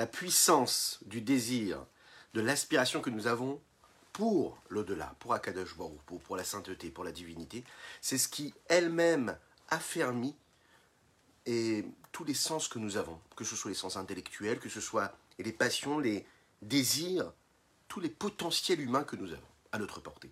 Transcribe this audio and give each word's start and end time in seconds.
la 0.00 0.06
puissance 0.06 0.98
du 1.04 1.20
désir, 1.20 1.84
de 2.32 2.40
l'aspiration 2.40 3.02
que 3.02 3.10
nous 3.10 3.26
avons 3.26 3.60
pour 4.14 4.56
l'au-delà, 4.70 5.14
pour 5.18 5.34
Akadosh 5.34 5.76
Baruch, 5.76 6.00
pour, 6.06 6.22
pour 6.22 6.38
la 6.38 6.44
sainteté, 6.44 6.88
pour 6.88 7.04
la 7.04 7.12
divinité, 7.12 7.64
c'est 8.00 8.16
ce 8.16 8.26
qui 8.26 8.54
elle-même 8.68 9.36
affermit 9.68 10.34
et 11.44 11.84
tous 12.12 12.24
les 12.24 12.32
sens 12.32 12.66
que 12.66 12.78
nous 12.78 12.96
avons, 12.96 13.20
que 13.36 13.44
ce 13.44 13.54
soit 13.54 13.70
les 13.70 13.76
sens 13.76 13.98
intellectuels, 13.98 14.58
que 14.58 14.70
ce 14.70 14.80
soit 14.80 15.14
les 15.38 15.52
passions, 15.52 15.98
les 15.98 16.24
désirs, 16.62 17.30
tous 17.86 18.00
les 18.00 18.08
potentiels 18.08 18.80
humains 18.80 19.04
que 19.04 19.16
nous 19.16 19.32
avons 19.32 19.52
à 19.70 19.78
notre 19.78 20.00
portée. 20.00 20.30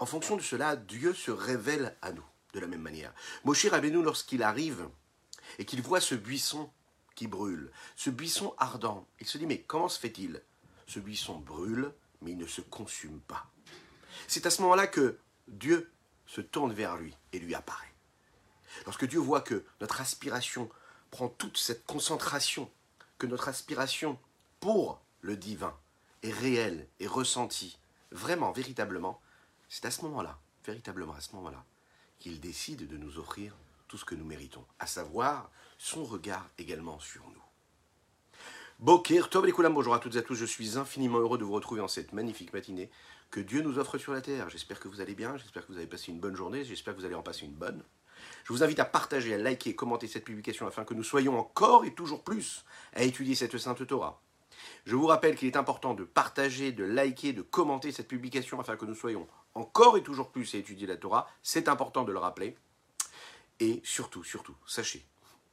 En 0.00 0.06
fonction 0.06 0.36
de 0.36 0.42
cela, 0.42 0.74
Dieu 0.74 1.14
se 1.14 1.30
révèle 1.30 1.96
à 2.02 2.10
nous 2.10 2.26
de 2.52 2.58
la 2.58 2.66
même 2.66 2.82
manière. 2.82 3.14
Moshe 3.44 3.66
Rabbeinu, 3.66 4.02
lorsqu'il 4.02 4.42
arrive 4.42 4.88
et 5.60 5.64
qu'il 5.64 5.82
voit 5.82 6.00
ce 6.00 6.16
buisson 6.16 6.68
brûle, 7.26 7.70
ce 7.96 8.10
buisson 8.10 8.54
ardent, 8.58 9.06
il 9.20 9.26
se 9.26 9.38
dit 9.38 9.46
mais 9.46 9.62
comment 9.62 9.88
se 9.88 9.98
fait-il? 9.98 10.42
Ce 10.86 11.00
buisson 11.00 11.38
brûle, 11.38 11.92
mais 12.22 12.32
il 12.32 12.38
ne 12.38 12.46
se 12.46 12.60
consume 12.60 13.20
pas. 13.20 13.50
C'est 14.26 14.46
à 14.46 14.50
ce 14.50 14.62
moment-là 14.62 14.86
que 14.86 15.18
Dieu 15.48 15.90
se 16.26 16.40
tourne 16.40 16.72
vers 16.72 16.96
lui 16.96 17.16
et 17.32 17.38
lui 17.38 17.54
apparaît. 17.54 17.92
Lorsque 18.84 19.06
Dieu 19.06 19.18
voit 19.18 19.40
que 19.40 19.64
notre 19.80 20.00
aspiration 20.00 20.70
prend 21.10 21.28
toute 21.28 21.56
cette 21.56 21.86
concentration, 21.86 22.70
que 23.18 23.26
notre 23.26 23.48
aspiration 23.48 24.18
pour 24.60 25.00
le 25.20 25.36
divin 25.36 25.76
est 26.22 26.32
réelle 26.32 26.86
et 27.00 27.06
ressentie, 27.06 27.78
vraiment, 28.10 28.52
véritablement, 28.52 29.20
c'est 29.68 29.84
à 29.84 29.90
ce 29.90 30.02
moment-là, 30.02 30.38
véritablement 30.64 31.14
à 31.14 31.20
ce 31.20 31.34
moment-là, 31.36 31.64
qu'il 32.18 32.40
décide 32.40 32.88
de 32.88 32.96
nous 32.96 33.18
offrir 33.18 33.54
tout 33.86 33.96
ce 33.96 34.04
que 34.04 34.14
nous 34.14 34.24
méritons, 34.24 34.64
à 34.78 34.86
savoir 34.86 35.50
son 35.78 36.04
regard 36.04 36.46
également 36.58 36.98
sur 36.98 37.22
nous. 37.30 37.42
Tov 39.30 39.46
bonjour 39.70 39.94
à 39.94 39.98
toutes 39.98 40.16
et 40.16 40.18
à 40.18 40.22
tous, 40.22 40.34
je 40.34 40.44
suis 40.44 40.76
infiniment 40.76 41.18
heureux 41.18 41.38
de 41.38 41.44
vous 41.44 41.52
retrouver 41.52 41.80
en 41.80 41.88
cette 41.88 42.12
magnifique 42.12 42.52
matinée 42.52 42.90
que 43.30 43.40
Dieu 43.40 43.62
nous 43.62 43.78
offre 43.78 43.98
sur 43.98 44.12
la 44.12 44.20
terre. 44.20 44.50
J'espère 44.50 44.80
que 44.80 44.88
vous 44.88 45.00
allez 45.00 45.14
bien, 45.14 45.36
j'espère 45.36 45.66
que 45.66 45.72
vous 45.72 45.78
avez 45.78 45.86
passé 45.86 46.10
une 46.10 46.20
bonne 46.20 46.36
journée, 46.36 46.64
j'espère 46.64 46.94
que 46.94 47.00
vous 47.00 47.06
allez 47.06 47.14
en 47.14 47.22
passer 47.22 47.46
une 47.46 47.54
bonne. 47.54 47.82
Je 48.44 48.52
vous 48.52 48.62
invite 48.62 48.80
à 48.80 48.84
partager, 48.84 49.34
à 49.34 49.38
liker, 49.38 49.74
commenter 49.74 50.08
cette 50.08 50.24
publication 50.24 50.66
afin 50.66 50.84
que 50.84 50.94
nous 50.94 51.04
soyons 51.04 51.38
encore 51.38 51.84
et 51.84 51.94
toujours 51.94 52.24
plus 52.24 52.64
à 52.94 53.04
étudier 53.04 53.34
cette 53.34 53.56
sainte 53.58 53.86
Torah. 53.86 54.20
Je 54.84 54.96
vous 54.96 55.06
rappelle 55.06 55.36
qu'il 55.36 55.46
est 55.46 55.56
important 55.56 55.94
de 55.94 56.04
partager, 56.04 56.72
de 56.72 56.82
liker, 56.82 57.32
de 57.32 57.42
commenter 57.42 57.92
cette 57.92 58.08
publication 58.08 58.58
afin 58.58 58.76
que 58.76 58.84
nous 58.84 58.94
soyons 58.94 59.28
encore 59.54 59.96
et 59.96 60.02
toujours 60.02 60.30
plus 60.30 60.54
à 60.54 60.58
étudier 60.58 60.86
la 60.86 60.96
Torah. 60.96 61.28
C'est 61.42 61.68
important 61.68 62.04
de 62.04 62.12
le 62.12 62.18
rappeler. 62.18 62.56
Et 63.60 63.80
surtout, 63.84 64.24
surtout, 64.24 64.56
sachez 64.66 65.04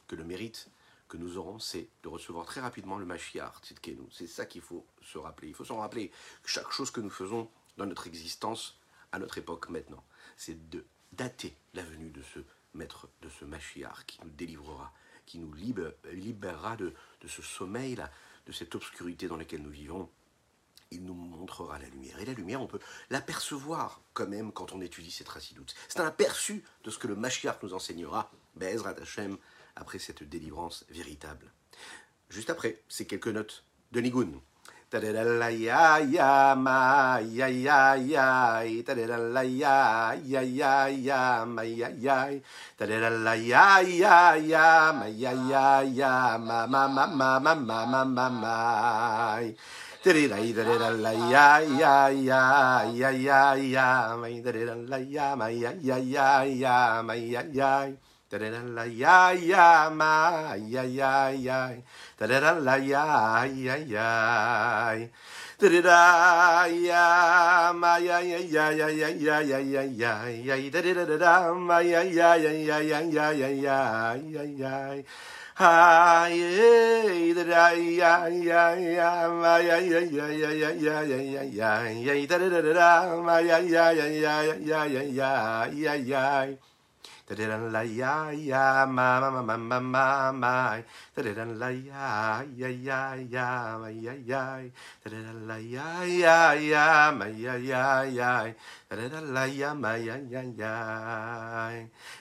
que 0.07 0.15
le 0.15 0.23
mérite 0.23 0.69
que 1.07 1.17
nous 1.17 1.37
aurons, 1.37 1.59
c'est 1.59 1.87
de 2.03 2.07
recevoir 2.09 2.45
très 2.45 2.61
rapidement 2.61 2.97
le 2.97 3.05
Mashiach, 3.05 3.53
C'est 4.11 4.27
ça 4.27 4.45
qu'il 4.45 4.61
faut 4.61 4.85
se 5.01 5.17
rappeler. 5.17 5.49
Il 5.49 5.53
faut 5.53 5.65
se 5.65 5.73
rappeler 5.73 6.09
que 6.41 6.49
chaque 6.49 6.71
chose 6.71 6.91
que 6.91 7.01
nous 7.01 7.09
faisons 7.09 7.49
dans 7.77 7.85
notre 7.85 8.07
existence, 8.07 8.79
à 9.11 9.19
notre 9.19 9.37
époque 9.37 9.69
maintenant, 9.69 10.03
c'est 10.35 10.69
de 10.69 10.85
dater 11.11 11.55
la 11.73 11.83
venue 11.83 12.09
de 12.09 12.21
ce 12.21 12.39
maître, 12.73 13.07
de 13.21 13.29
ce 13.29 13.45
Mashiach 13.45 14.05
qui 14.05 14.19
nous 14.23 14.29
délivrera, 14.31 14.91
qui 15.25 15.39
nous 15.39 15.53
libérera 15.53 16.75
de, 16.75 16.93
ce 17.25 17.41
sommeil-là, 17.41 18.11
de 18.45 18.51
cette 18.51 18.75
obscurité 18.75 19.27
dans 19.27 19.37
laquelle 19.37 19.61
nous 19.61 19.69
vivons, 19.69 20.09
il 20.91 21.03
nous 21.03 21.13
montrera 21.13 21.79
la 21.79 21.87
lumière. 21.89 22.19
Et 22.19 22.25
la 22.25 22.33
lumière, 22.33 22.61
on 22.61 22.67
peut 22.67 22.79
l'apercevoir 23.09 24.01
quand 24.13 24.27
même 24.27 24.51
quand 24.51 24.73
on 24.73 24.81
étudie 24.81 25.11
cette 25.11 25.29
racidoute. 25.29 25.73
C'est 25.87 25.99
un 25.99 26.05
aperçu 26.05 26.63
de 26.83 26.91
ce 26.91 26.99
que 26.99 27.07
le 27.07 27.15
Mashiach 27.15 27.61
nous 27.63 27.73
enseignera, 27.73 28.31
Be'ezrat 28.55 28.95
Hashem, 29.01 29.37
après 29.75 29.99
cette 29.99 30.23
délivrance 30.23 30.85
véritable. 30.89 31.51
Juste 32.29 32.49
après, 32.49 32.81
ces 32.87 33.05
quelques 33.05 33.27
notes 33.27 33.63
de 33.91 34.01
Nigun. 34.01 34.31
Tirirai 58.27 58.73
la 58.73 58.85
ya 58.85 59.33
ya 59.37 59.85
ya 59.85 59.85
ya 59.85 59.85
la 59.85 59.89
ma 59.89 60.55
ya 60.57 60.81
ya 60.81 61.29
ya 61.29 61.69
ma 62.09 62.25
ya 62.25 62.41
ya 62.41 62.57
la 62.57 62.75
ya 62.81 63.05
ya 63.29 63.45
ya 63.45 63.77
la 63.77 63.85
ya 63.85 64.09
ya 64.97 65.81
da 65.81 66.65
ya 66.65 67.71
ma 67.73 67.97
ya 68.01 68.19
ya 68.19 68.39
ya 68.41 68.71
ya 68.73 68.89
ya 68.89 69.09
ya 69.13 69.59
ya 69.61 69.83
ya 69.85 70.25
ya 70.25 70.55
ya 70.57 70.69
da 70.71 70.81
da 70.81 71.17
da 71.17 71.53
ma 71.53 71.79
ya 71.81 72.01
ya 72.01 72.33
ya 72.35 72.49
ya 72.49 72.79
ya 72.81 72.99
ya 73.05 73.29
ya 73.29 73.53
ya 73.53 74.13
ya 74.17 74.43
ya 74.43 75.03
Hi, 75.57 77.31
da 77.33 77.43
da 77.45 77.71
ya 77.77 78.27
ya 78.27 78.75
ya 78.75 79.29
ma 79.29 79.57
ya 79.61 79.77
ya 79.77 80.01
ya 80.01 80.27
ya 80.33 80.49
ya 80.51 80.71
ya 80.73 81.01
ya 81.05 81.43
ya 81.45 81.77
ya 81.93 82.13
ya 82.17 82.27
da 82.27 82.37
da 82.41 82.49
da 82.49 82.73
da 82.73 83.21
ma 83.21 83.37
ya 83.39 83.59
ya 83.59 83.91
ya 83.93 84.05
ya 84.09 84.41
ya 84.57 84.85
ya 84.89 85.01
ya 85.05 85.69
ya 85.71 85.93
ya 85.95 86.74
da 87.27 87.33
da 87.35 87.57
la 87.57 87.81
ya 87.81 88.29
ya 88.31 88.85
ma 88.85 89.19
ma 89.19 89.41
ma 89.41 89.57
ma 89.57 89.79
ma 89.79 90.31
ma 90.31 90.77
da 91.15 91.23
da 91.33 91.45
la 91.45 91.69
ya 91.73 92.45
ya 92.55 92.69
ya 92.69 93.15
ya 93.17 93.77
ma 93.81 93.89
ya 93.89 94.13
ya 94.13 94.61
da 95.03 95.09
da 95.09 95.33
la 95.33 95.57
ya 95.57 96.05
ya 96.05 96.53
ya 96.53 97.11
ma 97.17 97.25
ya 97.25 97.55
ya 97.57 98.03
ya 98.05 98.53
da 98.89 99.09
da 99.09 99.21
la 99.25 99.45
ya 99.49 99.73
ma 99.73 99.95
ya 99.97 100.15
ya 100.29 100.43
ya 100.53 100.75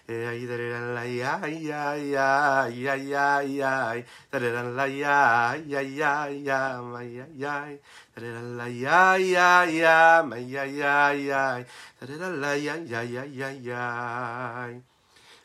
da 0.08 0.56
da 0.56 0.80
la 0.96 1.04
ya 1.04 1.36
ya 1.52 1.96
ya 2.00 2.64
ya 2.72 2.96
ya 3.04 3.42
ya 3.44 4.04
da 4.32 4.38
da 4.40 4.62
la 4.72 4.86
ya 4.88 5.52
ya 5.68 5.80
ya 5.84 6.28
ya 6.32 6.80
ma 6.80 7.02
ya 7.04 7.26
ya 7.36 7.76
da 8.16 8.24
da 8.24 8.40
la 8.40 8.66
ya 8.72 9.16
ya 9.20 9.64
ya 9.68 10.22
ma 10.24 10.36
ya 10.40 10.64
ya 10.64 11.12
ya 11.12 11.60
da 12.00 12.16
da 12.16 12.28
la 12.32 12.54
ya 12.56 12.74
ya 12.88 13.02
ya 13.04 13.24
ya 13.28 13.50
ya 13.52 14.93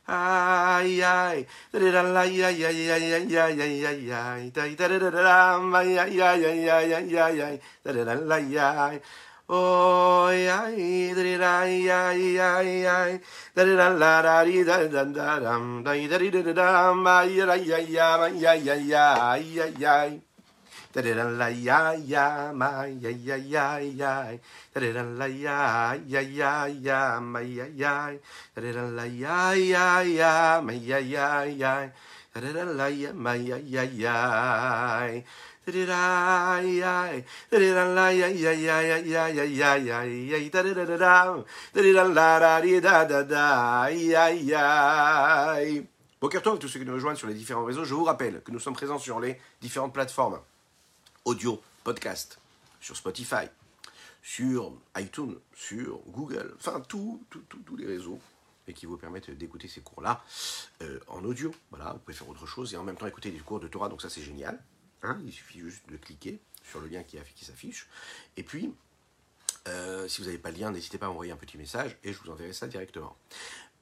ay 0.10 1.02
ay. 1.04 1.46
Da 1.72 1.80
da 1.80 2.02
la 2.02 2.24
ya 2.26 2.50
ya 2.50 2.70
ya 2.70 2.98
ya 2.98 3.18
ya 3.22 3.48
ya 3.48 3.66
ya 3.66 3.92
ya 3.94 4.50
da 4.52 4.88
da 4.88 4.98
da 5.00 5.10
da 5.12 5.60
ma 5.60 5.82
ya 5.82 6.06
ya 6.06 6.34
ya 6.34 6.50
ya 6.52 6.80
ya 6.82 7.00
ya 7.00 7.30
ya 7.30 7.48
da 7.86 7.92
da 7.94 8.14
la 8.16 8.38
ya 8.38 9.00
oh 9.50 10.30
ya 10.32 10.70
da 10.70 11.38
da 11.38 11.66
ya 11.66 12.12
ya 12.14 12.62
ya 12.62 13.20
da 13.56 13.64
da 13.66 13.90
la 13.94 14.22
da 14.22 14.44
di 14.46 14.64
da 14.64 14.88
da 14.88 15.04
da 15.06 15.40
dam 15.40 15.84
da 15.84 15.94
da 15.94 16.18
da 16.44 16.54
da 16.54 16.94
ma 16.94 17.22
ya 17.24 17.54
ya 17.56 17.78
ya 17.78 18.18
ma 18.18 18.28
ya 18.28 18.54
ya 18.54 18.76
ya 18.76 19.38
ya 19.38 19.66
ya 19.78 20.29
da 20.94 21.02
à 46.54 46.58
tous 46.58 46.68
ceux 46.68 46.80
qui 46.80 46.86
nous 46.86 46.94
rejoignent 46.94 47.16
sur 47.16 47.28
les 47.28 47.34
différents 47.34 47.64
réseaux. 47.66 47.86
Je 47.86 47.94
vous 47.94 48.04
rappelle 48.04 48.42
que 48.42 48.52
nous 48.52 48.60
sommes 48.60 48.74
présents 48.74 49.00
sur 49.00 49.20
les 49.20 49.40
différentes 49.62 49.94
plateformes 49.94 50.40
audio, 51.26 51.62
podcast, 51.84 52.40
sur 52.82 52.96
Spotify, 52.96 53.46
sur 54.22 54.74
iTunes, 54.98 55.36
sur 55.56 56.00
Google, 56.08 56.54
enfin 56.58 56.82
tous 56.82 57.22
les 57.78 57.86
réseaux 57.86 58.20
et 58.70 58.74
qui 58.74 58.86
vous 58.86 58.98
permettent 58.98 59.32
d'écouter 59.32 59.68
ces 59.68 59.82
cours-là 59.82 60.24
euh, 60.82 61.00
en 61.08 61.24
audio. 61.26 61.54
Voilà, 61.72 61.94
vous 61.94 62.00
pouvez 62.00 62.16
faire 62.16 62.30
autre 62.30 62.46
chose 62.46 62.74
et 62.74 62.78
en 62.78 62.84
même 62.84 62.96
temps 62.96 63.08
écouter 63.08 63.32
des 63.32 63.40
cours 63.40 63.60
de 63.60 63.68
Torah, 63.68 63.90
donc 63.90 64.02
ça 64.02 64.10
c'est 64.10 64.22
génial. 64.22 64.64
Hein. 65.02 65.20
il 65.26 65.32
suffit 65.32 65.60
juste 65.60 65.90
de 65.90 65.98
cliquer 65.98 66.40
sur 66.70 66.80
le 66.82 66.88
lien 66.88 67.04
qui, 67.04 67.18
s'affiche. 67.46 67.88
Et 68.36 68.44
puis, 68.44 68.74
euh, 69.68 70.08
si 70.08 70.22
vous 70.22 70.28
n'avez 70.28 70.38
pas 70.38 70.52
le 70.52 70.58
lien, 70.58 70.72
n'hésitez 70.72 70.98
pas 70.98 71.08
à 71.08 71.10
envoyer 71.10 71.32
un 71.32 71.38
petit 71.38 71.58
message 71.58 71.98
et 72.04 72.14
je 72.14 72.20
vous 72.20 72.30
enverrai 72.30 72.54
ça 72.54 72.68
directement. 72.68 73.16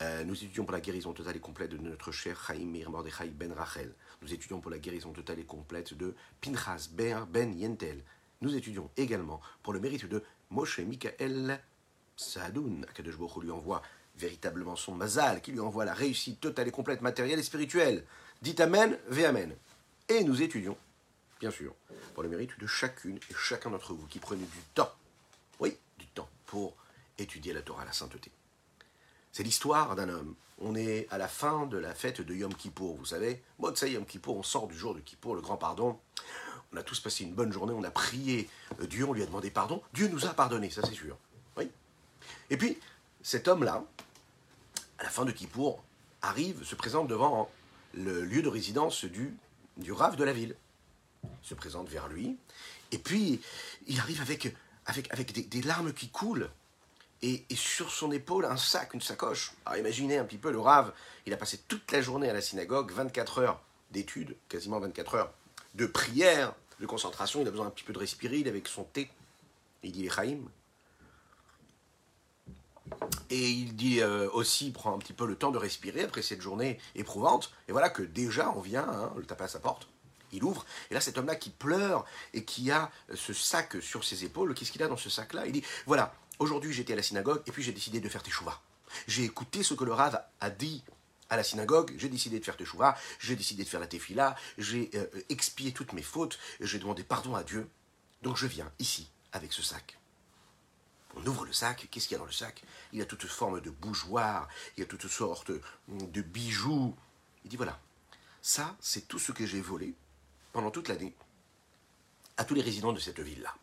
Euh, 0.02 0.24
nous 0.24 0.36
étudions 0.36 0.64
pour 0.64 0.74
la 0.74 0.80
guérison 0.80 1.12
totale 1.14 1.36
et 1.36 1.40
complète 1.40 1.72
de 1.72 1.78
notre 1.78 2.12
cher 2.12 2.40
Chaim 2.46 2.66
Mir 2.66 2.90
Mordechai 2.92 3.30
Ben 3.30 3.52
Rachel. 3.52 3.94
Nous 4.22 4.34
étudions 4.34 4.60
pour 4.60 4.72
la 4.72 4.80
guérison 4.80 5.12
totale 5.12 5.40
et 5.40 5.46
complète 5.46 5.94
de 5.94 6.16
Pinchas 6.42 6.90
Ben, 6.92 7.26
ben 7.30 7.58
Yentel. 7.58 8.04
Nous 8.42 8.56
étudions 8.56 8.90
également 8.98 9.42
pour 9.64 9.74
le 9.74 9.80
mérite 9.80 10.06
de 10.06 10.24
Moshe 10.50 10.80
Mikael 10.80 11.62
Saadoun. 12.16 12.86
Akadosh 12.90 13.16
lui 13.42 13.52
envoie 13.52 13.82
véritablement 14.18 14.76
son 14.76 14.96
mazal, 14.96 15.42
qui 15.42 15.52
lui 15.52 15.60
envoie 15.60 15.86
la 15.86 15.94
réussite 15.94 16.40
totale 16.40 16.68
et 16.68 16.72
complète 16.72 17.02
matérielle 17.02 17.40
et 17.40 17.44
spirituelle. 17.44 18.04
Dites 18.42 18.60
Amen, 18.60 18.98
ve 19.08 19.26
Amen. 19.26 19.56
Et 20.10 20.24
nous 20.24 20.42
étudions 20.42 20.78
bien 21.40 21.52
sûr, 21.52 21.74
pour 22.14 22.24
le 22.24 22.30
mérite 22.30 22.58
de 22.60 22.68
chacune 22.68 23.18
et 23.18 23.34
chacun 23.36 23.70
d'entre 23.70 23.94
vous 23.94 24.08
qui 24.08 24.20
prenez 24.20 24.44
du 24.44 24.60
temps, 24.74 24.92
oui, 25.60 25.78
du 25.98 26.08
temps, 26.08 26.30
pour 26.46 26.76
étudier 27.18 27.54
la 27.54 27.62
Torah, 27.62 27.86
la 27.86 27.94
sainteté. 27.94 28.32
C'est 29.32 29.44
l'histoire 29.44 29.96
d'un 29.96 30.10
homme. 30.10 30.36
On 30.60 30.76
est 30.76 31.08
à 31.12 31.18
la 31.18 31.28
fin 31.28 31.68
de 31.68 31.78
la 31.78 31.94
fête 31.94 32.22
de 32.22 32.34
Yom 32.34 32.54
Kippour, 32.54 32.96
vous 32.96 33.06
savez. 33.06 33.44
Motsai 33.60 33.92
Yom 33.92 34.06
Kippour, 34.06 34.38
on 34.38 34.44
sort 34.44 34.68
du 34.68 34.76
jour 34.76 34.96
de 34.96 35.00
Kippour, 35.00 35.36
le 35.36 35.42
grand 35.42 35.58
pardon. 35.58 36.00
On 36.74 36.78
a 36.78 36.84
tous 36.84 37.00
passé 37.00 37.24
une 37.24 37.34
bonne 37.34 37.52
journée, 37.52 37.74
on 37.74 37.84
a 37.84 37.92
prié 37.92 38.50
euh, 38.82 38.88
Dieu, 38.88 39.06
on 39.06 39.14
lui 39.14 39.22
a 39.22 39.26
demandé 39.26 39.52
pardon. 39.52 39.82
Dieu 39.94 40.08
nous 40.08 40.26
a 40.26 40.30
pardonné, 40.30 40.70
ça 40.70 40.82
c'est 40.84 40.96
sûr. 40.96 41.18
Oui. 41.58 41.70
Et 42.50 42.58
puis, 42.58 42.80
cet 43.22 43.48
homme-là, 43.48 43.84
à 44.98 45.04
la 45.04 45.10
fin 45.10 45.26
de 45.26 45.32
Kippour, 45.32 45.84
arrive, 46.22 46.64
se 46.64 46.76
présente 46.76 47.08
devant 47.08 47.50
le 47.94 48.24
lieu 48.24 48.42
de 48.42 48.50
résidence 48.50 49.06
du, 49.06 49.38
du 49.78 49.92
de 49.92 50.24
la 50.24 50.34
ville. 50.34 50.56
Se 51.42 51.54
présente 51.54 51.90
vers 51.90 52.08
lui. 52.08 52.38
Et 52.92 52.98
puis, 52.98 53.42
il 53.88 54.00
arrive 54.00 54.22
avec, 54.22 54.56
avec, 54.86 55.50
des 55.50 55.62
larmes 55.62 55.94
qui 55.94 56.10
coulent 56.10 56.50
et, 57.22 57.46
sur 57.56 57.92
son 57.92 58.12
épaule 58.12 58.46
un 58.46 58.58
sac, 58.58 58.94
une 58.94 59.02
sacoche. 59.02 59.54
Alors 59.66 59.80
imaginez 59.80 60.18
un 60.18 60.26
petit 60.26 60.38
peu 60.38 60.52
le 60.52 60.60
rave, 60.60 60.94
il 61.26 61.34
a 61.34 61.38
passé 61.38 61.60
toute 61.68 61.92
la 61.92 62.02
journée 62.02 62.30
à 62.30 62.34
la 62.34 62.42
synagogue, 62.42 62.92
24 62.92 63.40
heures 63.40 63.62
d'études, 63.92 64.36
quasiment 64.50 64.80
24 64.80 65.16
heures 65.16 65.34
de 65.76 65.86
prière, 65.86 66.54
de 66.80 66.86
concentration, 66.86 67.42
il 67.42 67.48
a 67.48 67.52
besoin 67.52 67.68
un 67.68 67.72
petit 67.72 67.84
peu 67.84 67.94
de 67.94 68.00
respirer, 68.00 68.38
il 68.38 68.48
est 68.48 68.50
avec 68.50 68.68
son 68.68 68.84
thé, 68.84 69.10
il 69.84 69.92
dit 69.92 70.04
les. 70.04 70.38
Et 73.30 73.50
il 73.50 73.76
dit 73.76 74.00
euh, 74.02 74.30
aussi, 74.32 74.72
prend 74.72 74.94
un 74.94 74.98
petit 74.98 75.14
peu 75.14 75.26
le 75.26 75.36
temps 75.36 75.52
de 75.52 75.58
respirer 75.58 76.04
après 76.04 76.22
cette 76.22 76.42
journée 76.42 76.80
éprouvante. 76.96 77.52
Et 77.68 77.72
voilà 77.72 77.90
que 77.90 78.02
déjà 78.02 78.52
on 78.56 78.62
vient, 78.62 78.88
hein, 78.88 79.12
le 79.18 79.26
taper 79.26 79.44
à 79.46 79.48
sa 79.48 79.60
porte. 79.60 79.88
Il 80.32 80.44
ouvre, 80.44 80.66
et 80.92 80.94
là 80.94 81.02
cet 81.02 81.18
homme-là 81.18 81.36
qui 81.36 81.50
pleure 81.50 82.06
et 82.34 82.44
qui 82.44 82.70
a 82.70 82.92
ce 83.16 83.34
sac 83.34 83.78
sur 83.82 84.04
ses 84.04 84.26
épaules, 84.26 84.54
qu'est-ce 84.54 84.72
qu'il 84.72 84.84
a 84.84 84.88
dans 84.88 84.98
ce 84.98 85.10
sac-là? 85.10 85.46
Il 85.46 85.54
dit, 85.54 85.64
voilà, 85.86 86.14
Aujourd'hui, 86.40 86.72
j'étais 86.72 86.94
à 86.94 86.96
la 86.96 87.04
synagogue 87.04 87.42
et 87.48 87.52
puis 87.52 87.64
j'ai 87.64 87.72
décidé 87.72 88.00
de 88.00 88.10
faire 88.10 88.22
teshuva. 88.22 88.62
J'ai 89.08 89.24
écouté 89.24 89.64
ce 89.64 89.74
que 89.74 89.84
le 89.84 89.94
Rav 89.94 90.22
a 90.40 90.50
dit 90.50 90.84
à 91.30 91.36
la 91.36 91.44
synagogue, 91.44 91.94
j'ai 91.98 92.10
décidé 92.10 92.40
de 92.40 92.46
faire 92.46 92.56
teshuva, 92.56 92.98
j'ai 93.20 93.36
décidé 93.36 93.64
de 93.64 93.70
faire 93.70 93.80
la 93.80 93.88
tefila, 93.88 94.36
j'ai 94.58 94.90
euh, 94.96 95.08
expié 95.30 95.74
toutes 95.74 95.94
mes 95.94 96.04
fautes, 96.04 96.40
j'ai 96.62 96.80
demandé 96.80 97.04
pardon 97.04 97.36
à 97.36 97.44
Dieu. 97.44 97.68
Donc 98.22 98.38
je 98.38 98.48
viens 98.48 98.72
ici 98.80 99.10
avec 99.34 99.52
ce 99.52 99.62
sac. 99.62 99.98
On 101.16 101.26
ouvre 101.26 101.46
le 101.46 101.54
sac, 101.54 101.88
qu'est-ce 101.90 102.08
qu'il 102.08 102.16
y 102.16 102.18
a 102.18 102.20
dans 102.20 102.26
le 102.26 102.32
sac? 102.32 102.64
Il 102.94 103.00
y 103.00 103.02
a 103.02 103.06
toutes 103.06 103.26
formes 103.26 103.60
de 103.60 103.72
bougeoirs, 103.72 104.48
il 104.78 104.82
y 104.82 104.84
a 104.84 104.86
toutes 104.86 105.08
sortes 105.08 105.52
de 105.88 106.22
bijoux. 106.22 106.96
Il 107.44 107.50
dit 107.50 107.58
voilà, 107.58 107.80
ça 108.42 108.78
c'est 108.80 109.08
tout 109.08 109.20
ce 109.20 109.32
que 109.32 109.46
j'ai 109.46 109.62
volé 109.62 109.96
pendant 110.54 110.72
toute 110.72 110.88
l'année 110.88 111.16
à 112.38 112.46
tous 112.46 112.54
les 112.54 112.62
résidents 112.62 112.94
de 112.94 113.00
cette 113.00 113.20
ville-là. 113.20 113.54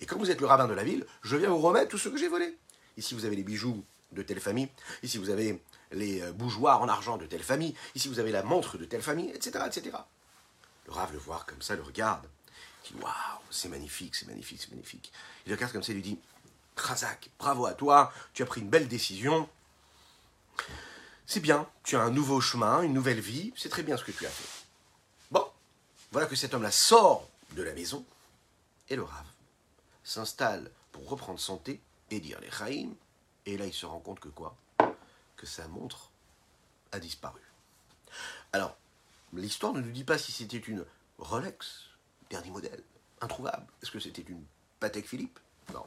Et 0.00 0.06
comme 0.06 0.18
vous 0.18 0.30
êtes 0.30 0.40
le 0.40 0.46
rabbin 0.46 0.68
de 0.68 0.74
la 0.74 0.84
ville, 0.84 1.06
je 1.22 1.36
viens 1.36 1.48
vous 1.48 1.58
remettre 1.58 1.88
tout 1.88 1.98
ce 1.98 2.08
que 2.08 2.16
j'ai 2.16 2.28
volé. 2.28 2.56
Ici, 2.96 3.14
vous 3.14 3.24
avez 3.24 3.36
les 3.36 3.42
bijoux 3.42 3.84
de 4.12 4.22
telle 4.22 4.40
famille. 4.40 4.68
Ici, 5.02 5.18
vous 5.18 5.30
avez 5.30 5.60
les 5.92 6.22
euh, 6.22 6.32
bougeoirs 6.32 6.82
en 6.82 6.88
argent 6.88 7.16
de 7.16 7.26
telle 7.26 7.42
famille. 7.42 7.74
Ici, 7.94 8.08
vous 8.08 8.18
avez 8.18 8.32
la 8.32 8.42
montre 8.42 8.78
de 8.78 8.84
telle 8.84 9.02
famille, 9.02 9.30
etc. 9.30 9.64
etc. 9.66 9.96
Le 10.86 10.92
rave 10.92 11.12
le 11.12 11.18
voir 11.18 11.46
comme 11.46 11.62
ça, 11.62 11.74
le 11.76 11.82
regarde. 11.82 12.26
Il 12.90 12.96
dit 12.96 13.02
Waouh, 13.02 13.12
c'est 13.50 13.68
magnifique, 13.68 14.14
c'est 14.14 14.26
magnifique, 14.26 14.60
c'est 14.60 14.70
magnifique. 14.70 15.12
Il 15.46 15.52
regarde 15.52 15.72
comme 15.72 15.82
ça 15.82 15.92
et 15.92 15.94
lui 15.94 16.02
dit 16.02 16.18
Khazak, 16.76 17.30
bravo 17.38 17.66
à 17.66 17.74
toi, 17.74 18.12
tu 18.32 18.42
as 18.42 18.46
pris 18.46 18.60
une 18.60 18.68
belle 18.68 18.88
décision. 18.88 19.48
C'est 21.26 21.40
bien, 21.40 21.66
tu 21.82 21.96
as 21.96 22.02
un 22.02 22.10
nouveau 22.10 22.40
chemin, 22.40 22.82
une 22.82 22.92
nouvelle 22.92 23.20
vie, 23.20 23.52
c'est 23.56 23.68
très 23.68 23.82
bien 23.82 23.96
ce 23.96 24.04
que 24.04 24.12
tu 24.12 24.26
as 24.26 24.30
fait. 24.30 24.66
Bon, 25.30 25.44
voilà 26.12 26.28
que 26.28 26.36
cet 26.36 26.54
homme-là 26.54 26.70
sort 26.70 27.28
de 27.52 27.62
la 27.62 27.72
maison 27.72 28.04
et 28.88 28.96
le 28.96 29.02
rave 29.02 29.26
s'installe 30.06 30.70
pour 30.92 31.08
reprendre 31.08 31.40
santé 31.40 31.80
et 32.10 32.20
dire 32.20 32.40
les 32.40 32.50
Chaim, 32.50 32.90
et 33.44 33.58
là 33.58 33.66
il 33.66 33.74
se 33.74 33.84
rend 33.84 33.98
compte 33.98 34.20
que 34.20 34.28
quoi? 34.28 34.56
Que 35.36 35.46
sa 35.46 35.66
montre 35.66 36.10
a 36.92 37.00
disparu. 37.00 37.40
Alors, 38.52 38.76
l'histoire 39.32 39.72
ne 39.72 39.80
nous 39.80 39.90
dit 39.90 40.04
pas 40.04 40.16
si 40.16 40.30
c'était 40.30 40.58
une 40.58 40.84
Rolex, 41.18 41.90
dernier 42.30 42.50
modèle, 42.50 42.82
introuvable. 43.20 43.66
Est-ce 43.82 43.90
que 43.90 43.98
c'était 43.98 44.22
une 44.22 44.44
Patek 44.78 45.08
Philippe? 45.08 45.40
Non. 45.74 45.84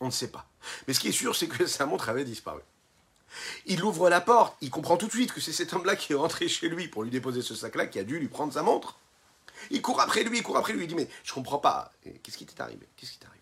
On 0.00 0.06
ne 0.06 0.10
sait 0.10 0.30
pas. 0.30 0.48
Mais 0.88 0.94
ce 0.94 1.00
qui 1.00 1.08
est 1.08 1.12
sûr, 1.12 1.36
c'est 1.36 1.48
que 1.48 1.66
sa 1.66 1.84
montre 1.84 2.08
avait 2.08 2.24
disparu. 2.24 2.62
Il 3.66 3.84
ouvre 3.84 4.08
la 4.08 4.22
porte, 4.22 4.56
il 4.62 4.70
comprend 4.70 4.96
tout 4.96 5.06
de 5.06 5.12
suite 5.12 5.32
que 5.32 5.40
c'est 5.40 5.52
cet 5.52 5.74
homme-là 5.74 5.96
qui 5.96 6.14
est 6.14 6.16
rentré 6.16 6.48
chez 6.48 6.68
lui 6.68 6.88
pour 6.88 7.02
lui 7.02 7.10
déposer 7.10 7.42
ce 7.42 7.54
sac-là 7.54 7.86
qui 7.86 7.98
a 7.98 8.04
dû 8.04 8.18
lui 8.18 8.28
prendre 8.28 8.54
sa 8.54 8.62
montre. 8.62 8.98
Il 9.70 9.82
court 9.82 10.00
après 10.00 10.24
lui, 10.24 10.38
il 10.38 10.42
court 10.42 10.56
après 10.56 10.72
lui, 10.72 10.84
il 10.84 10.88
dit 10.88 10.94
Mais 10.94 11.08
je 11.22 11.32
comprends 11.32 11.58
pas, 11.58 11.92
qu'est-ce 12.22 12.38
qui 12.38 12.46
t'est 12.46 12.60
arrivé? 12.60 12.88
Qu'est-ce 12.96 13.12
qui 13.12 13.18
t'est 13.18 13.26
arrivé? 13.26 13.40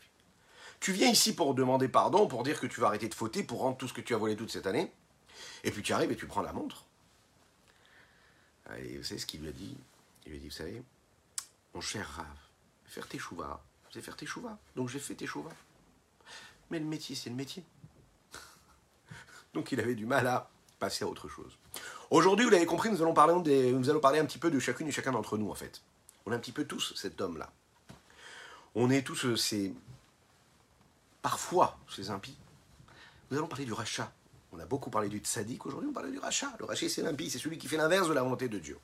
Tu 0.80 0.92
viens 0.92 1.10
ici 1.10 1.34
pour 1.34 1.54
demander 1.54 1.88
pardon, 1.88 2.26
pour 2.26 2.42
dire 2.42 2.60
que 2.60 2.66
tu 2.66 2.80
vas 2.80 2.88
arrêter 2.88 3.08
de 3.08 3.14
fauter, 3.14 3.42
pour 3.42 3.60
rendre 3.60 3.76
tout 3.76 3.88
ce 3.88 3.92
que 3.92 4.00
tu 4.00 4.14
as 4.14 4.18
volé 4.18 4.36
toute 4.36 4.50
cette 4.50 4.66
année, 4.66 4.92
et 5.64 5.70
puis 5.70 5.82
tu 5.82 5.92
arrives 5.92 6.12
et 6.12 6.16
tu 6.16 6.26
prends 6.26 6.42
la 6.42 6.52
montre. 6.52 6.84
Et 8.78 8.98
vous 8.98 9.04
savez 9.04 9.20
ce 9.20 9.26
qu'il 9.26 9.40
lui 9.40 9.48
a 9.48 9.52
dit? 9.52 9.76
Il 10.26 10.32
lui 10.32 10.38
a 10.38 10.40
dit 10.40 10.48
Vous 10.48 10.54
savez, 10.54 10.82
mon 11.74 11.80
cher 11.80 12.08
Rav, 12.08 12.26
faire 12.86 13.06
tes 13.08 13.18
chouvas, 13.18 13.60
c'est 13.92 14.00
faire 14.00 14.16
tes 14.16 14.26
chouvas. 14.26 14.58
Donc 14.76 14.88
j'ai 14.88 14.98
fait 14.98 15.14
tes 15.14 15.26
chouvas. 15.26 15.54
Mais 16.70 16.78
le 16.78 16.84
métier, 16.84 17.16
c'est 17.16 17.30
le 17.30 17.36
métier. 17.36 17.64
Donc 19.54 19.72
il 19.72 19.80
avait 19.80 19.94
du 19.94 20.06
mal 20.06 20.26
à 20.26 20.50
passer 20.78 21.04
à 21.04 21.08
autre 21.08 21.28
chose. 21.28 21.58
Aujourd'hui, 22.10 22.44
vous 22.44 22.50
l'avez 22.50 22.66
compris, 22.66 22.90
nous 22.90 23.02
allons, 23.02 23.14
parler 23.14 23.34
nous 23.34 23.90
allons 23.90 24.00
parler 24.00 24.18
un 24.18 24.24
petit 24.24 24.38
peu 24.38 24.50
de 24.50 24.58
chacune 24.58 24.88
et 24.88 24.92
chacun 24.92 25.12
d'entre 25.12 25.36
nous, 25.36 25.50
en 25.50 25.54
fait. 25.54 25.82
On 26.28 26.32
est 26.32 26.34
un 26.34 26.40
petit 26.40 26.52
peu 26.52 26.66
tous 26.66 26.92
cet 26.94 27.22
homme-là. 27.22 27.50
On 28.74 28.90
est 28.90 29.00
tous 29.00 29.24
euh, 29.24 29.34
ces. 29.34 29.74
Parfois, 31.22 31.78
ces 31.88 32.10
impies. 32.10 32.36
Nous 33.30 33.38
allons 33.38 33.46
parler 33.46 33.64
du 33.64 33.72
rachat. 33.72 34.12
On 34.52 34.58
a 34.58 34.66
beaucoup 34.66 34.90
parlé 34.90 35.08
du 35.08 35.20
tzaddik, 35.20 35.64
aujourd'hui 35.64 35.88
on 35.88 35.94
parle 35.94 36.10
du 36.10 36.18
rachat. 36.18 36.52
Le 36.58 36.66
rachat, 36.66 36.90
c'est 36.90 37.00
l'impie, 37.00 37.30
c'est 37.30 37.38
celui 37.38 37.56
qui 37.56 37.66
fait 37.66 37.78
l'inverse 37.78 38.08
de 38.08 38.12
la 38.12 38.22
volonté 38.22 38.48
de 38.48 38.58
Dieu. 38.58 38.78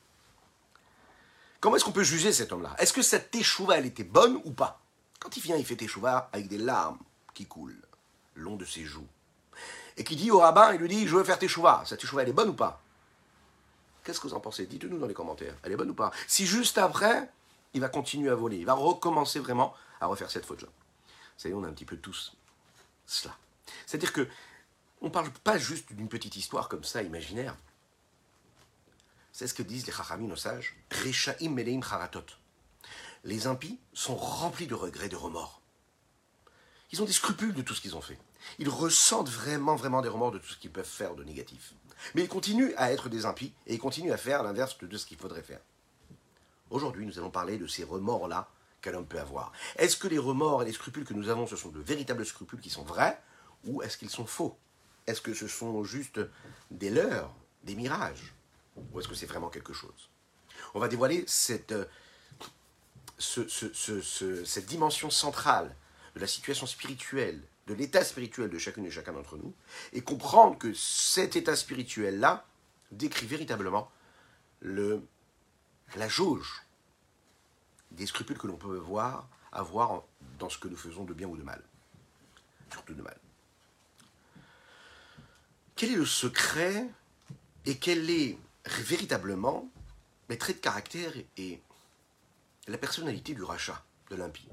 Comment 1.59 1.75
est-ce 1.75 1.85
qu'on 1.85 1.91
peut 1.91 2.03
juger 2.03 2.33
cet 2.33 2.51
homme-là? 2.51 2.75
Est-ce 2.79 2.93
que 2.93 3.03
cette 3.03 3.29
teshuva, 3.29 3.77
elle 3.77 3.85
était 3.85 4.03
bonne 4.03 4.41
ou 4.43 4.51
pas? 4.51 4.81
Quand 5.19 5.37
il 5.37 5.41
vient, 5.41 5.55
il 5.55 5.65
fait 5.65 5.75
teshuva 5.75 6.29
avec 6.33 6.47
des 6.47 6.57
larmes 6.57 6.99
qui 7.35 7.45
coulent 7.45 7.79
le 8.33 8.41
long 8.41 8.55
de 8.55 8.65
ses 8.65 8.85
joues. 8.85 9.07
Et 9.97 10.03
qui 10.03 10.15
dit 10.15 10.31
au 10.31 10.39
rabbin, 10.39 10.73
il 10.73 10.79
lui 10.79 10.89
dit, 10.89 11.07
je 11.07 11.15
veux 11.15 11.23
faire 11.23 11.37
teshuva. 11.37 11.83
Cette 11.85 11.99
teshuva, 11.99 12.23
elle 12.23 12.29
est 12.29 12.33
bonne 12.33 12.49
ou 12.49 12.53
pas? 12.53 12.81
Qu'est-ce 14.05 14.21
que 14.21 14.27
vous 14.27 14.35
en 14.35 14.39
pensez 14.39 14.67
Dites-nous 14.67 14.99
dans 14.99 15.07
les 15.07 15.15
commentaires. 15.15 15.55
Elle 15.63 15.71
est 15.71 15.75
bonne 15.75 15.89
ou 15.89 15.95
pas 15.95 16.11
Si 16.27 16.45
juste 16.45 16.77
après, 16.77 17.29
il 17.73 17.81
va 17.81 17.89
continuer 17.89 18.29
à 18.29 18.35
voler, 18.35 18.57
il 18.57 18.65
va 18.65 18.73
recommencer 18.73 19.39
vraiment 19.39 19.73
à 19.99 20.05
refaire 20.05 20.29
cette 20.29 20.45
faute-là. 20.45 20.69
Vous 20.69 21.41
savez, 21.41 21.55
on 21.55 21.63
a 21.63 21.67
un 21.67 21.73
petit 21.73 21.85
peu 21.85 21.97
tous 21.97 22.37
cela. 23.07 23.35
C'est-à-dire 23.85 24.13
que 24.13 24.27
on 25.01 25.07
ne 25.07 25.11
parle 25.11 25.29
pas 25.31 25.57
juste 25.57 25.91
d'une 25.91 26.07
petite 26.07 26.35
histoire 26.35 26.69
comme 26.69 26.83
ça, 26.83 27.01
imaginaire. 27.01 27.55
C'est 29.31 29.47
ce 29.47 29.53
que 29.53 29.63
disent 29.63 29.85
les 29.85 29.91
chachamim, 29.91 30.27
nos 30.27 30.35
sages. 30.35 30.75
Les 33.23 33.47
impies 33.47 33.79
sont 33.93 34.15
remplis 34.15 34.67
de 34.67 34.75
regrets, 34.75 35.09
de 35.09 35.15
remords. 35.15 35.61
Ils 36.91 37.01
ont 37.01 37.05
des 37.05 37.13
scrupules 37.13 37.53
de 37.53 37.61
tout 37.61 37.73
ce 37.73 37.81
qu'ils 37.81 37.95
ont 37.95 38.01
fait. 38.01 38.17
Ils 38.59 38.69
ressentent 38.69 39.29
vraiment, 39.29 39.75
vraiment 39.75 40.01
des 40.01 40.09
remords 40.09 40.31
de 40.31 40.39
tout 40.39 40.49
ce 40.49 40.57
qu'ils 40.57 40.71
peuvent 40.71 40.85
faire 40.85 41.15
de 41.15 41.23
négatif. 41.23 41.73
Mais 42.13 42.23
ils 42.23 42.29
continuent 42.29 42.73
à 42.77 42.91
être 42.91 43.09
des 43.09 43.25
impies 43.25 43.53
et 43.67 43.73
ils 43.73 43.79
continuent 43.79 44.11
à 44.11 44.17
faire 44.17 44.43
l'inverse 44.43 44.77
de 44.77 44.97
ce 44.97 45.05
qu'il 45.05 45.17
faudrait 45.17 45.41
faire. 45.41 45.59
Aujourd'hui, 46.69 47.05
nous 47.05 47.17
allons 47.17 47.31
parler 47.31 47.57
de 47.57 47.67
ces 47.67 47.83
remords-là 47.83 48.49
qu'un 48.81 48.93
homme 48.93 49.05
peut 49.05 49.19
avoir. 49.19 49.51
Est-ce 49.77 49.97
que 49.97 50.07
les 50.07 50.17
remords 50.17 50.61
et 50.61 50.65
les 50.65 50.73
scrupules 50.73 51.05
que 51.05 51.13
nous 51.13 51.29
avons, 51.29 51.47
ce 51.47 51.55
sont 51.55 51.69
de 51.69 51.79
véritables 51.79 52.25
scrupules 52.25 52.59
qui 52.59 52.69
sont 52.69 52.83
vrais 52.83 53.19
ou 53.65 53.81
est-ce 53.81 53.97
qu'ils 53.97 54.09
sont 54.09 54.25
faux? 54.25 54.57
Est-ce 55.07 55.21
que 55.21 55.33
ce 55.33 55.47
sont 55.47 55.83
juste 55.83 56.19
des 56.71 56.89
leurres, 56.89 57.33
des 57.63 57.75
mirages 57.75 58.33
Ou 58.91 58.99
est-ce 58.99 59.07
que 59.07 59.15
c'est 59.15 59.25
vraiment 59.25 59.49
quelque 59.49 59.73
chose? 59.73 60.09
On 60.73 60.79
va 60.79 60.87
dévoiler 60.87 61.23
cette, 61.27 61.71
euh, 61.71 61.85
cette 63.17 64.65
dimension 64.65 65.09
centrale 65.09 65.75
de 66.15 66.19
la 66.19 66.27
situation 66.27 66.65
spirituelle 66.65 67.41
de 67.67 67.73
l'état 67.73 68.03
spirituel 68.03 68.49
de 68.49 68.57
chacune 68.57 68.85
et 68.85 68.91
chacun 68.91 69.13
d'entre 69.13 69.37
nous, 69.37 69.53
et 69.93 70.01
comprendre 70.01 70.57
que 70.57 70.73
cet 70.73 71.35
état 71.35 71.55
spirituel-là 71.55 72.45
décrit 72.91 73.25
véritablement 73.25 73.91
le, 74.59 75.01
la 75.95 76.07
jauge 76.07 76.63
des 77.91 78.05
scrupules 78.05 78.37
que 78.37 78.47
l'on 78.47 78.57
peut 78.57 78.77
voir, 78.77 79.27
avoir 79.51 80.03
dans 80.37 80.49
ce 80.49 80.57
que 80.57 80.67
nous 80.67 80.77
faisons 80.77 81.05
de 81.05 81.13
bien 81.13 81.27
ou 81.27 81.37
de 81.37 81.43
mal. 81.43 81.61
Surtout 82.71 82.93
de 82.93 83.01
mal. 83.01 83.17
Quel 85.75 85.91
est 85.91 85.95
le 85.95 86.05
secret 86.05 86.87
et 87.65 87.77
quel 87.77 88.09
est 88.09 88.37
véritablement 88.65 89.69
les 90.29 90.37
traits 90.37 90.57
de 90.57 90.61
caractère 90.61 91.13
et 91.37 91.61
la 92.67 92.77
personnalité 92.77 93.33
du 93.33 93.43
rachat, 93.43 93.83
de 94.09 94.15
l'impie? 94.15 94.47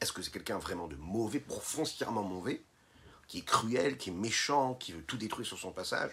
Est-ce 0.00 0.12
que 0.12 0.22
c'est 0.22 0.30
quelqu'un 0.30 0.58
vraiment 0.58 0.88
de 0.88 0.96
mauvais, 0.96 1.44
foncièrement 1.62 2.22
mauvais, 2.22 2.62
qui 3.28 3.38
est 3.38 3.44
cruel, 3.44 3.96
qui 3.96 4.10
est 4.10 4.12
méchant, 4.12 4.74
qui 4.74 4.92
veut 4.92 5.02
tout 5.02 5.16
détruire 5.16 5.46
sur 5.46 5.58
son 5.58 5.72
passage, 5.72 6.10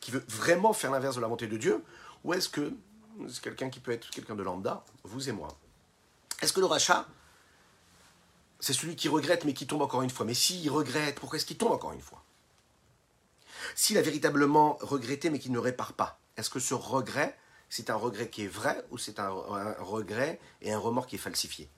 qui 0.00 0.10
veut 0.10 0.24
vraiment 0.28 0.72
faire 0.72 0.90
l'inverse 0.90 1.16
de 1.16 1.20
la 1.20 1.26
volonté 1.26 1.46
de 1.46 1.56
Dieu 1.56 1.84
Ou 2.24 2.34
est-ce 2.34 2.48
que 2.48 2.72
c'est 3.28 3.42
quelqu'un 3.42 3.70
qui 3.70 3.80
peut 3.80 3.92
être 3.92 4.10
quelqu'un 4.10 4.34
de 4.34 4.42
lambda, 4.42 4.84
vous 5.04 5.28
et 5.28 5.32
moi? 5.32 5.48
Est-ce 6.42 6.52
que 6.52 6.60
le 6.60 6.66
rachat, 6.66 7.06
c'est 8.58 8.72
celui 8.72 8.96
qui 8.96 9.08
regrette 9.08 9.44
mais 9.44 9.54
qui 9.54 9.66
tombe 9.66 9.82
encore 9.82 10.02
une 10.02 10.10
fois? 10.10 10.26
Mais 10.26 10.34
s'il 10.34 10.70
regrette, 10.70 11.18
pourquoi 11.20 11.36
est-ce 11.36 11.46
qu'il 11.46 11.58
tombe 11.58 11.72
encore 11.72 11.92
une 11.92 12.00
fois? 12.00 12.24
S'il 13.74 13.98
a 13.98 14.02
véritablement 14.02 14.78
regretté 14.80 15.30
mais 15.30 15.38
qu'il 15.38 15.52
ne 15.52 15.58
répare 15.58 15.92
pas, 15.92 16.18
est-ce 16.36 16.50
que 16.50 16.58
ce 16.58 16.74
regret, 16.74 17.38
c'est 17.68 17.90
un 17.90 17.94
regret 17.94 18.28
qui 18.30 18.44
est 18.44 18.48
vrai 18.48 18.82
ou 18.90 18.98
c'est 18.98 19.18
un 19.18 19.30
regret 19.30 20.40
et 20.62 20.72
un 20.72 20.78
remords 20.78 21.06
qui 21.06 21.16
est 21.16 21.18
falsifié? 21.18 21.70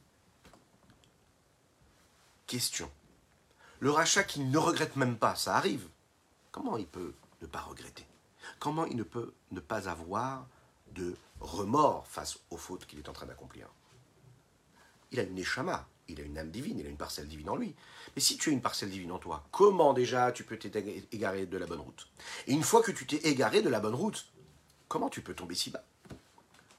Question. 2.53 2.91
Le 3.81 3.91
rachat 3.91 4.25
qui 4.25 4.41
ne 4.41 4.59
regrette 4.59 4.97
même 4.97 5.17
pas, 5.17 5.37
ça 5.37 5.57
arrive. 5.57 5.89
Comment 6.51 6.77
il 6.77 6.87
peut 6.87 7.15
ne 7.41 7.47
pas 7.47 7.63
regretter? 7.63 8.07
Comment 8.59 8.85
il 8.85 8.97
ne 8.97 9.05
peut 9.05 9.33
ne 9.53 9.61
pas 9.61 9.89
avoir 9.89 10.47
de 10.91 11.17
remords 11.41 12.07
face 12.07 12.39
aux 12.51 12.59
fautes 12.59 12.85
qu'il 12.85 12.99
est 12.99 13.09
en 13.09 13.15
train 13.15 13.25
d'accomplir? 13.25 13.69
Il 15.13 15.21
a 15.21 15.23
une 15.23 15.39
échama, 15.39 15.89
il 16.09 16.21
a 16.21 16.25
une 16.25 16.37
âme 16.37 16.51
divine, 16.51 16.79
il 16.79 16.85
a 16.85 16.91
une 16.91 16.99
parcelle 16.99 17.27
divine 17.27 17.49
en 17.49 17.57
lui. 17.57 17.75
Mais 18.15 18.21
si 18.21 18.37
tu 18.37 18.51
as 18.51 18.53
une 18.53 18.61
parcelle 18.61 18.91
divine 18.91 19.13
en 19.13 19.19
toi, 19.19 19.47
comment 19.51 19.95
déjà 19.95 20.31
tu 20.31 20.45
peux 20.45 20.59
t'égarer 20.59 21.47
de 21.47 21.57
la 21.57 21.67
bonne 21.67 21.81
route? 21.81 22.07
Et 22.49 22.53
une 22.53 22.65
fois 22.65 22.83
que 22.83 22.93
tu 22.93 23.07
t'es 23.07 23.31
égaré 23.31 23.63
de 23.63 23.71
la 23.71 23.81
bonne 23.81 23.95
route, 23.95 24.31
comment 24.89 25.09
tu 25.09 25.23
peux 25.23 25.33
tomber 25.33 25.55
si 25.55 25.71
bas? 25.71 25.87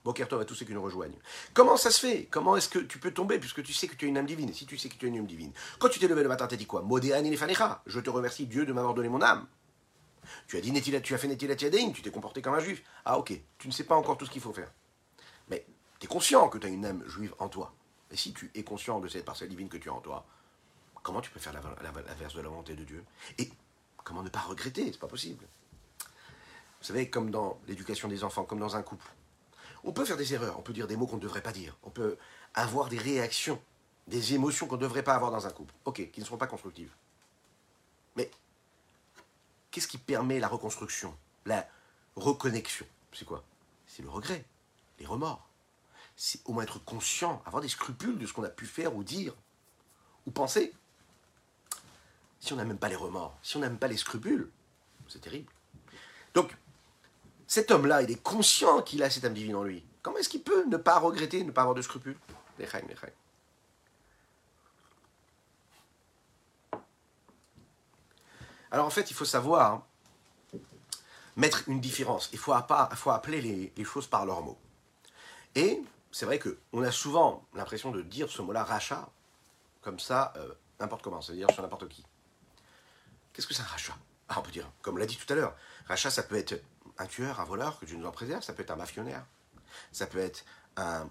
Bokertov 0.04 0.42
à 0.42 0.46
tous 0.46 0.56
ceux 0.56 0.66
qui 0.66 0.74
nous 0.74 0.82
rejoignent. 0.82 1.18
Comment 1.54 1.78
ça 1.78 1.90
se 1.90 2.00
fait? 2.00 2.26
Comment 2.26 2.58
est-ce 2.58 2.70
que 2.70 2.80
tu 2.80 3.00
peux 3.00 3.12
tomber 3.12 3.40
puisque 3.40 3.64
tu 3.64 3.74
sais 3.74 3.88
que 3.88 3.96
tu 3.96 4.06
as 4.06 4.08
une 4.10 4.18
âme 4.18 4.26
divine? 4.26 4.50
Et 4.50 4.54
si 4.54 4.66
tu 4.66 4.78
sais 4.78 4.90
que 4.90 4.96
tu 4.96 5.06
as 5.06 5.10
une 5.10 5.18
âme 5.18 5.28
divine, 5.28 5.54
quand 5.80 5.90
tu 5.90 6.00
t'es 6.00 6.08
levé 6.08 6.24
le 6.24 6.30
matin, 6.30 6.48
t'as 6.48 6.58
dit 6.58 6.66
quoi? 6.66 6.84
Je 7.86 8.00
te 8.00 8.10
remercie 8.10 8.46
Dieu 8.46 8.66
de 8.66 8.74
m'avoir 8.74 8.94
donné 8.94 9.10
mon 9.10 9.22
âme. 9.22 9.48
Tu 10.48 10.58
as 10.58 10.62
dit 10.62 10.72
tu 11.02 11.14
as 11.14 11.18
fait 11.18 11.28
Netilat 11.28 11.56
tu 11.56 12.02
t'es 12.02 12.12
comporté 12.12 12.42
comme 12.42 12.54
un 12.54 12.60
juif. 12.60 12.84
Ah 13.06 13.18
ok, 13.18 13.34
tu 13.58 13.68
ne 13.68 13.74
sais 13.74 13.84
pas 13.84 13.96
encore 13.96 14.18
tout 14.18 14.26
ce 14.26 14.32
qu'il 14.32 14.42
faut 14.42 14.54
faire. 14.54 14.72
Mais 15.50 15.66
tu 16.00 16.06
es 16.06 16.08
conscient 16.08 16.50
que 16.50 16.58
tu 16.58 16.68
as 16.68 16.70
une 16.70 16.86
âme 16.86 17.04
juive 17.08 17.34
en 17.40 17.50
toi. 17.50 17.74
Et 18.12 18.18
si 18.18 18.34
tu 18.34 18.52
es 18.56 18.64
conscient 18.64 19.00
de 19.00 19.08
cette 19.08 19.26
parcelle 19.26 19.50
divine 19.50 19.70
que 19.70 19.78
tu 19.78 19.90
as 19.90 19.94
en 19.94 20.02
toi, 20.02 20.26
comment 21.02 21.22
tu 21.22 21.32
peux 21.32 21.40
faire 21.40 21.54
l'inverse 21.54 22.34
de 22.34 22.42
la 22.42 22.50
volonté 22.50 22.76
de 22.76 22.84
Dieu? 22.84 23.04
Et 23.38 23.50
comment 24.04 24.24
ne 24.24 24.30
pas 24.30 24.42
regretter? 24.42 24.92
C'est 24.92 25.00
pas 25.00 25.08
possible. 25.08 25.46
Vous 26.80 26.88
savez, 26.88 27.10
comme 27.10 27.32
dans 27.32 27.60
l'éducation 27.68 28.08
des 28.08 28.24
enfants, 28.24 28.44
comme 28.44 28.60
dans 28.60 28.76
un 28.76 28.82
couple. 28.82 29.08
On 29.84 29.92
peut 29.92 30.06
faire 30.06 30.18
des 30.18 30.34
erreurs, 30.34 30.58
on 30.58 30.62
peut 30.62 30.74
dire 30.74 30.88
des 30.88 30.96
mots 30.96 31.08
qu'on 31.08 31.18
ne 31.18 31.22
devrait 31.22 31.42
pas 31.42 31.52
dire, 31.52 31.76
on 31.84 31.90
peut 31.90 32.18
avoir 32.54 32.90
des 32.90 32.98
réactions, 32.98 33.62
des 34.08 34.34
émotions 34.34 34.68
qu'on 34.68 34.78
ne 34.78 34.82
devrait 34.82 35.04
pas 35.04 35.16
avoir 35.16 35.32
dans 35.32 35.46
un 35.46 35.52
couple, 35.52 35.74
ok, 35.86 36.10
qui 36.12 36.20
ne 36.20 36.26
sont 36.26 36.38
pas 36.38 36.48
constructives. 36.48 36.94
Mais 38.16 38.32
qu'est-ce 39.72 39.88
qui 39.88 39.98
permet 39.98 40.40
la 40.40 40.48
reconstruction, 40.48 41.18
la 41.46 41.68
reconnexion? 42.16 42.86
C'est 43.12 43.26
quoi? 43.26 43.44
C'est 43.88 44.04
le 44.04 44.10
regret, 44.10 44.46
les 45.00 45.06
remords. 45.06 45.48
C'est 46.16 46.40
au 46.46 46.54
moins 46.54 46.64
être 46.64 46.84
conscient, 46.84 47.42
avoir 47.46 47.62
des 47.62 47.70
scrupules 47.70 48.18
de 48.18 48.26
ce 48.26 48.34
qu'on 48.34 48.44
a 48.44 48.50
pu 48.50 48.66
faire 48.66 48.96
ou 48.96 49.04
dire 49.04 49.34
ou 50.26 50.32
penser. 50.32 50.74
Si 52.40 52.54
on 52.54 52.56
n'a 52.56 52.66
même 52.66 52.78
pas 52.78 52.90
les 52.90 52.96
remords, 52.96 53.38
si 53.42 53.58
on 53.58 53.60
n'a 53.60 53.70
même 53.70 53.80
pas 53.80 53.88
les 53.88 53.98
scrupules, 53.98 54.50
c'est 55.08 55.22
terrible. 55.22 55.52
Donc, 56.34 56.56
cet 57.48 57.72
homme-là, 57.72 58.02
il 58.02 58.12
est 58.12 58.22
conscient 58.22 58.82
qu'il 58.82 59.04
a 59.04 59.10
cette 59.10 59.26
âme 59.26 59.34
divine 59.34 59.56
en 59.56 59.64
lui. 59.64 59.86
Comment 60.02 60.18
est-ce 60.18 60.30
qu'il 60.30 60.44
peut 60.44 60.66
ne 60.66 60.78
pas 60.78 61.00
regretter, 61.00 61.44
ne 61.44 61.52
pas 61.52 61.62
avoir 61.62 61.76
de 61.76 61.82
scrupules? 61.82 62.18
Alors 68.72 68.86
en 68.86 68.90
fait, 68.90 69.12
il 69.12 69.14
faut 69.14 69.26
savoir 69.26 69.72
hein, 69.74 69.84
mettre 71.36 71.68
une 71.68 71.80
différence. 71.80 72.30
Il 72.34 72.40
faut, 72.40 72.54
appeler 72.54 73.72
les, 73.76 73.84
choses 73.84 74.08
par 74.08 74.26
leurs 74.26 74.42
mots. 74.42 74.58
Et 75.56 75.82
c'est 76.12 76.26
vrai 76.26 76.40
qu'on 76.40 76.84
a 76.84 76.92
souvent 76.92 77.46
l'impression 77.54 77.92
de 77.92 78.02
dire 78.02 78.30
ce 78.30 78.42
mot-là, 78.42 78.64
rachat, 78.64 79.08
comme 79.82 80.00
ça, 80.00 80.34
euh, 80.38 80.54
n'importe 80.80 81.04
comment, 81.04 81.22
c'est-à-dire 81.22 81.52
sur 81.52 81.62
n'importe 81.62 81.88
qui. 81.88 82.04
Qu'est-ce 83.32 83.48
que 83.48 83.54
c'est 83.54 83.62
un 83.62 83.66
rachat? 83.66 83.96
Ah, 84.30 84.40
On 84.40 84.42
peut 84.42 84.52
dire, 84.52 84.70
comme 84.82 84.98
l'a 84.98 85.06
dit 85.06 85.18
tout 85.18 85.32
à 85.32 85.36
l'heure, 85.36 85.56
rachat, 85.88 86.10
ça 86.10 86.24
peut 86.24 86.36
être 86.36 86.60
un 87.04 87.08
tueur, 87.08 87.40
un 87.40 87.46
voleur, 87.46 87.80
que 87.80 87.86
Dieu 87.86 87.98
nous 87.98 88.06
en 88.06 88.12
préserve, 88.12 88.44
ça 88.44 88.54
peut 88.54 88.64
être 88.64 88.72
un 88.72 88.76
mafionnaire, 88.76 89.26
ça 89.92 90.08
peut 90.08 90.20
être 90.20 90.46
un, 90.78 91.08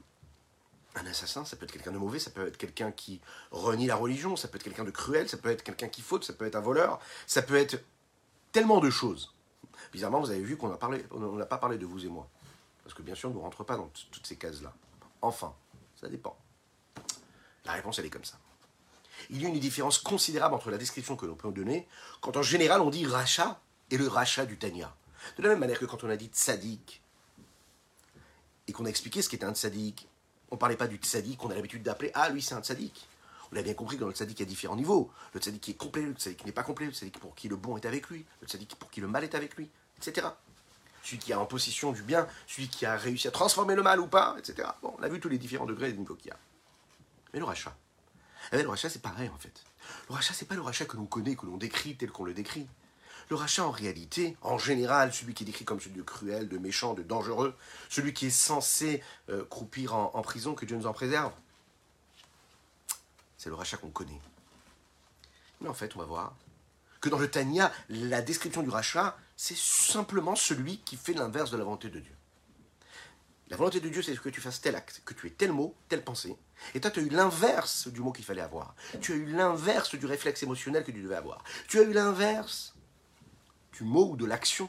assassin, 0.95 1.45
ça 1.45 1.57
peut 1.57 1.65
être 1.65 1.73
quelqu'un 1.73 1.93
de 1.93 1.99
mauvais, 1.99 2.19
ça 2.19 2.31
peut 2.31 2.47
être 2.47 2.57
quelqu'un 2.57 2.91
qui 2.91 3.21
renie 3.51 3.87
la 3.87 3.97
religion, 3.97 4.37
ça 4.37 4.49
peut 4.49 4.57
être 4.57 4.65
quelqu'un 4.65 4.85
de 4.85 4.91
cruel, 4.91 5.29
ça 5.29 5.37
peut 5.37 5.51
être 5.51 5.63
quelqu'un 5.63 5.89
qui 5.89 6.03
faute, 6.03 6.25
ça 6.25 6.33
peut 6.33 6.47
être 6.47 6.57
un 6.57 6.61
voleur, 6.61 7.01
ça 7.27 7.43
peut 7.43 7.57
être 7.57 7.83
tellement 8.51 8.81
de 8.81 8.91
choses. 8.91 9.35
Bizarrement, 9.93 10.21
vous 10.21 10.31
avez 10.31 10.43
vu 10.43 10.57
qu'on 10.57 10.69
n'a 10.69 11.47
pas 11.47 11.59
parlé 11.59 11.79
de 11.79 11.87
vous 11.87 12.05
et 12.05 12.09
moi. 12.09 12.29
Parce 12.83 12.95
que 12.95 13.03
bien 13.03 13.15
sûr, 13.15 13.31
on 13.31 13.35
ne 13.35 13.39
rentre 13.39 13.65
pas 13.65 13.77
dans 13.77 13.91
toutes 14.11 14.27
ces 14.27 14.37
cases-là. 14.37 14.73
Enfin, 15.23 15.55
ça 16.01 16.09
dépend. 16.09 16.37
La 17.65 17.73
réponse, 17.73 17.99
elle 17.99 18.07
est 18.07 18.11
comme 18.11 18.25
ça. 18.25 18.39
Il 19.31 19.41
y 19.41 19.47
a 19.47 19.49
une 19.49 19.59
différence 19.59 19.99
considérable 19.99 20.55
entre 20.55 20.71
la 20.71 20.79
description 20.79 21.17
que 21.17 21.27
l'on 21.27 21.37
peut 21.37 21.51
donner, 21.53 21.87
quand 22.21 22.37
en 22.37 22.43
général 22.43 22.81
on 22.81 22.91
dit 22.91 23.07
rachat 23.07 23.61
et 23.91 23.97
le 23.97 24.09
rachat 24.09 24.47
du 24.47 24.59
Tanya. 24.59 24.95
De 25.37 25.43
la 25.43 25.51
même 25.51 25.59
manière 25.59 25.79
que 25.79 25.85
quand 25.85 26.05
on 26.05 26.11
a 26.11 26.17
dit 26.17 26.27
tzaddik, 26.27 27.03
et 28.69 28.73
qu'on 28.73 28.85
a 28.85 28.89
expliqué 28.89 29.23
ce 29.23 29.29
qu'était 29.29 29.45
un 29.45 29.55
tzaddik, 29.55 30.09
on 30.51 30.57
ne 30.57 30.61
parlait 30.61 30.77
pas 30.77 30.87
du 30.87 30.97
tzaddik 30.97 31.39
qu'on 31.39 31.51
a 31.51 31.55
l'habitude 31.55 31.83
d'appeler 31.83 32.11
Ah, 32.15 32.29
lui 32.29 32.43
c'est 32.43 32.55
un 32.55 32.63
tzaddik. 32.63 33.09
On 33.53 33.57
a 33.57 33.63
bien 33.63 33.75
compris 33.75 33.97
que 33.97 34.01
dans 34.01 34.09
le 34.09 34.15
tzaddik, 34.15 34.39
il 34.39 34.43
y 34.43 34.47
a 34.47 34.49
différents 34.49 34.77
niveaux. 34.77 35.11
Le 35.35 35.41
tzaddik 35.41 35.61
qui 35.61 35.71
est 35.73 35.75
complet, 35.75 36.03
le 36.03 36.13
tzaddik 36.13 36.39
qui 36.39 36.47
n'est 36.47 36.53
pas 36.53 36.63
complet, 36.63 36.87
le 36.87 36.93
tzaddik 36.93 37.19
pour 37.19 37.35
qui 37.35 37.49
le 37.49 37.57
bon 37.57 37.77
est 37.77 37.85
avec 37.85 38.09
lui, 38.09 38.25
le 38.41 38.47
tzaddik 38.47 38.77
pour 38.77 38.91
qui 38.91 39.01
le 39.01 39.09
mal 39.09 39.25
est 39.25 39.35
avec 39.35 39.57
lui, 39.57 39.69
etc. 39.99 40.29
Celui 41.03 41.19
qui 41.19 41.33
est 41.33 41.35
en 41.35 41.47
possession 41.47 41.93
du 41.93 42.03
bien, 42.03 42.27
celui 42.47 42.69
qui 42.69 42.87
a 42.87 42.97
réussi 42.97 43.29
à 43.29 43.31
transformer 43.31 43.75
le 43.75 43.83
mal 43.83 44.01
ou 44.01 44.07
pas, 44.07 44.37
etc. 44.39 44.69
Bon, 44.83 44.95
on 44.99 45.03
a 45.03 45.09
vu 45.09 45.21
tous 45.21 45.29
les 45.29 45.39
différents 45.39 45.67
degrés 45.67 45.93
de 45.93 45.99
niveau 45.99 46.15
qu'il 46.15 46.29
y 46.29 46.31
a. 46.31 46.39
Mais 47.33 47.41
le 47.41 47.45
rachat. 47.45 47.77
Eh 48.53 48.63
le 48.63 48.69
rachat, 48.69 48.89
c'est 48.89 49.03
pareil 49.03 49.29
en 49.29 49.39
fait. 49.39 49.63
Le 50.09 50.15
rachat, 50.15 50.35
c'est 50.35 50.47
pas 50.47 50.55
le 50.55 50.63
rachat 50.63 50.85
que 50.85 50.97
l'on 50.97 51.07
connaît, 51.07 51.37
que 51.37 51.47
l'on 51.47 51.57
décrit 51.57 51.97
tel 51.97 52.11
qu'on 52.11 52.25
le 52.25 52.35
décrit. 52.35 52.67
Le 53.33 53.37
rachat, 53.37 53.65
en 53.65 53.71
réalité, 53.71 54.37
en 54.43 54.59
général, 54.59 55.15
celui 55.15 55.33
qui 55.33 55.45
est 55.45 55.47
décrit 55.47 55.65
comme 55.65 55.81
celui 55.81 55.97
de 55.97 56.03
cruel, 56.03 56.51
de 56.51 56.59
méchant, 56.59 56.93
de 56.93 57.03
dangereux, 57.03 57.57
celui 57.89 58.13
qui 58.13 58.27
est 58.27 58.31
censé 58.31 59.03
euh, 59.31 59.43
croupir 59.47 59.95
en, 59.95 60.21
prison, 60.21 60.55
que 60.55 60.67
Dieu 60.67 60.77
nous 60.77 60.87
en 60.87 60.93
préserve, 60.93 61.33
c'est 63.39 63.49
le 63.49 63.55
rachat 63.55 63.79
qu'on 63.79 63.89
connaît. 63.89 64.21
Mais 65.63 65.71
en 65.71 65.73
fait, 65.73 65.97
on 65.97 66.01
va 66.01 66.05
voir 66.05 66.35
que 67.01 67.09
dans 67.09 67.19
le 67.19 67.31
Tania, 67.31 67.73
la 67.89 68.21
description 68.21 68.63
du 68.63 68.69
rachat, 68.69 69.17
c'est 69.35 69.57
simplement 69.57 70.37
celui 70.37 70.81
qui 70.81 70.99
fait 70.99 71.15
l'inverse 71.15 71.51
de 71.51 71.57
la 71.57 71.65
volonté 71.65 71.89
de 71.89 72.01
Dieu. 72.01 72.15
La 73.49 73.57
volonté 73.57 73.81
de 73.81 73.89
Dieu, 73.89 74.03
c'est 74.03 74.15
que 74.15 74.29
tu 74.29 74.43
fasses 74.43 74.61
tel 74.61 74.77
acte, 74.77 75.01
que 75.07 75.15
tu 75.15 75.27
aies 75.27 75.31
tel 75.31 75.53
mot, 75.53 75.75
telle 75.89 76.05
pensée. 76.05 76.37
Et 76.75 76.83
toi, 76.83 76.91
tu 76.91 77.01
as 77.01 77.03
eu 77.03 77.09
l'inverse 77.09 77.89
du 77.89 78.03
mot 78.03 78.13
qu'il 78.13 78.27
fallait 78.27 78.43
avoir. 78.43 78.75
Tu 79.01 79.15
as 79.15 79.17
eu 79.17 79.25
l'inverse 79.25 79.95
du 79.95 80.05
réflexe 80.05 80.43
émotionnel 80.43 80.85
que 80.85 80.91
tu 80.91 81.01
devais 81.01 81.17
avoir. 81.17 81.43
Tu 81.67 81.79
as 81.79 81.85
eu 81.85 81.95
l'inverse 81.95 82.75
du 83.73 83.85
mot 83.85 84.11
ou 84.11 84.17
de 84.17 84.27
l'action 84.27 84.69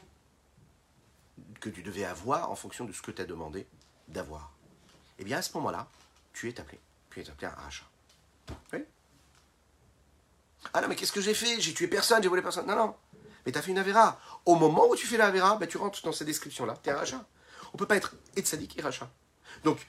que 1.60 1.70
tu 1.70 1.82
devais 1.82 2.04
avoir 2.04 2.50
en 2.50 2.56
fonction 2.56 2.84
de 2.84 2.92
ce 2.92 3.02
que 3.02 3.10
tu 3.10 3.22
as 3.22 3.24
demandé 3.24 3.66
d'avoir. 4.08 4.52
Eh 5.18 5.24
bien, 5.24 5.38
à 5.38 5.42
ce 5.42 5.52
moment-là, 5.54 5.88
tu 6.32 6.48
es 6.48 6.60
appelé. 6.60 6.80
Tu 7.10 7.20
es 7.20 7.30
appelé 7.30 7.46
un 7.46 7.50
rachat. 7.50 7.86
Ah 10.72 10.80
non, 10.80 10.88
mais 10.88 10.96
qu'est-ce 10.96 11.12
que 11.12 11.20
j'ai 11.20 11.34
fait? 11.34 11.60
J'ai 11.60 11.74
tué 11.74 11.88
personne, 11.88 12.22
j'ai 12.22 12.28
volé 12.28 12.42
personne. 12.42 12.66
Non, 12.66 12.76
non. 12.76 12.96
Mais 13.44 13.52
tu 13.52 13.58
as 13.58 13.62
fait 13.62 13.70
une 13.70 13.78
avéra. 13.78 14.18
Au 14.44 14.56
moment 14.56 14.88
où 14.88 14.96
tu 14.96 15.06
fais 15.06 15.16
la 15.16 15.30
ben, 15.30 15.66
tu 15.68 15.76
rentres 15.76 16.02
dans 16.02 16.12
cette 16.12 16.26
description-là. 16.26 16.78
Tu 16.82 16.88
es 16.88 16.92
un 16.92 16.96
rachat. 16.96 17.24
On 17.72 17.76
peut 17.76 17.86
pas 17.86 17.96
être 17.96 18.14
et 18.36 18.42
tzaddik 18.42 18.78
et 18.78 18.82
rachat. 18.82 19.10
Donc, 19.62 19.86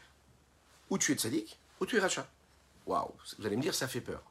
ou 0.90 0.98
tu 0.98 1.12
es 1.12 1.16
tzaddik, 1.16 1.60
ou 1.80 1.86
tu 1.86 1.98
es 1.98 2.00
rachat. 2.00 2.28
Waouh, 2.86 3.14
vous 3.40 3.46
allez 3.46 3.56
me 3.56 3.62
dire, 3.62 3.74
ça 3.74 3.88
fait 3.88 4.02
peur. 4.02 4.22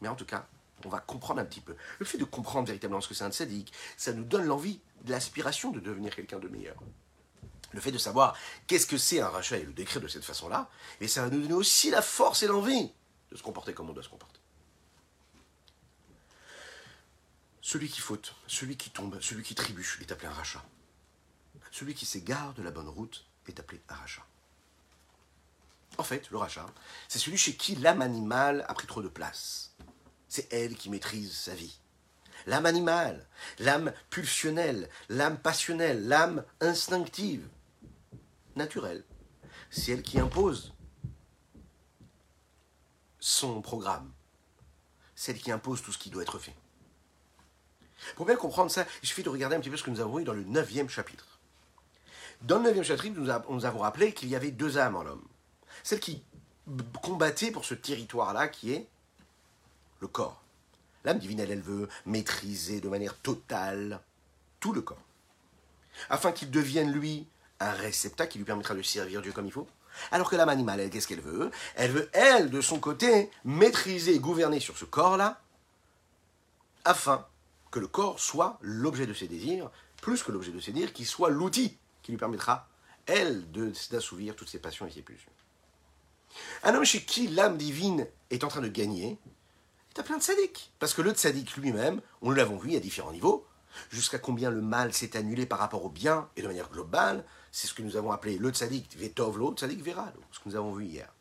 Mais 0.00 0.08
en 0.08 0.14
tout 0.14 0.26
cas, 0.26 0.46
on 0.86 0.88
va 0.88 1.00
comprendre 1.00 1.40
un 1.40 1.44
petit 1.44 1.60
peu. 1.60 1.76
Le 1.98 2.06
fait 2.06 2.18
de 2.18 2.24
comprendre 2.24 2.66
véritablement 2.66 3.00
ce 3.00 3.08
que 3.08 3.14
c'est 3.14 3.24
un 3.24 3.32
tzaddik, 3.32 3.72
ça 3.96 4.12
nous 4.12 4.24
donne 4.24 4.44
l'envie, 4.44 4.80
l'aspiration 5.06 5.70
de 5.70 5.80
devenir 5.80 6.14
quelqu'un 6.14 6.38
de 6.38 6.48
meilleur. 6.48 6.76
Le 7.72 7.80
fait 7.80 7.92
de 7.92 7.98
savoir 7.98 8.36
qu'est-ce 8.66 8.86
que 8.86 8.98
c'est 8.98 9.20
un 9.20 9.28
rachat 9.28 9.58
et 9.58 9.64
le 9.64 9.72
décrire 9.72 10.00
de 10.00 10.08
cette 10.08 10.24
façon-là, 10.24 10.70
et 11.00 11.08
ça 11.08 11.22
va 11.22 11.30
nous 11.30 11.42
donner 11.42 11.54
aussi 11.54 11.90
la 11.90 12.02
force 12.02 12.42
et 12.42 12.46
l'envie 12.46 12.92
de 13.30 13.36
se 13.36 13.42
comporter 13.42 13.74
comme 13.74 13.90
on 13.90 13.92
doit 13.92 14.02
se 14.02 14.08
comporter. 14.08 14.40
Celui 17.60 17.88
qui 17.88 18.00
faute, 18.00 18.34
celui 18.46 18.76
qui 18.76 18.90
tombe, 18.90 19.18
celui 19.20 19.42
qui 19.42 19.54
trébuche 19.54 19.98
est 20.00 20.12
appelé 20.12 20.28
un 20.28 20.32
rachat. 20.32 20.64
Celui 21.72 21.94
qui 21.94 22.06
s'égare 22.06 22.54
de 22.54 22.62
la 22.62 22.70
bonne 22.70 22.88
route 22.88 23.24
est 23.48 23.58
appelé 23.58 23.80
un 23.88 23.94
rachat. 23.94 24.24
En 25.98 26.04
fait, 26.04 26.30
le 26.30 26.36
rachat, 26.36 26.66
c'est 27.08 27.18
celui 27.18 27.36
chez 27.36 27.56
qui 27.56 27.76
l'âme 27.76 28.02
animale 28.02 28.64
a 28.68 28.74
pris 28.74 28.86
trop 28.86 29.02
de 29.02 29.08
place 29.08 29.74
c'est 30.34 30.52
elle 30.52 30.74
qui 30.74 30.90
maîtrise 30.90 31.32
sa 31.32 31.54
vie. 31.54 31.78
L'âme 32.46 32.66
animale, 32.66 33.24
l'âme 33.60 33.92
pulsionnelle, 34.10 34.90
l'âme 35.08 35.38
passionnelle, 35.38 36.08
l'âme 36.08 36.44
instinctive, 36.60 37.48
naturelle, 38.56 39.04
c'est 39.70 39.92
elle 39.92 40.02
qui 40.02 40.18
impose 40.18 40.74
son 43.20 43.62
programme. 43.62 44.12
C'est 45.14 45.30
elle 45.30 45.40
qui 45.40 45.52
impose 45.52 45.82
tout 45.82 45.92
ce 45.92 45.98
qui 45.98 46.10
doit 46.10 46.24
être 46.24 46.40
fait. 46.40 46.56
Pour 48.16 48.26
bien 48.26 48.34
comprendre 48.34 48.72
ça, 48.72 48.86
il 49.04 49.08
suffit 49.08 49.22
de 49.22 49.28
regarder 49.28 49.54
un 49.54 49.60
petit 49.60 49.70
peu 49.70 49.76
ce 49.76 49.84
que 49.84 49.90
nous 49.90 50.00
avons 50.00 50.16
vu 50.16 50.24
dans 50.24 50.34
le 50.34 50.42
neuvième 50.42 50.88
chapitre. 50.88 51.38
Dans 52.42 52.58
le 52.58 52.72
9e 52.72 52.82
chapitre, 52.82 53.20
nous, 53.20 53.64
avons 53.64 53.78
rappelé 53.78 54.12
qu'il 54.12 54.30
y 54.30 54.34
avait 54.34 54.50
deux 54.50 54.78
âmes 54.78 54.96
en 54.96 55.04
l'homme. 55.04 55.28
Celle 55.84 56.00
qui 56.00 56.24
combattait 57.02 57.52
pour 57.52 57.64
ce 57.64 57.74
territoire-là 57.74 58.48
qui 58.48 58.72
est 58.72 58.88
le 60.04 60.08
corps. 60.08 60.42
L'âme 61.04 61.18
divine, 61.18 61.40
elle, 61.40 61.50
elle 61.50 61.62
veut 61.62 61.88
maîtriser 62.04 62.80
de 62.80 62.88
manière 62.90 63.16
totale 63.18 64.00
tout 64.60 64.74
le 64.74 64.82
corps. 64.82 65.02
Afin 66.10 66.30
qu'il 66.32 66.50
devienne, 66.50 66.92
lui, 66.92 67.26
un 67.58 67.72
réceptacle 67.72 68.32
qui 68.32 68.38
lui 68.38 68.44
permettra 68.44 68.74
de 68.74 68.82
servir 68.82 69.22
Dieu 69.22 69.32
comme 69.32 69.46
il 69.46 69.52
faut. 69.52 69.66
Alors 70.10 70.28
que 70.28 70.36
l'âme 70.36 70.50
animale, 70.50 70.80
elle, 70.80 70.90
qu'est-ce 70.90 71.08
qu'elle 71.08 71.20
veut? 71.20 71.50
Elle 71.76 71.92
veut, 71.92 72.10
elle, 72.12 72.50
de 72.50 72.60
son 72.60 72.80
côté, 72.80 73.30
maîtriser 73.44 74.14
et 74.14 74.18
gouverner 74.18 74.60
sur 74.60 74.76
ce 74.76 74.84
corps-là, 74.84 75.40
afin 76.84 77.26
que 77.70 77.78
le 77.78 77.86
corps 77.86 78.20
soit 78.20 78.58
l'objet 78.60 79.06
de 79.06 79.14
ses 79.14 79.28
désirs, 79.28 79.70
plus 80.02 80.22
que 80.22 80.32
l'objet 80.32 80.52
de 80.52 80.60
ses 80.60 80.72
désirs, 80.72 80.92
qu'il 80.92 81.06
soit 81.06 81.30
l'outil 81.30 81.78
qui 82.02 82.12
lui 82.12 82.18
permettra, 82.18 82.68
elle, 83.06 83.50
d'assouvir 83.90 84.36
toutes 84.36 84.48
ses 84.50 84.58
passions 84.58 84.86
et 84.86 84.90
ses 84.90 85.02
pulsions. 85.02 85.32
Un 86.62 86.74
homme 86.74 86.84
chez 86.84 87.02
qui 87.04 87.28
l'âme 87.28 87.56
divine 87.56 88.06
est 88.30 88.44
en 88.44 88.48
train 88.48 88.60
de 88.60 88.68
gagner, 88.68 89.18
est 90.00 90.04
plein 90.04 90.18
de 90.18 90.22
sadiques. 90.22 90.72
Parce 90.78 90.94
que 90.94 91.02
le 91.02 91.12
tzaddik 91.12 91.56
lui-même, 91.56 92.00
on 92.22 92.30
l'avons 92.30 92.58
vu 92.58 92.76
à 92.76 92.80
différents 92.80 93.12
niveaux, 93.12 93.46
jusqu'à 93.90 94.18
combien 94.18 94.50
le 94.50 94.62
mal 94.62 94.92
s'est 94.92 95.16
annulé 95.16 95.46
par 95.46 95.58
rapport 95.58 95.84
au 95.84 95.88
bien, 95.88 96.28
et 96.36 96.42
de 96.42 96.46
manière 96.46 96.70
globale, 96.70 97.24
c'est 97.52 97.66
ce 97.66 97.74
que 97.74 97.82
nous 97.82 97.96
avons 97.96 98.12
appelé 98.12 98.38
le 98.38 98.50
tzaddik 98.50 98.96
vetovlo, 98.96 99.54
tzaddik 99.54 99.82
veralo, 99.82 100.20
ce 100.30 100.40
que 100.40 100.48
nous 100.48 100.56
avons 100.56 100.72
vu 100.72 100.86
hier. 100.86 101.12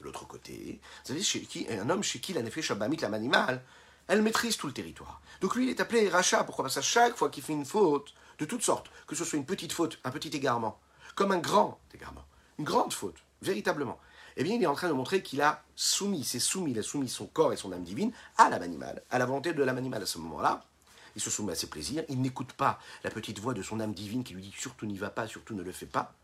De 0.00 0.04
l'autre 0.04 0.26
côté, 0.26 0.80
vous 0.82 1.08
savez, 1.08 1.22
chez 1.22 1.46
un 1.70 1.88
homme 1.88 2.02
chez 2.02 2.20
qui 2.20 2.32
la 2.32 2.42
nefesh 2.42 2.70
abamit, 2.70 2.96
l'âme 2.98 3.14
animale, 3.14 3.62
elle 4.06 4.22
maîtrise 4.22 4.56
tout 4.56 4.66
le 4.66 4.72
territoire. 4.72 5.22
Donc 5.40 5.54
lui, 5.54 5.64
il 5.64 5.70
est 5.70 5.80
appelé 5.80 6.08
rachat. 6.08 6.44
Pourquoi? 6.44 6.64
Parce 6.64 6.74
qu'à 6.74 6.82
chaque 6.82 7.16
fois 7.16 7.30
qu'il 7.30 7.42
fait 7.42 7.54
une 7.54 7.64
faute, 7.64 8.12
de 8.38 8.44
toutes 8.44 8.62
sortes, 8.62 8.90
que 9.06 9.14
ce 9.14 9.24
soit 9.24 9.38
une 9.38 9.46
petite 9.46 9.72
faute, 9.72 9.98
un 10.04 10.10
petit 10.10 10.28
égarement, 10.28 10.78
comme 11.14 11.32
un 11.32 11.38
grand 11.38 11.80
égarement, 11.94 12.24
une 12.58 12.64
grande 12.64 12.92
faute, 12.92 13.16
véritablement, 13.42 13.98
eh 14.36 14.44
bien, 14.44 14.54
il 14.54 14.62
est 14.62 14.66
en 14.66 14.74
train 14.74 14.88
de 14.88 14.92
montrer 14.92 15.22
qu'il 15.22 15.40
a 15.42 15.62
soumis, 15.76 16.24
s'est 16.24 16.40
soumis, 16.40 16.72
il 16.72 16.78
a 16.78 16.82
soumis 16.82 17.08
son 17.08 17.26
corps 17.26 17.52
et 17.52 17.56
son 17.56 17.72
âme 17.72 17.84
divine 17.84 18.12
à 18.36 18.50
l'âme 18.50 18.62
animale, 18.62 19.02
à 19.10 19.18
la 19.18 19.26
volonté 19.26 19.52
de 19.52 19.62
l'âme 19.62 19.78
animale 19.78 20.02
à 20.02 20.06
ce 20.06 20.18
moment-là. 20.18 20.64
Il 21.16 21.22
se 21.22 21.30
soumet 21.30 21.52
à 21.52 21.56
ses 21.56 21.68
plaisirs, 21.68 22.04
il 22.08 22.20
n'écoute 22.20 22.52
pas 22.54 22.80
la 23.04 23.10
petite 23.10 23.38
voix 23.38 23.54
de 23.54 23.62
son 23.62 23.78
âme 23.78 23.94
divine 23.94 24.24
qui 24.24 24.34
lui 24.34 24.42
dit 24.42 24.54
surtout 24.56 24.86
n'y 24.86 24.98
va 24.98 25.10
pas, 25.10 25.28
surtout 25.28 25.54
ne 25.54 25.62
le 25.62 25.70
fais 25.70 25.86
pas, 25.86 26.14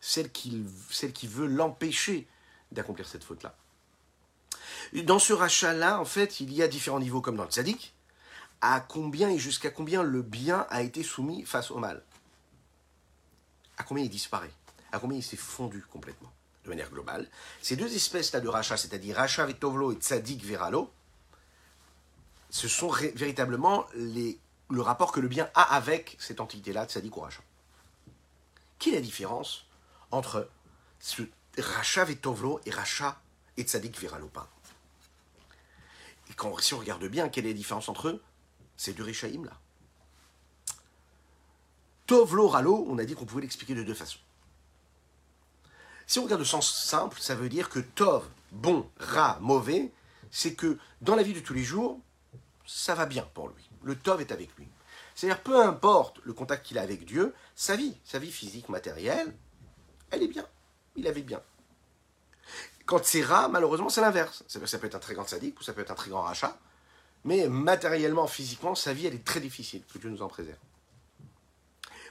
celle 0.00 0.30
qui, 0.30 0.64
celle 0.90 1.12
qui 1.12 1.26
veut 1.26 1.46
l'empêcher 1.46 2.28
d'accomplir 2.70 3.08
cette 3.08 3.24
faute-là. 3.24 3.56
Dans 5.04 5.18
ce 5.18 5.32
rachat-là, 5.32 6.00
en 6.00 6.04
fait, 6.04 6.40
il 6.40 6.52
y 6.52 6.62
a 6.62 6.68
différents 6.68 7.00
niveaux 7.00 7.20
comme 7.20 7.36
dans 7.36 7.44
le 7.44 7.50
tzaddik, 7.50 7.94
à 8.60 8.80
combien 8.80 9.30
et 9.30 9.38
jusqu'à 9.38 9.70
combien 9.70 10.02
le 10.02 10.22
bien 10.22 10.66
a 10.70 10.82
été 10.82 11.02
soumis 11.02 11.44
face 11.44 11.70
au 11.70 11.78
mal? 11.78 12.02
À 13.76 13.84
combien 13.84 14.04
il 14.04 14.10
disparaît, 14.10 14.50
à 14.92 14.98
combien 14.98 15.18
il 15.18 15.22
s'est 15.22 15.36
fondu 15.36 15.84
complètement, 15.90 16.32
de 16.68 16.74
manière 16.74 16.90
globale. 16.90 17.26
Ces 17.62 17.76
deux 17.76 17.94
espèces-là 17.94 18.40
de 18.40 18.48
rachat, 18.48 18.76
c'est-à-dire 18.76 19.16
rachat 19.16 19.46
vetovlo 19.46 19.92
et 19.92 19.96
tzaddik 19.96 20.44
veralo, 20.44 20.90
ce 22.50 22.68
sont 22.68 22.90
véritablement 22.90 23.86
les, 23.94 24.38
le 24.70 24.82
rapport 24.82 25.12
que 25.12 25.20
le 25.20 25.28
bien 25.28 25.50
a 25.54 25.62
avec 25.74 26.16
cette 26.18 26.40
entité-là, 26.40 26.84
tzaddik 26.84 27.16
ou 27.16 27.20
rachat. 27.20 27.42
Quelle 28.78 28.94
est 28.94 28.96
la 28.96 29.02
différence 29.02 29.66
entre 30.10 30.48
ce 31.00 31.22
rachat 31.56 32.04
vetovlo 32.04 32.60
et 32.66 32.70
rachat 32.70 33.18
et 33.56 33.62
tzaddik 33.62 33.98
veralo 33.98 34.30
Et 36.28 36.34
quand, 36.34 36.58
si 36.60 36.74
on 36.74 36.78
regarde 36.78 37.04
bien, 37.06 37.30
quelle 37.30 37.46
est 37.46 37.50
la 37.50 37.54
différence 37.54 37.88
entre 37.88 38.08
eux? 38.08 38.22
Ces 38.76 38.92
deux 38.92 39.02
réchaïm-là. 39.02 39.58
Tovlo 42.06 42.46
ralo, 42.48 42.86
on 42.88 42.98
a 42.98 43.04
dit 43.04 43.14
qu'on 43.14 43.26
pouvait 43.26 43.42
l'expliquer 43.42 43.74
de 43.74 43.82
deux 43.82 43.94
façons. 43.94 44.20
Si 46.08 46.18
on 46.18 46.24
regarde 46.24 46.40
au 46.40 46.46
sens 46.46 46.74
simple, 46.74 47.20
ça 47.20 47.34
veut 47.34 47.50
dire 47.50 47.68
que 47.68 47.80
tov, 47.80 48.26
bon, 48.50 48.90
ra, 48.98 49.36
mauvais, 49.42 49.92
c'est 50.30 50.54
que 50.54 50.78
dans 51.02 51.14
la 51.14 51.22
vie 51.22 51.34
de 51.34 51.40
tous 51.40 51.52
les 51.52 51.62
jours, 51.62 52.00
ça 52.66 52.94
va 52.94 53.04
bien 53.04 53.28
pour 53.34 53.48
lui. 53.48 53.68
Le 53.82 53.94
tov 53.94 54.22
est 54.22 54.32
avec 54.32 54.56
lui. 54.56 54.66
C'est-à-dire, 55.14 55.42
peu 55.42 55.62
importe 55.62 56.18
le 56.24 56.32
contact 56.32 56.64
qu'il 56.64 56.78
a 56.78 56.80
avec 56.80 57.04
Dieu, 57.04 57.34
sa 57.54 57.76
vie, 57.76 57.94
sa 58.04 58.18
vie 58.18 58.32
physique, 58.32 58.70
matérielle, 58.70 59.36
elle 60.10 60.22
est 60.22 60.28
bien. 60.28 60.46
Il 60.96 61.06
avait 61.06 61.20
bien. 61.20 61.42
Quand 62.86 63.04
c'est 63.04 63.22
ra, 63.22 63.48
malheureusement, 63.48 63.90
c'est 63.90 64.00
l'inverse. 64.00 64.44
Ça 64.48 64.78
peut 64.78 64.86
être 64.86 64.94
un 64.94 65.00
très 65.00 65.12
grand 65.12 65.28
sadique 65.28 65.60
ou 65.60 65.62
ça 65.62 65.74
peut 65.74 65.82
être 65.82 65.90
un 65.90 65.94
très 65.94 66.08
grand 66.08 66.22
rachat. 66.22 66.58
Mais 67.24 67.48
matériellement, 67.48 68.26
physiquement, 68.26 68.74
sa 68.74 68.94
vie, 68.94 69.04
elle 69.04 69.14
est 69.14 69.26
très 69.26 69.40
difficile. 69.40 69.82
Que 69.92 69.98
Dieu 69.98 70.08
nous 70.08 70.22
en 70.22 70.28
préserve. 70.28 70.56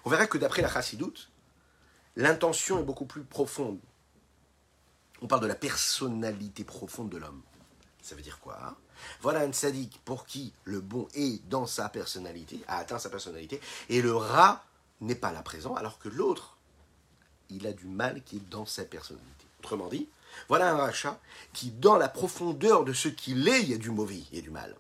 On 0.06 0.12
verra 0.12 0.28
que 0.28 0.38
d'après 0.38 0.62
la 0.62 0.70
chassidoute, 0.70 1.32
l'intention 2.16 2.80
est 2.80 2.84
beaucoup 2.84 3.06
plus 3.06 3.24
profonde. 3.24 3.80
On 5.22 5.28
parle 5.28 5.42
de 5.42 5.48
la 5.48 5.56
personnalité 5.56 6.64
profonde 6.64 7.10
de 7.10 7.18
l'homme. 7.18 7.42
Ça 8.02 8.16
veut 8.16 8.22
dire 8.22 8.40
quoi 8.40 8.78
Voilà 9.22 9.42
un 9.42 9.52
sadique 9.52 10.00
pour 10.06 10.26
qui 10.26 10.54
le 10.64 10.80
bon 10.80 11.08
est 11.14 11.46
dans 11.50 11.66
sa 11.66 11.90
personnalité, 11.90 12.62
a 12.68 12.78
atteint 12.78 13.00
sa 13.00 13.10
personnalité, 13.10 13.60
et 13.90 14.02
le 14.02 14.16
rat 14.16 14.64
n'est 15.02 15.16
pas 15.16 15.32
là 15.32 15.42
présent, 15.42 15.76
alors 15.76 16.00
que 16.00 16.10
l'autre, 16.10 16.58
il 17.50 17.66
a 17.68 17.74
du 17.74 17.86
mal 17.86 18.24
qui 18.24 18.38
est 18.38 18.50
dans 18.50 18.66
sa 18.66 18.86
personnalité. 18.86 19.46
Autrement 19.60 19.88
dit, 19.88 20.08
voilà 20.48 20.72
un 20.72 20.78
rachat 20.78 21.20
qui, 21.54 21.72
dans 21.72 21.98
la 21.98 22.10
profondeur 22.10 22.86
de 22.86 22.94
ce 22.94 23.08
qu'il 23.08 23.48
est, 23.48 23.62
il 23.62 23.70
y 23.70 23.74
a 23.74 23.78
du 23.78 23.90
mauvais, 23.90 24.22
a 24.34 24.42
du 24.42 24.52
mal. 24.52 24.76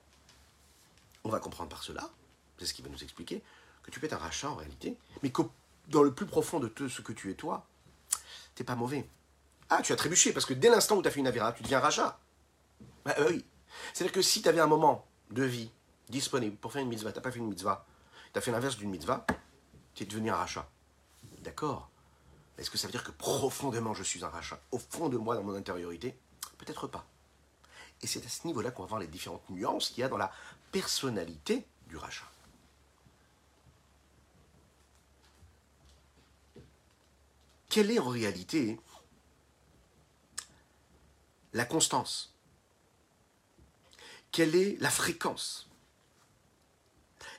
On 1.23 1.29
va 1.29 1.39
comprendre 1.39 1.69
par 1.69 1.83
cela, 1.83 2.09
c'est 2.59 2.65
ce 2.65 2.73
qu'il 2.73 2.85
va 2.85 2.91
nous 2.91 3.03
expliquer, 3.03 3.41
que 3.83 3.91
tu 3.91 3.99
peux 3.99 4.05
être 4.05 4.13
un 4.13 4.17
rachat 4.17 4.49
en 4.49 4.55
réalité, 4.55 4.95
mais 5.23 5.31
que 5.31 5.41
dans 5.87 6.03
le 6.03 6.13
plus 6.13 6.25
profond 6.25 6.59
de 6.59 6.67
tout 6.67 6.89
ce 6.89 7.01
que 7.01 7.13
tu 7.13 7.31
es 7.31 7.33
toi, 7.33 7.65
t'es 8.55 8.63
pas 8.63 8.75
mauvais. 8.75 9.07
Ah, 9.69 9.81
tu 9.81 9.91
as 9.91 9.95
trébuché, 9.95 10.31
parce 10.31 10.45
que 10.45 10.53
dès 10.53 10.69
l'instant 10.69 10.97
où 10.97 11.01
tu 11.01 11.07
as 11.07 11.11
fait 11.11 11.19
une 11.19 11.27
avéra, 11.27 11.51
tu 11.53 11.63
deviens 11.63 11.79
rachat. 11.79 12.19
Bah 13.05 13.15
euh, 13.19 13.27
oui. 13.29 13.45
C'est-à-dire 13.93 14.13
que 14.13 14.21
si 14.21 14.41
tu 14.41 14.49
avais 14.49 14.59
un 14.59 14.67
moment 14.67 15.05
de 15.31 15.43
vie 15.43 15.71
disponible 16.09 16.55
pour 16.55 16.71
faire 16.71 16.81
une 16.81 16.89
mitzvah, 16.89 17.11
tu 17.11 17.17
n'as 17.17 17.23
pas 17.23 17.31
fait 17.31 17.39
une 17.39 17.47
mitzvah, 17.47 17.85
tu 18.31 18.39
as 18.39 18.41
fait 18.41 18.51
l'inverse 18.51 18.77
d'une 18.77 18.89
mitzvah, 18.89 19.25
tu 19.93 20.03
es 20.03 20.05
devenu 20.05 20.29
un 20.29 20.35
rachat. 20.35 20.69
D'accord. 21.41 21.89
Est-ce 22.57 22.71
que 22.71 22.77
ça 22.77 22.87
veut 22.87 22.91
dire 22.91 23.03
que 23.03 23.11
profondément 23.11 23.93
je 23.93 24.03
suis 24.03 24.23
un 24.23 24.29
rachat 24.29 24.59
Au 24.71 24.79
fond 24.79 25.09
de 25.09 25.17
moi, 25.17 25.35
dans 25.35 25.43
mon 25.43 25.53
intériorité? 25.53 26.17
Peut-être 26.57 26.87
pas. 26.87 27.05
Et 28.01 28.07
c'est 28.07 28.25
à 28.25 28.29
ce 28.29 28.47
niveau-là 28.47 28.71
qu'on 28.71 28.83
va 28.83 28.89
voir 28.89 28.99
les 28.99 29.07
différentes 29.07 29.47
nuances 29.49 29.89
qu'il 29.89 30.01
y 30.01 30.03
a 30.03 30.09
dans 30.09 30.17
la 30.17 30.31
personnalité 30.71 31.65
du 31.87 31.97
rachat. 31.97 32.25
Quelle 37.69 37.91
est 37.91 37.99
en 37.99 38.09
réalité 38.09 38.79
la 41.53 41.65
constance. 41.65 42.33
Quelle 44.31 44.55
est 44.55 44.77
la 44.79 44.89
fréquence? 44.89 45.69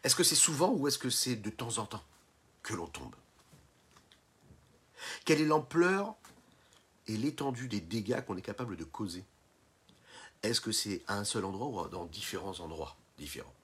Est-ce 0.03 0.17
que 0.17 0.25
c'est 0.25 0.35
souvent 0.35 0.71
ou 0.71 0.89
est-ce 0.89 0.99
que 0.99 1.11
c'est 1.11 1.37
de 1.37 1.51
temps 1.51 1.79
en 1.79 1.87
temps 1.87 2.05
que 2.63 2.75
l'on 2.75 2.87
tombe? 2.87 3.15
Quelle 5.25 5.41
est 5.41 5.47
l'ampleur 5.47 6.15
et 7.07 7.17
l'étendue 7.17 7.69
des 7.69 7.81
dégâts 7.81 8.25
qu'on 8.25 8.37
est 8.37 8.43
capable 8.43 8.77
de 8.77 8.85
causer? 8.85 9.25
Est-ce 10.43 10.61
que 10.61 10.73
c'est 10.73 11.03
à 11.07 11.17
un 11.17 11.25
seul 11.25 11.45
endroit 11.45 11.87
ou 11.87 11.89
dans 11.89 12.07
différents 12.07 12.61
endroits 12.61 12.97
différents? 13.17 13.55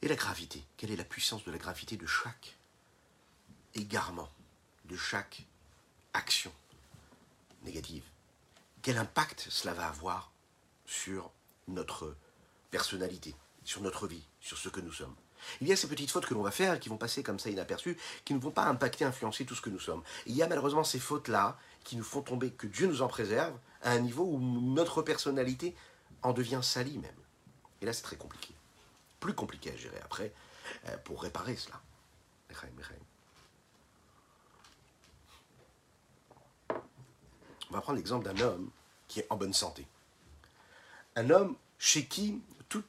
Et 0.00 0.08
la 0.08 0.16
gravité. 0.16 0.64
Quelle 0.76 0.90
est 0.90 0.96
la 0.96 1.04
puissance 1.04 1.44
de 1.44 1.50
la 1.50 1.58
gravité 1.58 1.96
de 1.96 2.06
chaque 2.06 2.56
égarement, 3.74 4.28
de 4.86 4.96
chaque 4.96 5.44
action 6.12 6.52
négative? 7.62 8.04
Quel 8.82 8.98
impact 8.98 9.46
cela 9.48 9.74
va 9.74 9.88
avoir 9.88 10.32
sur 10.86 11.30
notre 11.68 12.16
personnalité, 12.70 13.34
sur 13.64 13.80
notre 13.80 14.06
vie, 14.06 14.26
sur 14.40 14.58
ce 14.58 14.68
que 14.68 14.80
nous 14.80 14.92
sommes 14.92 15.14
il 15.60 15.68
y 15.68 15.72
a 15.72 15.76
ces 15.76 15.88
petites 15.88 16.10
fautes 16.10 16.26
que 16.26 16.34
l'on 16.34 16.42
va 16.42 16.50
faire 16.50 16.78
qui 16.78 16.88
vont 16.88 16.96
passer 16.96 17.22
comme 17.22 17.38
ça 17.38 17.50
inaperçues, 17.50 17.96
qui 18.24 18.34
ne 18.34 18.38
vont 18.38 18.50
pas 18.50 18.64
impacter, 18.64 19.04
influencer 19.04 19.44
tout 19.44 19.54
ce 19.54 19.60
que 19.60 19.70
nous 19.70 19.80
sommes. 19.80 20.02
Il 20.26 20.34
y 20.34 20.42
a 20.42 20.46
malheureusement 20.48 20.84
ces 20.84 20.98
fautes-là 20.98 21.58
qui 21.84 21.96
nous 21.96 22.04
font 22.04 22.22
tomber, 22.22 22.50
que 22.50 22.66
Dieu 22.66 22.86
nous 22.86 23.02
en 23.02 23.08
préserve, 23.08 23.54
à 23.82 23.92
un 23.92 23.98
niveau 23.98 24.24
où 24.24 24.38
notre 24.38 25.02
personnalité 25.02 25.74
en 26.22 26.32
devient 26.32 26.60
salie 26.62 26.98
même. 26.98 27.10
Et 27.80 27.86
là, 27.86 27.92
c'est 27.92 28.02
très 28.02 28.16
compliqué. 28.16 28.54
Plus 29.18 29.34
compliqué 29.34 29.72
à 29.72 29.76
gérer 29.76 29.98
après 30.04 30.32
euh, 30.88 30.96
pour 30.98 31.22
réparer 31.22 31.56
cela. 31.56 31.80
On 37.72 37.76
va 37.76 37.80
prendre 37.80 37.96
l'exemple 37.96 38.26
d'un 38.26 38.38
homme 38.44 38.68
qui 39.08 39.20
est 39.20 39.26
en 39.30 39.36
bonne 39.36 39.54
santé. 39.54 39.86
Un 41.16 41.30
homme 41.30 41.56
chez 41.78 42.04
qui 42.04 42.38
tout 42.68 42.84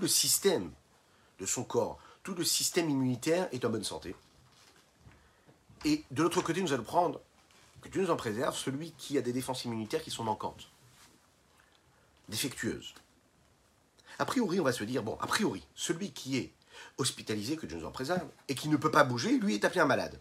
le 0.00 0.08
système 0.08 0.72
de 1.38 1.44
son 1.44 1.64
corps, 1.64 1.98
tout 2.22 2.34
le 2.34 2.44
système 2.44 2.88
immunitaire 2.88 3.46
est 3.52 3.62
en 3.62 3.68
bonne 3.68 3.84
santé. 3.84 4.16
Et 5.84 6.02
de 6.10 6.22
l'autre 6.22 6.40
côté, 6.40 6.62
nous 6.62 6.72
allons 6.72 6.82
prendre, 6.82 7.20
que 7.82 7.90
Dieu 7.90 8.00
nous 8.00 8.10
en 8.10 8.16
préserve, 8.16 8.56
celui 8.56 8.92
qui 8.92 9.18
a 9.18 9.20
des 9.20 9.34
défenses 9.34 9.66
immunitaires 9.66 10.02
qui 10.02 10.10
sont 10.10 10.24
manquantes, 10.24 10.70
défectueuses. 12.30 12.94
A 14.18 14.24
priori, 14.24 14.60
on 14.60 14.64
va 14.64 14.72
se 14.72 14.84
dire, 14.84 15.02
bon, 15.02 15.18
a 15.20 15.26
priori, 15.26 15.62
celui 15.74 16.12
qui 16.12 16.38
est 16.38 16.54
hospitalisé, 16.96 17.58
que 17.58 17.66
Dieu 17.66 17.76
nous 17.76 17.86
en 17.86 17.92
préserve, 17.92 18.30
et 18.48 18.54
qui 18.54 18.70
ne 18.70 18.78
peut 18.78 18.90
pas 18.90 19.04
bouger, 19.04 19.36
lui 19.36 19.56
est 19.56 19.64
appelé 19.66 19.82
un 19.82 19.86
malade. 19.86 20.18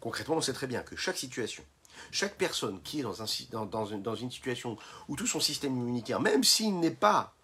Concrètement, 0.00 0.34
on 0.34 0.40
sait 0.40 0.52
très 0.52 0.66
bien 0.66 0.82
que 0.82 0.96
chaque 0.96 1.16
situation, 1.16 1.64
chaque 2.10 2.36
personne 2.36 2.80
qui 2.82 3.00
est 3.00 3.02
dans, 3.02 3.22
un, 3.22 3.66
dans, 3.66 3.86
une, 3.86 4.02
dans 4.02 4.14
une 4.14 4.30
situation 4.30 4.76
où 5.08 5.16
tout 5.16 5.26
son 5.26 5.40
système 5.40 5.76
immunitaire, 5.76 6.20
même 6.20 6.44
s'il 6.44 6.78
n'est 6.80 6.90
pas 6.90 7.34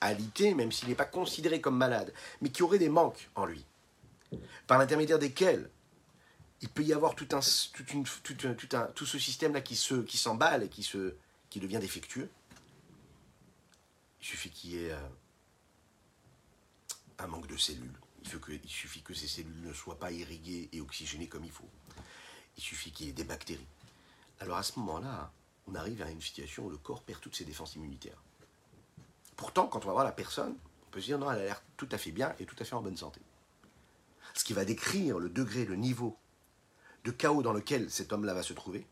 alité, 0.00 0.54
même 0.54 0.72
s'il 0.72 0.88
n'est 0.88 0.94
pas 0.94 1.04
considéré 1.04 1.60
comme 1.60 1.76
malade, 1.76 2.12
mais 2.40 2.50
qui 2.50 2.62
aurait 2.62 2.78
des 2.78 2.88
manques 2.88 3.30
en 3.34 3.46
lui, 3.46 3.64
par 4.66 4.78
l'intermédiaire 4.78 5.18
desquels 5.18 5.70
il 6.60 6.68
peut 6.68 6.82
y 6.82 6.92
avoir 6.92 7.14
tout, 7.14 7.28
un, 7.32 7.40
tout, 7.40 7.84
un, 8.44 8.54
tout, 8.54 8.76
un, 8.76 8.82
tout 8.94 9.06
ce 9.06 9.18
système-là 9.18 9.60
qui, 9.60 9.76
se, 9.76 9.96
qui 9.96 10.16
s'emballe 10.16 10.62
et 10.62 10.68
qui, 10.68 10.82
se, 10.82 11.14
qui 11.50 11.60
devient 11.60 11.78
défectueux. 11.78 12.30
Il 14.20 14.26
suffit 14.26 14.50
qu'il 14.50 14.70
y 14.70 14.84
ait 14.84 14.92
euh, 14.92 15.08
un 17.18 17.26
manque 17.26 17.46
de 17.48 17.56
cellules. 17.56 17.92
Il, 18.22 18.30
faut 18.30 18.38
que, 18.38 18.52
il 18.52 18.70
suffit 18.70 19.02
que 19.02 19.12
ces 19.12 19.28
cellules 19.28 19.60
ne 19.60 19.74
soient 19.74 19.98
pas 19.98 20.10
irriguées 20.10 20.70
et 20.72 20.80
oxygénées 20.80 21.28
comme 21.28 21.44
il 21.44 21.50
faut. 21.50 21.68
Il 22.56 22.62
suffit 22.62 22.92
qu'il 22.92 23.06
y 23.06 23.08
ait 23.10 23.12
des 23.12 23.24
bactéries. 23.24 23.66
Alors 24.44 24.58
à 24.58 24.62
ce 24.62 24.78
moment-là, 24.78 25.32
on 25.66 25.74
arrive 25.74 26.02
à 26.02 26.10
une 26.10 26.20
situation 26.20 26.66
où 26.66 26.70
le 26.70 26.76
corps 26.76 27.02
perd 27.02 27.18
toutes 27.18 27.34
ses 27.34 27.46
défenses 27.46 27.76
immunitaires. 27.76 28.22
Pourtant, 29.36 29.66
quand 29.66 29.82
on 29.84 29.88
va 29.88 29.94
voir 29.94 30.04
la 30.04 30.12
personne, 30.12 30.54
on 30.86 30.90
peut 30.90 31.00
se 31.00 31.06
dire 31.06 31.18
non, 31.18 31.30
elle 31.30 31.40
a 31.40 31.44
l'air 31.44 31.62
tout 31.78 31.88
à 31.90 31.96
fait 31.96 32.10
bien 32.10 32.34
et 32.38 32.44
tout 32.44 32.54
à 32.58 32.64
fait 32.64 32.74
en 32.74 32.82
bonne 32.82 32.98
santé. 32.98 33.22
Ce 34.34 34.44
qui 34.44 34.52
va 34.52 34.66
décrire 34.66 35.18
le 35.18 35.30
degré, 35.30 35.64
le 35.64 35.76
niveau 35.76 36.18
de 37.04 37.10
chaos 37.10 37.42
dans 37.42 37.54
lequel 37.54 37.90
cet 37.90 38.12
homme-là 38.12 38.34
va 38.34 38.42
se 38.42 38.52
trouver, 38.52 38.86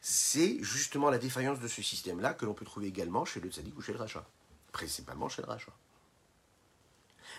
c'est 0.00 0.60
justement 0.60 1.08
la 1.08 1.18
défaillance 1.18 1.60
de 1.60 1.68
ce 1.68 1.82
système-là 1.82 2.34
que 2.34 2.44
l'on 2.44 2.54
peut 2.54 2.64
trouver 2.64 2.88
également 2.88 3.24
chez 3.24 3.38
le 3.38 3.48
tzaddik 3.48 3.78
ou 3.78 3.82
chez 3.82 3.92
le 3.92 3.98
rachat. 3.98 4.26
Principalement 4.72 5.28
chez 5.28 5.42
le 5.42 5.48
rachat. 5.48 5.72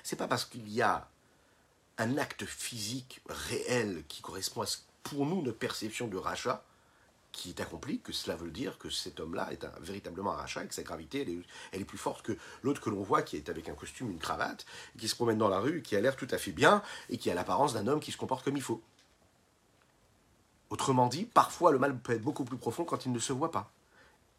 C'est 0.04 0.16
pas 0.16 0.30
parce 0.30 0.46
qu'il 0.46 0.70
y 0.70 0.82
a 0.82 1.10
un 1.98 2.18
acte 2.18 2.46
physique 2.46 3.22
réel 3.28 4.06
qui 4.08 4.22
correspond 4.22 4.62
à 4.62 4.66
ce, 4.66 4.78
pour 5.04 5.26
nous 5.26 5.42
notre 5.42 5.60
perception 5.60 6.08
de 6.08 6.16
rachat 6.16 6.64
qui 7.32 7.50
est 7.50 7.60
accompli, 7.60 8.00
que 8.00 8.12
cela 8.12 8.36
veut 8.36 8.52
dire 8.52 8.78
que 8.78 8.90
cet 8.90 9.20
homme-là 9.20 9.52
est 9.52 9.66
véritablement 9.80 10.34
un 10.34 10.36
rachat 10.36 10.64
et 10.64 10.68
que 10.68 10.74
sa 10.74 10.84
gravité, 10.84 11.44
elle 11.72 11.82
est, 11.82 11.86
plus 11.86 11.98
forte 11.98 12.22
que 12.22 12.38
l'autre 12.64 12.82
que 12.82 12.90
l'on 12.90 13.02
voit 13.02 13.22
qui 13.22 13.38
est 13.38 13.50
avec 13.50 13.70
un 13.70 13.74
costume, 13.74 14.12
une 14.12 14.20
cravate, 14.20 14.66
qui 14.98 15.08
se 15.08 15.16
promène 15.16 15.38
dans 15.38 15.50
la 15.50 15.60
rue, 15.60 15.82
qui 15.82 15.96
a 15.96 16.02
l'air 16.02 16.16
tout 16.16 16.28
à 16.32 16.38
fait 16.38 16.52
bien 16.52 16.82
et 17.10 17.18
qui 17.18 17.32
a 17.32 17.34
l'apparence 17.34 17.74
d'un 17.74 17.88
homme 17.88 18.00
qui 18.00 18.12
se 18.12 18.18
comporte 18.18 18.44
comme 18.44 18.58
il 18.58 18.64
faut. 18.64 18.82
Autrement 20.70 21.08
dit, 21.08 21.26
parfois 21.26 21.72
le 21.72 21.80
mal 21.80 21.98
peut 21.98 22.14
être 22.14 22.22
beaucoup 22.22 22.46
plus 22.46 22.58
profond 22.58 22.86
quand 22.86 23.06
il 23.06 23.12
ne 23.12 23.20
se 23.20 23.34
voit 23.34 23.52
pas. 23.52 23.72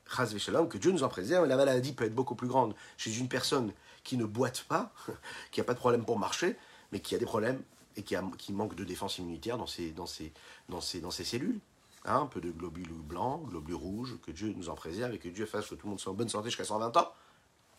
Que 0.05 0.79
Dieu 0.79 0.93
nous 0.93 1.03
en 1.05 1.09
préserve, 1.09 1.47
la 1.47 1.57
maladie 1.57 1.93
peut 1.93 2.05
être 2.05 2.15
beaucoup 2.15 2.35
plus 2.35 2.49
grande 2.49 2.75
chez 2.99 3.17
une 3.19 3.29
personne 3.29 3.73
qui 4.05 4.17
ne 4.17 4.25
boite 4.25 4.65
pas, 4.69 4.93
qui 5.51 5.61
n'a 5.61 5.65
pas 5.65 5.75
de 5.75 5.79
problème 5.79 6.05
pour 6.05 6.19
marcher, 6.19 6.57
mais 6.91 7.01
qui 7.01 7.15
a 7.15 7.19
des 7.19 7.25
problèmes 7.25 7.63
et 7.97 8.03
qui, 8.03 8.17
manque 8.53 8.75
de 8.75 8.85
défense 8.85 9.19
immunitaire 9.19 9.59
dans 9.59 9.67
ses 9.67 11.25
cellules. 11.25 11.61
Un 12.05 12.27
peu 12.27 12.41
de 12.41 12.51
globules 12.51 12.93
blancs, 12.93 13.49
globules 13.49 13.77
rouges, 13.77 14.19
que 14.23 14.33
Dieu 14.33 14.53
nous 14.57 14.69
en 14.69 14.75
préserve 14.75 15.15
et 15.15 15.19
que 15.19 15.29
Dieu 15.29 15.47
fasse 15.47 15.69
que 15.69 15.75
tout 15.75 15.87
le 15.87 15.91
monde 15.91 16.01
soit 16.01 16.13
en 16.13 16.17
bonne 16.17 16.29
santé 16.29 16.49
jusqu'à 16.49 16.65
120 16.65 16.97
ans. 16.97 17.13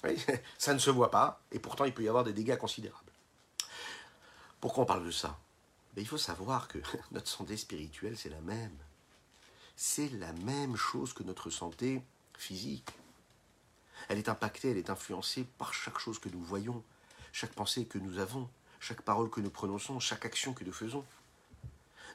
ça 0.58 0.74
ne 0.74 0.80
se 0.80 0.90
voit 0.90 1.12
pas, 1.12 1.42
et 1.52 1.60
pourtant 1.60 1.86
il 1.86 1.94
peut 1.94 2.04
y 2.04 2.10
avoir 2.10 2.24
des 2.24 2.34
dégâts 2.34 2.58
considérables. 2.58 3.12
Pourquoi 4.60 4.84
on 4.84 4.88
parle 4.88 5.06
de 5.06 5.12
ça? 5.12 5.40
Ben, 5.96 6.02
Il 6.02 6.08
faut 6.08 6.18
savoir 6.18 6.68
que 6.68 6.80
notre 7.12 7.28
santé 7.28 7.58
spirituelle, 7.58 8.18
c'est 8.18 8.30
la 8.30 8.42
même. 8.42 8.78
C'est 9.76 10.10
la 10.10 10.32
même 10.34 10.76
chose 10.76 11.14
que 11.14 11.24
notre 11.24 11.50
santé 11.50 12.02
physique. 12.38 12.92
Elle 14.10 14.18
est 14.18 14.30
impactée, 14.30 14.72
elle 14.72 14.78
est 14.78 14.90
influencée 14.90 15.46
par 15.58 15.74
chaque 15.74 16.00
chose 16.00 16.20
que 16.20 16.30
nous 16.30 16.44
voyons, 16.44 16.84
chaque 17.32 17.54
pensée 17.54 17.86
que 17.86 17.98
nous 17.98 18.20
avons, 18.20 18.50
chaque 18.80 19.02
parole 19.02 19.30
que 19.30 19.42
nous 19.42 19.50
prononçons, 19.50 20.00
chaque 20.00 20.26
action 20.26 20.54
que 20.54 20.64
nous 20.64 20.74
faisons. 20.74 21.06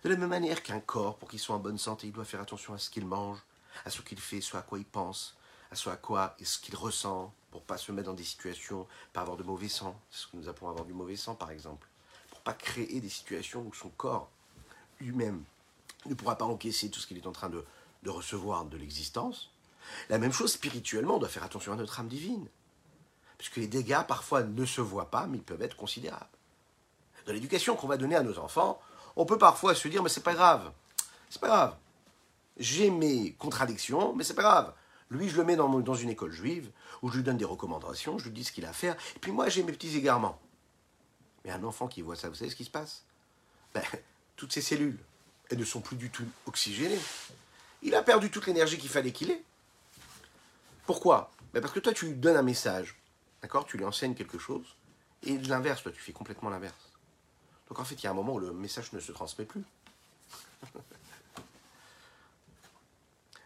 De 0.04 0.08
la 0.08 0.16
même 0.16 0.28
manière 0.28 0.62
qu'un 0.62 0.80
corps, 0.80 1.16
pour 1.16 1.28
qu'il 1.28 1.40
soit 1.40 1.56
en 1.56 1.58
bonne 1.58 1.78
santé, 1.78 2.06
il 2.06 2.12
doit 2.12 2.24
faire 2.24 2.40
attention 2.40 2.72
à 2.74 2.78
ce 2.78 2.88
qu'il 2.88 3.04
mange, 3.04 3.38
à 3.84 3.90
ce 3.90 4.00
qu'il 4.02 4.20
fait, 4.20 4.40
soit 4.40 4.60
à 4.60 4.62
quoi 4.62 4.78
il 4.78 4.84
pense, 4.84 5.36
à 5.70 5.74
ce 5.74 5.90
à 5.90 5.96
quoi 5.96 6.36
est 6.38 6.44
ce 6.44 6.58
qu'il 6.58 6.76
ressent, 6.76 7.32
pour 7.50 7.62
pas 7.62 7.78
se 7.78 7.90
mettre 7.92 8.06
dans 8.06 8.14
des 8.14 8.24
situations, 8.24 8.86
pas 9.12 9.22
avoir 9.22 9.36
de 9.36 9.42
mauvais 9.42 9.68
sang, 9.68 10.00
c'est 10.10 10.22
ce 10.22 10.26
que 10.28 10.36
nous 10.36 10.48
appelons 10.48 10.68
avoir 10.68 10.84
du 10.84 10.92
mauvais 10.92 11.16
sang 11.16 11.34
par 11.34 11.50
exemple, 11.50 11.88
pour 12.30 12.40
pas 12.40 12.52
créer 12.52 13.00
des 13.00 13.08
situations 13.08 13.62
où 13.66 13.74
son 13.74 13.88
corps 13.90 14.30
lui-même 15.00 15.42
ne 16.06 16.14
pourra 16.14 16.36
pas 16.36 16.44
encaisser 16.44 16.90
tout 16.90 17.00
ce 17.00 17.06
qu'il 17.06 17.16
est 17.16 17.26
en 17.26 17.32
train 17.32 17.48
de, 17.48 17.64
de 18.02 18.10
recevoir 18.10 18.64
de 18.64 18.76
l'existence. 18.76 19.50
La 20.08 20.18
même 20.18 20.32
chose 20.32 20.52
spirituellement, 20.52 21.16
on 21.16 21.18
doit 21.18 21.28
faire 21.28 21.44
attention 21.44 21.72
à 21.72 21.76
notre 21.76 21.98
âme 21.98 22.08
divine, 22.08 22.46
puisque 23.36 23.56
les 23.56 23.68
dégâts 23.68 24.02
parfois 24.06 24.42
ne 24.42 24.64
se 24.64 24.80
voient 24.80 25.10
pas, 25.10 25.26
mais 25.26 25.38
ils 25.38 25.42
peuvent 25.42 25.62
être 25.62 25.76
considérables. 25.76 26.26
Dans 27.26 27.32
l'éducation 27.32 27.76
qu'on 27.76 27.88
va 27.88 27.96
donner 27.96 28.16
à 28.16 28.22
nos 28.22 28.38
enfants, 28.38 28.80
on 29.18 29.26
peut 29.26 29.36
parfois 29.36 29.74
se 29.74 29.88
dire, 29.88 30.02
mais 30.02 30.08
c'est 30.08 30.22
pas 30.22 30.32
grave. 30.32 30.72
C'est 31.28 31.40
pas 31.40 31.48
grave. 31.48 31.76
J'ai 32.56 32.88
mes 32.88 33.32
contradictions, 33.32 34.14
mais 34.14 34.22
c'est 34.22 34.34
pas 34.34 34.42
grave. 34.42 34.72
Lui, 35.10 35.28
je 35.28 35.36
le 35.36 35.44
mets 35.44 35.56
dans, 35.56 35.94
une 35.94 36.08
école 36.08 36.30
juive, 36.30 36.70
où 37.02 37.10
je 37.10 37.16
lui 37.16 37.24
donne 37.24 37.36
des 37.36 37.44
recommandations, 37.44 38.16
je 38.18 38.24
lui 38.26 38.30
dis 38.30 38.44
ce 38.44 38.52
qu'il 38.52 38.64
a 38.64 38.70
à 38.70 38.72
faire, 38.72 38.96
et 39.16 39.18
puis 39.18 39.32
moi, 39.32 39.48
j'ai 39.48 39.64
mes 39.64 39.72
petits 39.72 39.96
égarements. 39.96 40.40
Mais 41.44 41.50
un 41.50 41.64
enfant 41.64 41.88
qui 41.88 42.00
voit 42.00 42.14
ça, 42.14 42.28
vous 42.28 42.36
savez 42.36 42.50
ce 42.50 42.56
qui 42.56 42.64
se 42.64 42.70
passe? 42.70 43.02
Ben, 43.74 43.82
Toutes 44.36 44.52
ces 44.52 44.62
cellules, 44.62 44.98
elles 45.50 45.58
ne 45.58 45.64
sont 45.64 45.80
plus 45.80 45.96
du 45.96 46.10
tout 46.10 46.26
oxygénées. 46.46 47.00
Il 47.82 47.96
a 47.96 48.02
perdu 48.02 48.30
toute 48.30 48.46
l'énergie 48.46 48.78
qu'il 48.78 48.90
fallait 48.90 49.12
qu'il 49.12 49.32
ait. 49.32 49.42
Pourquoi? 50.86 51.32
Ben 51.52 51.60
Parce 51.60 51.74
que 51.74 51.80
toi, 51.80 51.92
tu 51.92 52.06
lui 52.06 52.14
donnes 52.14 52.36
un 52.36 52.42
message, 52.42 52.96
d'accord? 53.42 53.64
Tu 53.66 53.78
lui 53.78 53.84
enseignes 53.84 54.14
quelque 54.14 54.38
chose, 54.38 54.76
et 55.24 55.38
l'inverse, 55.38 55.82
toi, 55.82 55.90
tu 55.90 56.00
fais 56.00 56.12
complètement 56.12 56.50
l'inverse. 56.50 56.87
Donc 57.68 57.78
en 57.78 57.84
fait, 57.84 57.94
il 57.96 58.04
y 58.04 58.06
a 58.06 58.10
un 58.10 58.14
moment 58.14 58.34
où 58.34 58.38
le 58.38 58.52
message 58.52 58.92
ne 58.92 59.00
se 59.00 59.12
transmet 59.12 59.44
plus. 59.44 59.64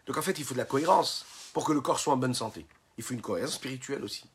Donc 0.07 0.17
en 0.17 0.21
fait, 0.21 0.37
il 0.39 0.45
faut 0.45 0.53
de 0.53 0.59
la 0.59 0.65
cohérence 0.65 1.25
pour 1.53 1.65
que 1.65 1.71
le 1.71 1.81
corps 1.81 1.99
soit 1.99 2.13
en 2.13 2.17
bonne 2.17 2.33
santé. 2.33 2.65
Il 2.97 3.03
faut 3.03 3.13
une 3.13 3.21
cohérence 3.21 3.53
spirituelle 3.53 4.03
aussi. 4.03 4.25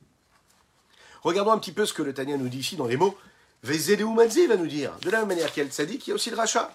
Regardons 1.22 1.53
un 1.53 1.59
petit 1.59 1.72
peu 1.72 1.85
ce 1.85 1.92
que 1.92 2.03
le 2.03 2.14
Tania 2.14 2.37
nous 2.37 2.48
dit 2.48 2.59
ici 2.59 2.77
dans 2.77 2.87
les 2.87 2.96
mots. 2.96 3.16
Vezedeu 3.62 4.07
Madzi 4.07 4.46
va 4.46 4.57
nous 4.57 4.66
dire. 4.66 4.96
De 5.01 5.11
la 5.11 5.18
même 5.20 5.29
manière 5.29 5.53
qu'il 5.53 5.64
y 5.64 5.66
le 5.66 5.90
il 5.90 6.09
y 6.09 6.11
a 6.11 6.14
aussi 6.14 6.31
le 6.31 6.37
rachat. 6.37 6.72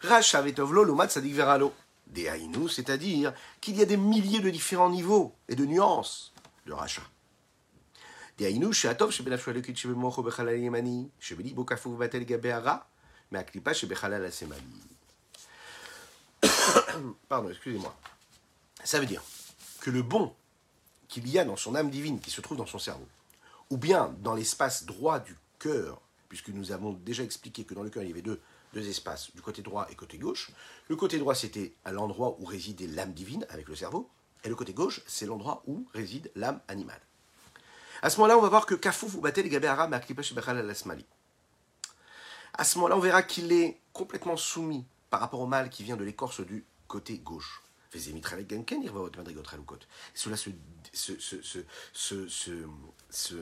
Racha 0.00 0.40
vetovlo 0.40 0.84
lomat 0.84 1.08
tzadik 1.08 1.34
veralo. 1.34 1.72
Des 2.06 2.28
haïnous, 2.28 2.68
c'est-à-dire 2.68 3.34
qu'il 3.60 3.76
y 3.76 3.82
a 3.82 3.84
des 3.84 3.98
milliers 3.98 4.40
de 4.40 4.48
différents 4.48 4.88
niveaux 4.88 5.34
et 5.48 5.54
de 5.54 5.66
nuances 5.66 6.32
de 6.66 6.72
rachat. 6.72 7.02
דהיינו 8.37 8.73
שהטוב 8.73 9.11
שבנפשו 9.11 9.51
האלוקית 9.51 9.77
שבמוחו 9.77 10.23
בחלל 10.23 10.47
הימני, 10.47 11.07
שבליבו 11.19 11.65
כפוף 11.65 11.93
ובטל 11.93 12.17
לגבי 12.17 12.51
הרע, 12.51 12.77
מהקליפה 13.31 13.73
שבחלל 13.73 14.25
השמאלי. 14.25 14.61
Pardon, 17.29 17.49
excusez-moi. 17.49 17.95
Ça 18.83 18.99
veut 18.99 19.05
dire 19.05 19.23
que 19.79 19.89
le 19.89 20.01
bon 20.01 20.33
qu'il 21.07 21.29
y 21.29 21.39
a 21.39 21.45
dans 21.45 21.55
son 21.55 21.75
âme 21.75 21.89
divine, 21.89 22.19
qui 22.19 22.31
se 22.31 22.41
trouve 22.41 22.57
dans 22.57 22.65
son 22.65 22.79
cerveau, 22.79 23.07
ou 23.69 23.77
bien 23.77 24.15
dans 24.19 24.33
l'espace 24.33 24.85
droit 24.85 25.19
du 25.19 25.35
cœur, 25.59 26.01
puisque 26.27 26.49
nous 26.49 26.71
avons 26.71 26.93
déjà 26.93 27.23
expliqué 27.23 27.63
que 27.63 27.73
dans 27.73 27.83
le 27.83 27.89
cœur 27.89 28.03
il 28.03 28.09
y 28.09 28.11
avait 28.11 28.21
deux, 28.21 28.41
deux 28.73 28.87
espaces, 28.89 29.31
du 29.35 29.41
côté 29.41 29.61
droit 29.61 29.87
et 29.91 29.95
côté 29.95 30.17
gauche. 30.17 30.51
Le 30.89 30.95
côté 30.95 31.17
droit 31.19 31.35
c'était 31.35 31.73
à 31.85 31.91
l'endroit 31.91 32.35
où 32.39 32.45
résidait 32.45 32.87
l'âme 32.87 33.13
divine 33.13 33.45
avec 33.49 33.67
le 33.67 33.75
cerveau, 33.75 34.09
et 34.43 34.49
le 34.49 34.55
côté 34.55 34.73
gauche 34.73 35.01
c'est 35.07 35.25
l'endroit 35.25 35.63
où 35.67 35.87
réside 35.93 36.31
l'âme 36.35 36.59
animale. 36.67 37.01
À 38.02 38.10
ce 38.10 38.16
moment-là, 38.18 38.38
on 38.38 38.42
va 38.42 38.48
voir 38.48 38.66
que 38.66 38.74
Kafouf 38.74 39.14
ou 39.14 39.20
Batel 39.20 39.48
Gabéara 39.48 39.84
al-Asmali. 39.88 41.06
À 42.54 42.64
ce 42.64 42.78
moment-là, 42.78 42.96
on 42.96 43.00
verra 43.00 43.22
qu'il 43.22 43.52
est 43.52 43.80
complètement 43.92 44.36
soumis 44.36 44.84
par 45.10 45.20
rapport 45.20 45.40
au 45.40 45.46
mal 45.46 45.70
qui 45.70 45.84
vient 45.84 45.96
de 45.96 46.04
l'écorce 46.04 46.40
du 46.40 46.64
côté 46.86 47.18
gauche. 47.18 47.62
Cela 50.14 50.36
se, 50.36 50.50
se, 50.92 52.28
se, 52.28 53.36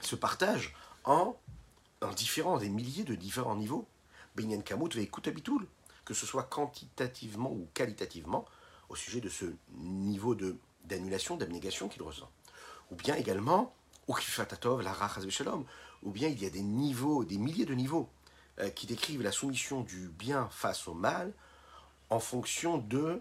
se, 0.00 0.16
partage 0.16 0.74
en, 1.04 1.36
en 2.02 2.12
différents, 2.12 2.58
des 2.58 2.68
milliers 2.68 3.04
de 3.04 3.14
différents 3.14 3.56
niveaux. 3.56 3.86
Binyan 4.36 4.60
Kamut 4.60 4.90
que 6.04 6.14
ce 6.14 6.26
soit 6.26 6.44
quantitativement 6.44 7.50
ou 7.50 7.68
qualitativement, 7.74 8.44
au 8.88 8.96
sujet 8.96 9.20
de 9.20 9.28
ce 9.28 9.46
niveau 9.74 10.34
d'annulation, 10.84 11.36
d'abnégation 11.36 11.88
qu'il 11.88 12.02
ressent. 12.02 12.30
Ou 12.90 12.96
bien 12.96 13.14
également 13.14 13.74
ou 14.08 14.16
ou 16.02 16.10
bien 16.12 16.28
il 16.28 16.40
y 16.40 16.46
a 16.46 16.50
des 16.50 16.62
niveaux, 16.62 17.24
des 17.24 17.38
milliers 17.38 17.66
de 17.66 17.74
niveaux 17.74 18.08
euh, 18.60 18.70
qui 18.70 18.86
décrivent 18.86 19.22
la 19.22 19.32
soumission 19.32 19.82
du 19.82 20.08
bien 20.08 20.48
face 20.50 20.88
au 20.88 20.94
mal 20.94 21.32
en 22.10 22.20
fonction 22.20 22.78
de 22.78 23.20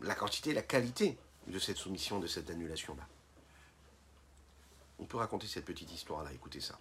la 0.00 0.14
quantité 0.14 0.52
la 0.52 0.62
qualité 0.62 1.18
de 1.46 1.58
cette 1.58 1.76
soumission, 1.76 2.18
de 2.18 2.26
cette 2.26 2.50
annulation-là. 2.50 3.06
On 4.98 5.04
peut 5.04 5.18
raconter 5.18 5.46
cette 5.46 5.64
petite 5.64 5.92
histoire-là, 5.92 6.32
écoutez 6.32 6.60
ça. 6.60 6.78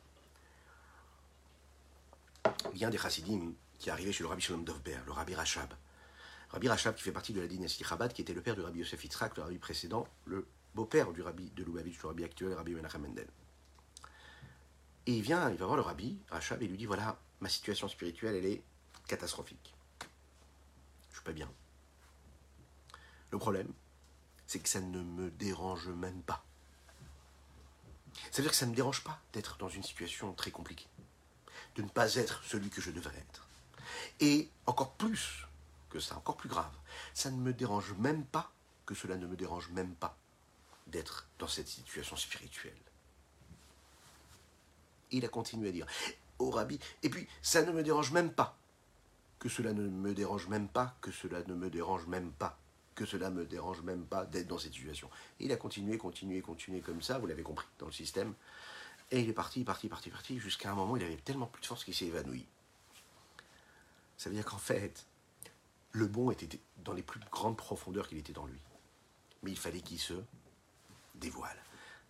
Il 2.74 2.80
y 2.80 2.86
a 2.86 2.88
un 2.88 2.92
des 2.92 2.98
chassidim 2.98 3.54
qui 3.80 3.90
est 3.90 3.92
arrivé 3.92 4.12
chez 4.12 4.24
le 4.24 4.30
rabbi 4.30 4.42
Shalom 4.42 4.64
Dovber, 4.64 5.00
le 5.06 5.12
rabbi 5.12 5.36
Rachab. 5.36 5.74
Rabbi 6.50 6.68
Rachab 6.70 6.96
qui 6.96 7.04
fait 7.04 7.12
partie 7.12 7.34
de 7.34 7.42
la 7.42 7.48
dynastie 7.48 7.84
Chabad, 7.84 8.14
qui 8.14 8.22
était 8.22 8.34
le 8.34 8.42
père 8.42 8.56
du 8.56 8.62
rabbi 8.62 8.80
Yosef 8.80 9.04
Yitzhak, 9.04 9.38
le 9.38 9.44
rabbi 9.44 9.58
précédent, 9.58 10.08
le 10.26 10.48
beau-père 10.76 11.12
du 11.12 11.22
rabbi 11.22 11.50
de 11.52 11.64
Lubavitch, 11.64 12.02
le 12.02 12.08
rabbi 12.08 12.24
actuel, 12.24 12.50
le 12.50 12.56
rabbi 12.56 12.74
Menachem 12.74 13.02
Mendel. 13.02 13.28
Et 15.06 15.14
il 15.14 15.22
vient, 15.22 15.50
il 15.50 15.58
va 15.58 15.66
voir 15.66 15.76
le 15.76 15.82
rabbi, 15.82 16.18
Rachab, 16.30 16.62
et 16.62 16.68
lui 16.68 16.78
dit 16.78 16.86
voilà, 16.86 17.18
ma 17.42 17.50
situation 17.50 17.88
spirituelle, 17.88 18.36
elle 18.36 18.46
est 18.46 18.62
catastrophique. 19.08 19.74
Je 21.10 21.16
suis 21.16 21.24
pas 21.24 21.34
bien. 21.34 21.52
Le 23.32 23.38
problème, 23.38 23.74
c'est 24.48 24.60
que 24.60 24.70
ça 24.70 24.80
ne 24.80 25.02
me 25.02 25.30
dérange 25.32 25.88
même 25.90 26.22
pas. 26.22 26.46
Ça 28.32 28.38
veut 28.38 28.44
dire 28.44 28.52
que 28.52 28.58
ça 28.58 28.66
ne 28.66 28.72
me 28.72 28.76
dérange 28.76 29.04
pas 29.04 29.20
d'être 29.34 29.58
dans 29.58 29.70
une 29.70 29.84
situation 29.84 30.34
très 30.34 30.52
compliquée, 30.52 30.88
de 31.76 31.82
ne 31.82 31.90
pas 31.90 32.16
être 32.16 32.44
celui 32.44 32.70
que 32.70 32.82
je 32.82 32.92
devrais 32.92 33.18
être. 33.18 33.48
Et 34.20 34.50
encore 34.66 34.94
plus 34.94 35.48
que 35.90 36.00
ça, 36.00 36.16
encore 36.18 36.38
plus 36.38 36.50
grave, 36.50 36.72
ça 37.14 37.32
ne 37.32 37.38
me 37.38 37.54
dérange 37.54 37.94
même 37.94 38.26
pas 38.26 38.52
que 38.86 38.96
cela 38.96 39.18
ne 39.18 39.28
me 39.28 39.36
dérange 39.36 39.70
même 39.70 39.96
pas 39.96 40.18
d'être 40.88 41.28
dans 41.40 41.48
cette 41.48 41.68
situation 41.68 42.16
spirituelle. 42.16 42.78
Il 45.14 45.24
a 45.24 45.30
continué 45.30 45.70
à 45.70 45.72
dire, 45.72 45.88
au 46.40 46.50
rabbi, 46.50 46.78
et 47.02 47.10
puis 47.10 47.28
ça 47.42 47.64
ne 47.64 47.72
me 47.72 47.82
dérange 47.84 48.12
même 48.12 48.34
pas 48.34 48.58
que 49.40 49.48
cela 49.48 49.74
ne 49.74 49.88
me 49.88 50.14
dérange 50.14 50.48
même 50.48 50.68
pas, 50.68 50.96
que 51.02 51.12
cela 51.12 51.44
ne 51.44 51.54
me 51.54 51.70
dérange 51.70 52.08
même 52.08 52.32
pas, 52.32 52.58
que 52.96 53.06
cela 53.06 53.30
me 53.30 53.46
dérange 53.46 53.82
même 53.82 54.06
pas 54.06 54.26
d'être 54.26 54.48
dans 54.48 54.58
cette 54.58 54.74
situation. 54.74 55.10
Il 55.40 55.52
a 55.52 55.58
continué, 55.58 55.98
continué, 55.98 56.42
continué 56.42 56.82
comme 56.82 57.02
ça, 57.02 57.20
vous 57.20 57.28
l'avez 57.28 57.44
compris, 57.44 57.68
dans 57.80 57.86
le 57.86 57.92
système. 57.92 58.34
Et 59.12 59.20
il 59.20 59.30
est 59.30 59.34
parti, 59.34 59.64
parti, 59.64 59.90
parti, 59.90 60.10
parti, 60.10 60.40
jusqu'à 60.40 60.72
un 60.72 60.76
moment, 60.76 60.98
il 60.98 61.04
avait 61.04 61.18
tellement 61.18 61.48
plus 61.48 61.62
de 61.62 61.68
force 61.68 61.84
qu'il 61.84 61.94
s'est 61.94 62.06
évanoui. 62.06 62.46
Ça 64.18 64.30
veut 64.30 64.36
dire 64.36 64.46
qu'en 64.46 64.58
fait, 64.58 65.06
le 65.92 66.08
bon 66.08 66.32
était 66.32 66.60
dans 66.78 66.94
les 66.94 67.04
plus 67.04 67.20
grandes 67.32 67.58
profondeurs 67.58 68.08
qu'il 68.08 68.18
était 68.18 68.34
dans 68.34 68.46
lui. 68.46 68.60
Mais 69.44 69.52
il 69.52 69.58
fallait 69.58 69.82
qu'il 69.82 70.00
se 70.00 70.14
dévoile. 71.16 71.62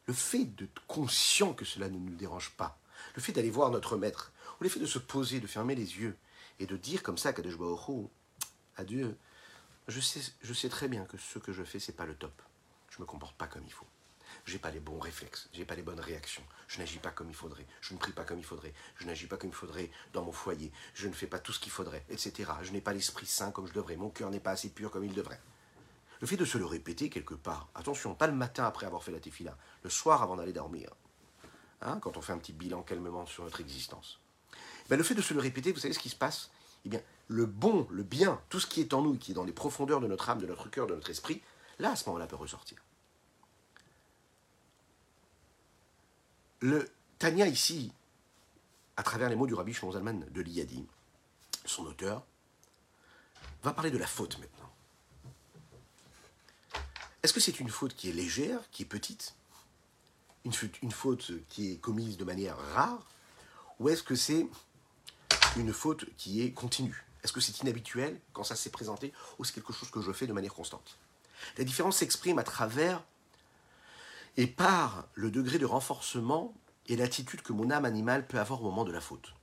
Le 0.06 0.14
fait 0.14 0.46
d'être 0.46 0.86
conscient 0.86 1.54
que 1.54 1.66
cela 1.66 1.90
ne 1.90 1.98
nous 1.98 2.16
dérange 2.16 2.52
pas, 2.52 2.78
le 3.16 3.22
fait 3.22 3.32
d'aller 3.32 3.50
voir 3.50 3.70
notre 3.72 3.98
maître, 3.98 4.32
ou 4.60 4.64
le 4.64 4.70
fait 4.70 4.80
de 4.80 4.86
se 4.86 5.00
poser, 5.00 5.40
de 5.40 5.48
fermer 5.48 5.76
les 5.76 5.98
yeux, 5.98 6.18
et 6.60 6.66
de 6.66 6.78
dire 6.78 7.04
comme 7.04 7.18
ça 7.18 7.30
à 7.30 7.34
Kadesh 7.34 7.56
à 8.76 8.84
Dieu, 8.84 9.18
je 9.88 10.00
sais, 10.00 10.22
je 10.42 10.54
sais 10.54 10.70
très 10.70 10.88
bien 10.88 11.06
que 11.06 11.18
ce 11.18 11.40
que 11.40 11.52
je 11.52 11.64
fais, 11.64 11.80
c'est 11.80 11.94
pas 11.94 12.06
le 12.06 12.16
top. 12.16 12.42
Je 12.90 13.02
me 13.02 13.06
comporte 13.06 13.36
pas 13.38 13.48
comme 13.48 13.64
il 13.66 13.74
faut. 13.74 13.88
J'ai 14.46 14.60
pas 14.60 14.72
les 14.72 14.80
bons 14.80 15.00
réflexes, 15.00 15.50
j'ai 15.54 15.66
pas 15.66 15.76
les 15.76 15.84
bonnes 15.84 16.00
réactions. 16.00 16.44
Je 16.68 16.80
n'agis 16.80 16.98
pas 16.98 17.12
comme 17.12 17.30
il 17.30 17.36
faudrait. 17.36 17.66
Je 17.82 17.94
ne 17.94 18.00
prie 18.00 18.12
pas 18.12 18.24
comme 18.24 18.40
il 18.40 18.46
faudrait. 18.46 18.74
Je 18.96 19.06
n'agis 19.06 19.28
pas 19.28 19.38
comme 19.38 19.50
il 19.50 19.56
faudrait 19.56 19.92
dans 20.12 20.24
mon 20.24 20.32
foyer. 20.32 20.72
Je 20.94 21.08
ne 21.08 21.14
fais 21.14 21.28
pas 21.28 21.40
tout 21.40 21.54
ce 21.54 21.60
qu'il 21.60 21.72
faudrait, 21.72 22.06
etc. 22.10 22.52
Je 22.62 22.72
n'ai 22.72 22.82
pas 22.82 22.94
l'esprit 22.94 23.26
saint 23.26 23.52
comme 23.52 23.68
je 23.68 23.74
devrais. 23.74 23.96
Mon 23.96 24.10
cœur 24.10 24.30
n'est 24.32 24.40
pas 24.40 24.52
assez 24.52 24.70
pur 24.70 24.92
comme 24.92 25.06
il 25.06 25.14
devrait. 25.14 25.40
Le 26.20 26.28
fait 26.28 26.38
de 26.38 26.46
se 26.46 26.58
le 26.58 26.66
répéter 26.66 27.10
quelque 27.10 27.34
part, 27.34 27.68
attention, 27.76 28.16
pas 28.16 28.28
le 28.28 28.34
matin 28.34 28.66
après 28.66 28.86
avoir 28.86 29.04
fait 29.04 29.12
la 29.12 29.20
tefila, 29.20 29.58
le 29.84 29.90
soir 29.90 30.24
avant 30.24 30.38
d'aller 30.38 30.54
dormir, 30.54 30.90
hein, 31.84 32.00
quand 32.00 32.18
on 32.18 32.22
fait 32.22 32.34
un 32.34 32.38
petit 32.38 32.54
bilan 32.54 32.82
calmement 32.82 33.26
sur 33.26 33.44
notre 33.44 33.62
existence. 33.62 34.20
Ben, 34.90 34.98
le 34.98 35.04
fait 35.04 35.16
de 35.16 35.22
se 35.22 35.34
le 35.34 35.40
répéter, 35.40 35.72
vous 35.72 35.80
savez 35.80 35.94
ce 35.94 36.00
qui 36.00 36.10
se 36.10 36.16
passe? 36.16 36.50
Eh 36.86 36.90
bien, 36.90 37.02
le 37.28 37.46
bon, 37.46 37.88
le 37.90 38.04
bien, 38.04 38.42
tout 38.50 38.60
ce 38.60 38.68
qui 38.68 38.82
est 38.82 38.94
en 38.94 39.02
nous, 39.02 39.18
qui 39.18 39.32
est 39.32 39.36
dans 39.36 39.46
les 39.46 39.54
profondeurs 39.54 40.02
de 40.02 40.08
notre 40.08 40.30
âme, 40.30 40.40
de 40.40 40.48
notre 40.48 40.70
cœur, 40.70 40.88
de 40.88 40.96
notre 40.96 41.10
esprit, 41.10 41.42
là, 41.80 41.92
à 41.92 41.96
ce 41.96 42.06
moment-là, 42.08 42.28
peut 42.28 42.36
ressortir. 42.36 42.78
Le 46.60 46.90
Tania 47.20 47.48
ici, 47.48 47.92
à 48.98 49.04
travers 49.04 49.30
les 49.30 49.36
mots 49.36 49.48
du 49.48 49.54
rabbi 49.54 49.74
Zalman 49.74 50.26
de 50.30 50.42
l'Iyadi, 50.42 50.86
son 51.66 51.86
auteur, 51.86 52.24
va 53.64 53.74
parler 53.74 53.92
de 53.92 53.98
la 53.98 54.08
faute 54.08 54.38
maintenant. 54.40 54.70
Est-ce 57.24 57.34
que 57.34 57.40
c'est 57.40 57.60
une 57.60 57.70
faute 57.70 57.96
qui 57.96 58.10
est 58.10 58.14
légère, 58.14 58.60
qui 58.72 58.84
est 58.84 58.86
petite? 58.86 59.36
Une 60.46 60.92
faute, 60.92 61.32
qui 61.50 61.72
est 61.72 61.78
commise 61.78 62.18
de 62.18 62.24
manière 62.24 62.58
rare 62.74 63.06
Ou 63.80 63.90
est-ce 63.90 64.04
que 64.04 64.16
c'est 64.16 64.48
une 65.56 65.74
faute 65.74 66.06
qui 66.18 66.42
est 66.42 66.52
continue? 66.52 67.06
Est-ce 67.24 67.32
que 67.32 67.40
c'est 67.40 67.62
inhabituel 67.62 68.20
quand 68.34 68.44
ça 68.44 68.56
s'est 68.56 68.70
présenté 68.70 69.14
ou 69.40 69.46
c'est 69.46 69.54
quelque 69.54 69.72
chose 69.74 69.90
que 69.90 70.02
je 70.02 70.12
fais 70.12 70.28
de 70.28 70.34
manière 70.34 70.54
constante? 70.54 70.98
La 71.58 71.64
différence 71.64 71.98
s'exprime 71.98 72.40
à 72.40 72.44
travers 72.44 73.04
et 74.38 74.48
par 74.48 75.06
le 75.14 75.32
degré 75.32 75.60
de 75.60 75.66
renforcement 75.66 76.54
et 76.88 76.96
l'attitude 76.96 77.42
que 77.42 77.54
mon 77.54 77.72
âme 77.72 77.86
animale 77.86 78.28
peut 78.28 78.40
avoir 78.40 78.62
au 78.62 78.66
moment 78.66 78.84
de 78.84 78.92
la 78.92 79.02
faute. 79.02 79.34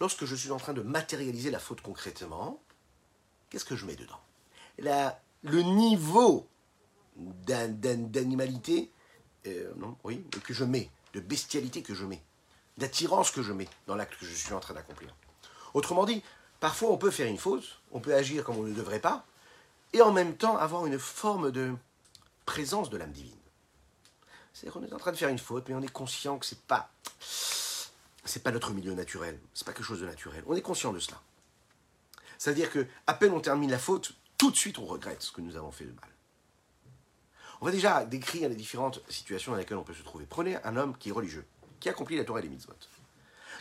Lorsque 0.00 0.24
je 0.24 0.34
suis 0.34 0.50
en 0.50 0.56
train 0.56 0.72
de 0.72 0.82
matérialiser 0.82 1.50
la 1.50 1.60
faute 1.60 1.80
concrètement, 1.80 2.60
qu'est-ce 3.50 3.64
que 3.64 3.76
je 3.76 3.86
mets 3.86 3.96
dedans? 3.96 4.20
Le 5.44 5.62
niveau 5.62 6.48
d'animalité, 7.16 8.90
euh, 9.46 9.72
non, 9.76 9.96
oui, 10.04 10.24
que 10.44 10.54
je 10.54 10.64
mets, 10.64 10.90
de 11.14 11.20
bestialité 11.20 11.82
que 11.82 11.94
je 11.94 12.04
mets, 12.04 12.22
d'attirance 12.78 13.30
que 13.30 13.42
je 13.42 13.52
mets 13.52 13.68
dans 13.86 13.96
l'acte 13.96 14.18
que 14.18 14.26
je 14.26 14.34
suis 14.34 14.52
en 14.52 14.60
train 14.60 14.74
d'accomplir. 14.74 15.14
Autrement 15.74 16.04
dit, 16.04 16.22
parfois 16.60 16.90
on 16.90 16.98
peut 16.98 17.10
faire 17.10 17.26
une 17.26 17.38
faute, 17.38 17.80
on 17.90 18.00
peut 18.00 18.14
agir 18.14 18.44
comme 18.44 18.58
on 18.58 18.62
ne 18.62 18.74
devrait 18.74 19.00
pas, 19.00 19.24
et 19.92 20.00
en 20.00 20.12
même 20.12 20.36
temps 20.36 20.56
avoir 20.56 20.86
une 20.86 20.98
forme 20.98 21.50
de 21.50 21.74
présence 22.46 22.90
de 22.90 22.96
l'âme 22.96 23.12
divine. 23.12 23.36
C'est-à-dire 24.52 24.74
qu'on 24.74 24.86
est 24.86 24.92
en 24.92 24.98
train 24.98 25.12
de 25.12 25.16
faire 25.16 25.28
une 25.28 25.38
faute, 25.38 25.68
mais 25.68 25.74
on 25.74 25.82
est 25.82 25.92
conscient 25.92 26.38
que 26.38 26.46
c'est 26.46 26.62
pas, 26.62 26.90
c'est 27.20 28.42
pas 28.42 28.52
notre 28.52 28.72
milieu 28.72 28.94
naturel, 28.94 29.38
c'est 29.54 29.66
pas 29.66 29.72
quelque 29.72 29.84
chose 29.84 30.00
de 30.00 30.06
naturel. 30.06 30.44
On 30.46 30.54
est 30.54 30.62
conscient 30.62 30.92
de 30.92 30.98
cela. 30.98 31.20
C'est-à-dire 32.38 32.70
que 32.70 32.86
à 33.06 33.14
peine 33.14 33.32
on 33.32 33.40
termine 33.40 33.70
la 33.70 33.78
faute, 33.78 34.12
tout 34.36 34.50
de 34.50 34.56
suite 34.56 34.78
on 34.78 34.84
regrette 34.84 35.22
ce 35.22 35.32
que 35.32 35.40
nous 35.40 35.56
avons 35.56 35.70
fait 35.70 35.84
de 35.84 35.92
mal. 35.92 36.08
On 37.62 37.66
va 37.66 37.70
déjà 37.70 38.04
décrire 38.04 38.48
les 38.48 38.56
différentes 38.56 39.00
situations 39.08 39.52
dans 39.52 39.58
lesquelles 39.58 39.76
on 39.76 39.84
peut 39.84 39.94
se 39.94 40.02
trouver. 40.02 40.26
Prenez 40.28 40.56
un 40.64 40.76
homme 40.76 40.96
qui 40.98 41.10
est 41.10 41.12
religieux, 41.12 41.46
qui 41.78 41.88
accomplit 41.88 42.16
la 42.16 42.24
Torah 42.24 42.40
et 42.40 42.42
les 42.42 42.48
mitzvot, 42.48 42.74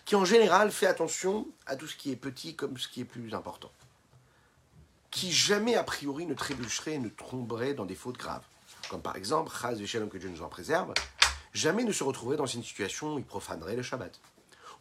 qui 0.05 0.15
en 0.15 0.25
général 0.25 0.71
fait 0.71 0.87
attention 0.87 1.47
à 1.67 1.75
tout 1.75 1.85
ce 1.85 1.95
qui 1.95 2.11
est 2.11 2.15
petit 2.15 2.55
comme 2.55 2.79
ce 2.79 2.87
qui 2.87 3.01
est 3.01 3.05
plus 3.05 3.35
important, 3.35 3.71
qui 5.11 5.31
jamais 5.31 5.75
a 5.75 5.83
priori 5.83 6.25
ne 6.25 6.33
trébucherait 6.33 6.93
et 6.93 6.97
ne 6.97 7.09
tromperait 7.09 7.75
dans 7.75 7.85
des 7.85 7.93
fautes 7.93 8.17
graves, 8.17 8.43
comme 8.89 9.03
par 9.03 9.17
exemple, 9.17 9.51
Chaz 9.55 9.85
Shalom 9.85 10.09
que 10.09 10.17
Dieu 10.17 10.29
nous 10.29 10.41
en 10.41 10.49
préserve, 10.49 10.95
jamais 11.53 11.83
ne 11.83 11.91
se 11.91 12.03
retrouverait 12.03 12.37
dans 12.37 12.47
une 12.47 12.63
situation 12.63 13.13
où 13.13 13.19
il 13.19 13.25
profanerait 13.25 13.75
le 13.75 13.83
Shabbat, 13.83 14.19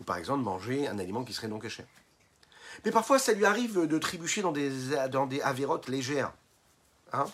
ou 0.01 0.05
par 0.05 0.17
exemple 0.17 0.43
manger 0.43 0.89
un 0.89 0.99
aliment 0.99 1.25
qui 1.25 1.35
serait 1.35 1.49
non 1.49 1.59
caché. 1.59 1.85
Mais 2.87 2.91
parfois, 2.91 3.19
ça 3.19 3.35
lui 3.35 3.45
arrive 3.45 3.87
de 3.87 3.99
trébucher 3.99 4.41
dans 4.41 4.53
des, 4.53 4.71
dans 5.11 5.27
des 5.27 5.43
avérotes 5.43 5.89
légères, 5.89 6.33
hein, 7.13 7.27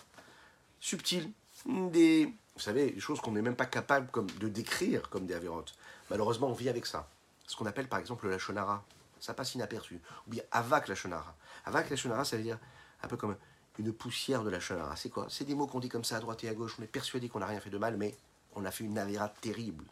subtiles, 0.81 1.31
des, 1.67 2.33
vous 2.55 2.99
choses 2.99 3.19
qu'on 3.19 3.31
n'est 3.31 3.41
même 3.41 3.55
pas 3.55 3.65
capable 3.65 4.09
de 4.39 4.47
décrire 4.47 5.09
comme 5.09 5.25
des 5.25 5.35
avérotes. 5.35 5.73
Malheureusement, 6.09 6.47
on 6.47 6.53
vit 6.53 6.69
avec 6.69 6.85
ça. 6.85 7.07
Ce 7.45 7.55
qu'on 7.55 7.65
appelle 7.65 7.87
par 7.87 7.99
exemple 7.99 8.27
la 8.27 8.37
shonara. 8.37 8.83
Ça 9.19 9.33
passe 9.33 9.55
inaperçu. 9.55 9.99
Ou 10.27 10.31
bien 10.31 10.43
avak 10.51 10.87
la 10.87 10.95
shonara. 10.95 11.35
Avak 11.65 11.89
la 11.89 11.95
shonara, 11.95 12.23
ça 12.25 12.37
veut 12.37 12.43
dire 12.43 12.59
un 13.03 13.07
peu 13.07 13.17
comme 13.17 13.35
une 13.79 13.93
poussière 13.93 14.43
de 14.43 14.49
la 14.49 14.59
shonara. 14.59 14.95
C'est 14.95 15.09
quoi? 15.09 15.27
C'est 15.29 15.45
des 15.45 15.55
mots 15.55 15.67
qu'on 15.67 15.79
dit 15.79 15.89
comme 15.89 16.03
ça 16.03 16.17
à 16.17 16.19
droite 16.19 16.43
et 16.43 16.49
à 16.49 16.53
gauche. 16.53 16.75
On 16.79 16.83
est 16.83 16.87
persuadé 16.87 17.29
qu'on 17.29 17.39
n'a 17.39 17.45
rien 17.45 17.59
fait 17.59 17.69
de 17.69 17.77
mal, 17.77 17.97
mais 17.97 18.15
on 18.55 18.65
a 18.65 18.71
fait 18.71 18.83
une 18.83 18.97
avéra 18.97 19.29
terrible. 19.29 19.85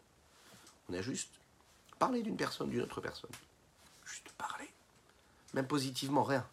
On 0.88 0.94
a 0.94 1.02
juste 1.02 1.30
parlé 1.98 2.22
d'une 2.22 2.36
personne, 2.36 2.70
d'une 2.70 2.82
autre 2.82 3.00
personne. 3.00 3.30
Juste 4.04 4.30
parler. 4.38 4.68
Même 5.54 5.66
positivement, 5.66 6.22
rien. 6.22 6.46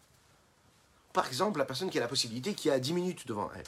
Par 1.12 1.26
exemple, 1.28 1.58
la 1.58 1.64
personne 1.64 1.90
qui 1.90 1.98
a 1.98 2.00
la 2.00 2.08
possibilité, 2.08 2.54
qui 2.54 2.70
a 2.70 2.78
10 2.78 2.92
minutes 2.92 3.26
devant 3.26 3.50
elle 3.54 3.64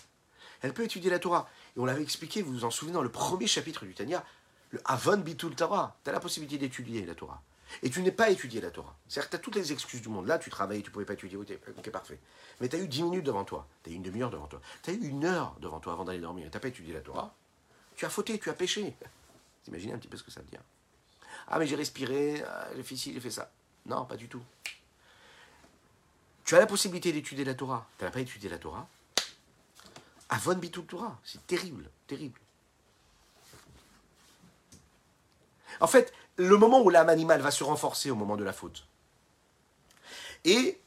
elle 0.67 0.75
peut 0.75 0.85
étudier 0.85 1.11
la 1.11 1.19
Torah. 1.19 1.49
Et 1.77 1.81
on 1.81 1.85
l'avait 1.85 2.03
expliqué, 2.03 2.43
vous 2.43 2.53
vous 2.53 2.65
en 2.65 2.71
souvenez, 2.71 2.95
dans 2.95 3.03
le 3.03 3.09
premier 3.09 3.47
chapitre 3.47 3.85
du 3.85 3.95
Tanya, 3.95 4.25
le 4.71 4.81
Avon 4.85 5.19
Bitul 5.19 5.55
Torah. 5.55 5.97
Tu 6.03 6.11
as 6.11 6.13
la 6.13 6.21
possibilité 6.21 6.59
d'étudier 6.59 7.07
la 7.07 7.15
Torah. 7.15 7.41
Et 7.83 7.91
tu 7.91 8.03
n'es 8.03 8.13
pas 8.13 8.31
étudié 8.31 8.61
la 8.61 8.71
Torah. 8.71 8.97
C'est-à-dire 9.09 9.29
que 9.29 9.37
tu 9.37 9.37
as 9.37 9.43
toutes 9.45 9.57
les 9.57 9.73
excuses 9.73 10.03
du 10.03 10.09
monde. 10.09 10.27
Là, 10.27 10.39
tu 10.39 10.51
travailles, 10.51 10.83
tu 10.83 10.91
ne 10.91 10.93
pouvais 10.93 11.05
pas 11.05 11.15
étudier. 11.15 11.37
Ok, 11.37 11.91
parfait. 11.91 12.19
Mais 12.61 12.69
tu 12.69 12.77
as 12.77 12.79
eu 12.79 12.89
10 12.89 13.03
minutes 13.05 13.25
devant 13.25 13.45
toi. 13.45 13.67
Tu 13.83 13.91
as 13.91 13.93
eu 13.93 13.97
une 13.97 14.03
demi-heure 14.03 14.31
devant 14.31 14.47
toi. 14.47 14.61
Tu 14.83 14.91
as 14.91 14.93
eu 14.93 15.07
une 15.07 15.25
heure 15.25 15.55
devant 15.61 15.81
toi 15.81 15.93
avant 15.93 16.05
d'aller 16.05 16.21
dormir. 16.21 16.49
Tu 16.51 16.57
n'as 16.57 16.61
pas 16.61 16.69
étudié 16.69 16.95
la 16.95 17.01
Torah. 17.01 17.35
Tu 17.97 18.05
as 18.05 18.11
fauté, 18.11 18.39
tu 18.39 18.51
as 18.51 18.55
péché. 18.55 18.95
T'imagines 19.65 19.93
un 19.93 19.99
petit 19.99 20.09
peu 20.09 20.17
ce 20.17 20.23
que 20.23 20.31
ça 20.31 20.41
veut 20.41 20.47
dire 20.47 20.63
Ah, 21.49 21.59
mais 21.59 21.67
j'ai 21.67 21.77
respiré, 21.77 22.43
ah, 22.43 22.69
j'ai 22.77 22.83
fait 22.83 22.97
ci, 22.97 23.13
j'ai 23.13 23.21
fait 23.21 23.31
ça. 23.31 23.51
Non, 23.87 24.05
pas 24.05 24.17
du 24.17 24.29
tout. 24.29 24.43
Tu 26.45 26.55
as 26.55 26.61
la 26.61 26.67
possibilité 26.67 27.13
d'étudier 27.13 27.45
la 27.45 27.55
Torah. 27.55 27.87
Tu 27.99 28.05
n'as 28.05 28.11
pas 28.11 28.21
étudié 28.21 28.49
la 28.49 28.59
Torah. 28.59 28.89
Avon 30.29 30.55
Bitul 30.55 30.87
Torah. 30.87 31.19
C'est 31.25 31.47
terrible, 31.47 31.89
terrible. 32.07 32.41
En 35.81 35.87
fait, 35.87 36.13
le 36.37 36.57
moment 36.57 36.83
où 36.83 36.91
l'âme 36.91 37.09
animale 37.09 37.41
va 37.41 37.51
se 37.51 37.65
renforcer 37.65 38.11
au 38.11 38.15
moment 38.15 38.37
de 38.37 38.45
la 38.45 38.53
faute, 38.53 38.87
et 40.45 40.79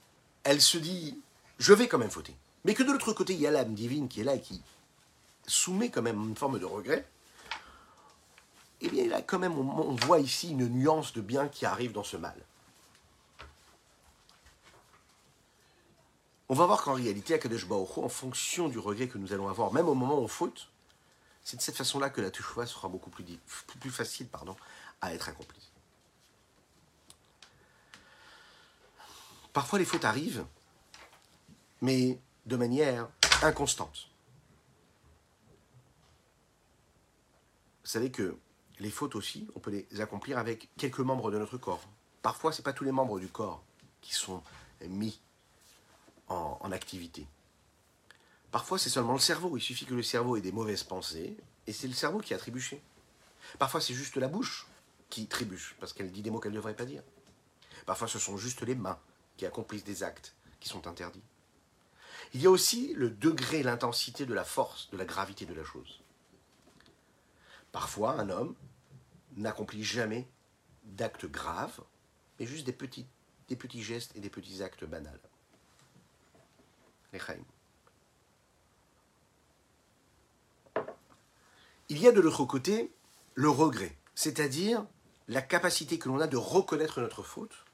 elle 0.44 0.62
se 0.62 0.78
dit, 0.78 1.20
je 1.60 1.74
vais 1.74 1.88
quand 1.88 1.98
même 1.98 2.10
fauter. 2.10 2.36
Mais 2.66 2.74
que 2.74 2.84
de 2.84 2.92
l'autre 2.92 3.14
côté, 3.14 3.34
il 3.34 3.40
y 3.40 3.48
a 3.48 3.52
l'âme 3.52 3.74
divine 3.74 4.08
qui 4.08 4.22
est 4.22 4.24
là 4.24 4.36
et 4.36 4.42
qui 4.42 4.62
soumet 5.48 5.90
quand 5.90 6.02
même 6.02 6.22
une 6.22 6.36
forme 6.36 6.60
de 6.60 6.66
regret, 6.66 7.06
eh 8.82 8.90
bien, 8.90 9.08
là, 9.08 9.22
quand 9.22 9.40
même, 9.40 9.58
on, 9.58 9.96
voit 10.06 10.20
ici 10.20 10.52
une 10.52 10.68
nuance 10.68 11.14
de 11.14 11.22
bien 11.22 11.48
qui 11.50 11.66
arrive 11.66 11.92
dans 11.92 12.04
ce 12.04 12.16
mal. 12.16 12.36
On 16.52 16.56
va 16.56 16.66
voir 16.66 16.82
qu'en 16.82 16.94
réalité, 16.94 17.36
Akadosh 17.36 17.68
Baruch 17.68 18.00
en 18.00 18.10
fonction 18.10 18.70
du 18.70 18.80
regret 18.80 19.08
que 19.08 19.20
nous 19.20 19.34
allons 19.34 19.48
avoir, 19.48 19.72
même 19.72 19.88
au 19.88 19.94
moment 19.94 20.16
où 20.16 20.24
on 20.24 20.28
faute, 20.28 20.72
c'est 21.44 21.58
de 21.58 21.62
cette 21.62 21.78
façon-là 21.78 22.10
que 22.10 22.22
la 22.22 22.32
teshuva 22.32 22.66
sera 22.66 22.88
beaucoup 22.88 23.12
plus, 23.12 23.92
facile 23.92 24.28
pardon, 24.28 24.56
à 25.00 25.14
être 25.14 25.30
accomplie. 25.30 25.70
Parfois, 29.54 29.78
les 29.78 29.86
fautes 29.86 30.06
arrivent, 30.06 30.46
mais 31.82 32.20
de 32.48 32.56
manière 32.56 33.08
inconstante. 33.44 34.10
Vous 37.84 37.90
savez 37.90 38.12
que 38.12 38.38
les 38.80 38.90
fautes 38.90 39.16
aussi, 39.16 39.48
on 39.56 39.60
peut 39.60 39.72
les 39.92 40.02
accomplir 40.02 40.40
avec 40.40 40.70
quelques 40.78 41.00
membres 41.00 41.30
de 41.32 41.38
notre 41.38 41.58
corps. 41.58 41.82
Parfois, 42.24 42.52
ce 42.52 42.60
n'est 42.60 42.64
pas 42.64 42.74
tous 42.74 42.84
les 42.84 42.92
membres 42.92 43.20
du 43.20 43.28
corps 43.28 43.64
qui 44.02 44.14
sont 44.14 44.42
mis 44.88 45.20
en, 46.30 46.72
activité. 46.72 47.28
Parfois, 48.52 48.78
c'est 48.78 48.90
seulement 48.90 49.14
le 49.14 49.20
cerveau. 49.20 49.58
Il 49.58 49.62
suffit 49.62 49.86
que 49.86 49.94
le 49.94 50.04
cerveau 50.04 50.38
ait 50.38 50.42
des 50.42 50.52
mauvaises 50.52 50.84
pensées, 50.84 51.36
et 51.68 51.74
c'est 51.74 51.88
le 51.88 51.94
cerveau 51.94 52.20
qui 52.20 52.34
a 52.34 52.38
trébuché. 52.38 52.82
Parfois, 53.58 53.82
c'est 53.82 53.94
juste 53.94 54.18
la 54.18 54.28
bouche 54.28 54.68
qui 55.10 55.28
trébuche, 55.28 55.76
parce 55.80 55.94
qu'elle 55.94 56.12
dit 56.12 56.22
des 56.22 56.30
mots 56.30 56.40
qu'elle 56.40 56.52
ne 56.52 56.58
devrait 56.58 56.76
pas 56.76 56.86
dire. 56.86 57.04
Parfois, 57.86 58.08
ce 58.08 58.20
sont 58.20 58.38
juste 58.38 58.62
les 58.62 58.76
mains 58.76 59.00
qui 59.38 59.46
accomplissent 59.46 59.84
des 59.84 60.04
actes 60.04 60.36
qui 60.60 60.70
sont 60.70 60.88
interdits. 60.88 61.24
Il 62.34 62.42
y 62.42 62.46
a 62.46 62.52
aussi 62.52 62.94
le 62.94 63.10
degré, 63.10 63.64
l'intensité 63.64 64.26
de 64.26 64.34
la 64.34 64.44
force, 64.44 64.90
de 64.92 64.98
la 64.98 65.06
gravité 65.06 65.46
de 65.46 65.54
la 65.54 65.64
chose. 65.64 66.02
Parfois, 67.72 68.20
un 68.20 68.30
homme 68.30 68.56
n'accomplit 69.36 69.84
jamais 69.84 70.28
d'actes 70.84 71.26
graves, 71.26 71.82
mais 72.40 72.46
juste 72.46 72.66
des 72.68 72.74
petits 72.74 73.84
gestes 73.84 74.16
et 74.16 74.20
des 74.20 74.30
petits 74.30 74.62
actes 74.62 74.86
banals. 74.86 75.29
Il 81.90 82.00
y 82.00 82.08
a 82.08 82.12
de 82.12 82.20
l'autre 82.22 82.46
côté 82.46 82.92
le 83.34 83.50
regret, 83.50 83.96
c'est-à-dire 84.16 84.86
la 85.28 85.42
capacité 85.42 85.98
que 85.98 86.08
l'on 86.10 86.20
a 86.20 86.28
de 86.28 86.38
reconnaître 86.38 87.02
notre 87.02 87.24
faute 87.24 87.66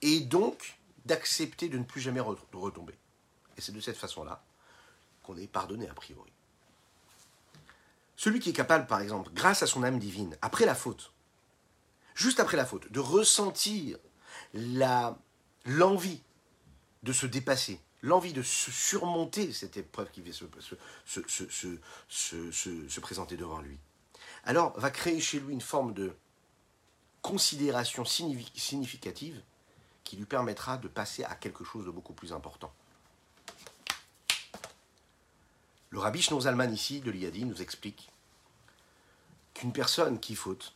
et 0.00 0.20
donc 0.20 0.78
d'accepter 1.04 1.68
de 1.68 1.78
ne 1.78 1.84
plus 1.84 2.00
jamais 2.00 2.20
retomber. 2.20 2.94
Et 3.56 3.60
c'est 3.60 3.72
de 3.72 3.80
cette 3.80 3.96
façon-là 3.96 4.42
qu'on 5.22 5.36
est 5.36 5.46
pardonné 5.46 5.88
a 5.88 5.94
priori. 5.94 6.32
Celui 8.16 8.40
qui 8.40 8.50
est 8.50 8.54
capable, 8.54 8.86
par 8.86 9.00
exemple, 9.00 9.30
grâce 9.32 9.62
à 9.62 9.66
son 9.66 9.82
âme 9.82 9.98
divine, 9.98 10.36
après 10.42 10.64
la 10.64 10.74
faute, 10.74 11.12
juste 12.14 12.40
après 12.40 12.56
la 12.56 12.64
faute, 12.64 12.90
de 12.92 13.00
ressentir 13.00 13.98
l'envie 15.64 16.22
de 17.02 17.12
se 17.12 17.26
dépasser, 17.26 17.80
l'envie 18.02 18.32
de 18.32 18.42
surmonter 18.42 19.52
cette 19.52 19.76
épreuve 19.76 20.10
qui 20.10 20.22
va 20.22 20.32
se, 20.32 20.74
présenter 23.00 23.36
devant 23.36 23.60
lui, 23.60 23.78
alors 24.44 24.78
va 24.78 24.90
créer 24.90 25.20
chez 25.20 25.38
lui 25.40 25.52
une 25.52 25.60
forme 25.60 25.94
de 25.94 26.14
considération 27.22 28.04
significative 28.04 29.40
qui 30.02 30.16
lui 30.16 30.24
permettra 30.24 30.76
de 30.76 30.88
passer 30.88 31.22
à 31.24 31.36
quelque 31.36 31.64
chose 31.64 31.86
de 31.86 31.90
beaucoup 31.90 32.12
plus 32.12 32.32
important. 32.32 32.72
Le 35.90 35.98
rabbi 35.98 36.22
Zalman 36.22 36.72
ici 36.72 37.00
de 37.00 37.10
l'Iyadi 37.10 37.44
nous 37.44 37.62
explique 37.62 38.10
qu'une 39.54 39.72
personne 39.72 40.18
qui 40.18 40.34
faute 40.34 40.74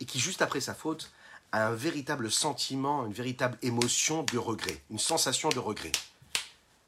et 0.00 0.04
qui 0.04 0.18
juste 0.18 0.42
après 0.42 0.60
sa 0.60 0.74
faute 0.74 1.10
a 1.52 1.68
un 1.68 1.74
véritable 1.74 2.30
sentiment, 2.30 3.06
une 3.06 3.12
véritable 3.12 3.56
émotion 3.62 4.24
de 4.24 4.36
regret, 4.36 4.82
une 4.90 4.98
sensation 4.98 5.48
de 5.50 5.60
regret. 5.60 5.92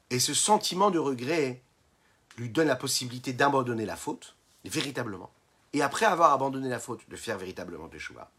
Et 0.09 0.19
ce 0.19 0.33
sentiment 0.33 0.91
de 0.91 0.99
regret 0.99 1.61
lui 2.37 2.49
donne 2.49 2.67
la 2.67 2.75
possibilité 2.75 3.33
d'abandonner 3.33 3.85
la 3.85 3.95
faute, 3.95 4.35
véritablement. 4.63 5.31
Et 5.73 5.81
après 5.81 6.05
avoir 6.05 6.31
abandonné 6.31 6.69
la 6.69 6.79
faute, 6.79 7.01
de 7.09 7.15
faire 7.15 7.37
véritablement 7.37 7.89
choix. 7.97 8.31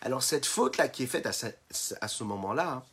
Alors 0.00 0.22
cette 0.22 0.46
faute-là 0.46 0.88
qui 0.88 1.02
est 1.02 1.06
faite 1.06 1.26
à 1.26 1.32
ce, 1.32 2.24
moment-là, 2.24 2.84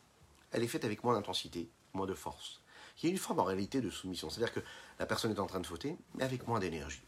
elle 0.52 0.64
est 0.64 0.68
faite 0.68 0.86
avec 0.86 1.04
moins 1.04 1.14
d'intensité, 1.14 1.70
moins 1.94 2.06
de 2.06 2.14
force. 2.14 2.62
Il 3.02 3.08
y 3.08 3.10
a 3.10 3.12
une 3.12 3.18
forme 3.18 3.40
en 3.40 3.44
réalité 3.44 3.82
de 3.82 3.90
soumission. 3.90 4.30
C'est-à-dire 4.30 4.54
que 4.54 4.62
la 5.00 5.06
personne 5.06 5.32
est 5.32 5.40
en 5.40 5.48
train 5.48 5.60
de 5.60 5.68
fauter, 5.68 5.96
mais 6.16 6.24
avec 6.24 6.48
moins 6.48 6.60
d'énergie. 6.60 7.02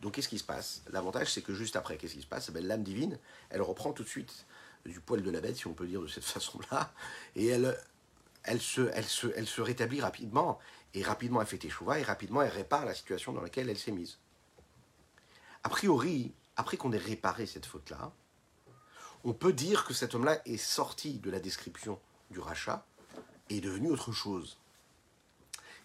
Donc 0.00 0.14
qu'est-ce 0.14 0.28
qui 0.28 0.38
se 0.38 0.44
passe? 0.44 0.82
L'avantage, 0.90 1.32
c'est 1.32 1.42
que 1.42 1.54
juste 1.54 1.76
après, 1.76 1.96
qu'est-ce 1.96 2.14
qui 2.14 2.22
se 2.22 2.26
passe? 2.26 2.48
Eh 2.48 2.52
ben, 2.52 2.66
L'âme 2.66 2.82
divine, 2.82 3.18
elle 3.50 3.62
reprend 3.62 3.92
tout 3.92 4.02
de 4.02 4.08
suite 4.08 4.46
du 4.84 5.00
poil 5.00 5.22
de 5.22 5.30
la 5.30 5.40
bête, 5.40 5.56
si 5.56 5.66
on 5.66 5.72
peut 5.72 5.86
dire 5.86 6.00
de 6.00 6.06
cette 6.06 6.24
façon-là, 6.36 6.92
et 7.34 7.46
elle, 7.46 7.76
elle 8.46 8.60
se, 8.60 9.60
rétablit 9.60 10.00
rapidement, 10.00 10.58
et 10.94 11.02
rapidement 11.02 11.40
elle 11.40 11.46
fait 11.46 11.64
échouva, 11.64 11.98
et 11.98 12.02
rapidement 12.02 12.42
elle 12.42 12.50
répare 12.52 12.84
la 12.84 12.94
situation 12.94 13.32
dans 13.32 13.42
laquelle 13.42 13.68
elle 13.68 13.78
s'est 13.78 13.92
mise. 13.92 14.18
A 15.64 15.68
priori, 15.68 16.32
après 16.56 16.76
qu'on 16.76 16.92
ait 16.92 16.98
réparé 16.98 17.46
cette 17.46 17.66
faute-là, 17.66 18.12
on 19.24 19.32
peut 19.32 19.52
dire 19.52 19.84
que 19.84 19.94
cet 19.94 20.14
homme-là 20.14 20.40
est 20.46 20.56
sorti 20.56 21.18
de 21.18 21.30
la 21.30 21.40
description 21.40 21.98
du 22.30 22.38
rachat 22.38 22.86
et 23.50 23.58
est 23.58 23.60
devenu 23.60 23.90
autre 23.90 24.12
chose. 24.12 24.58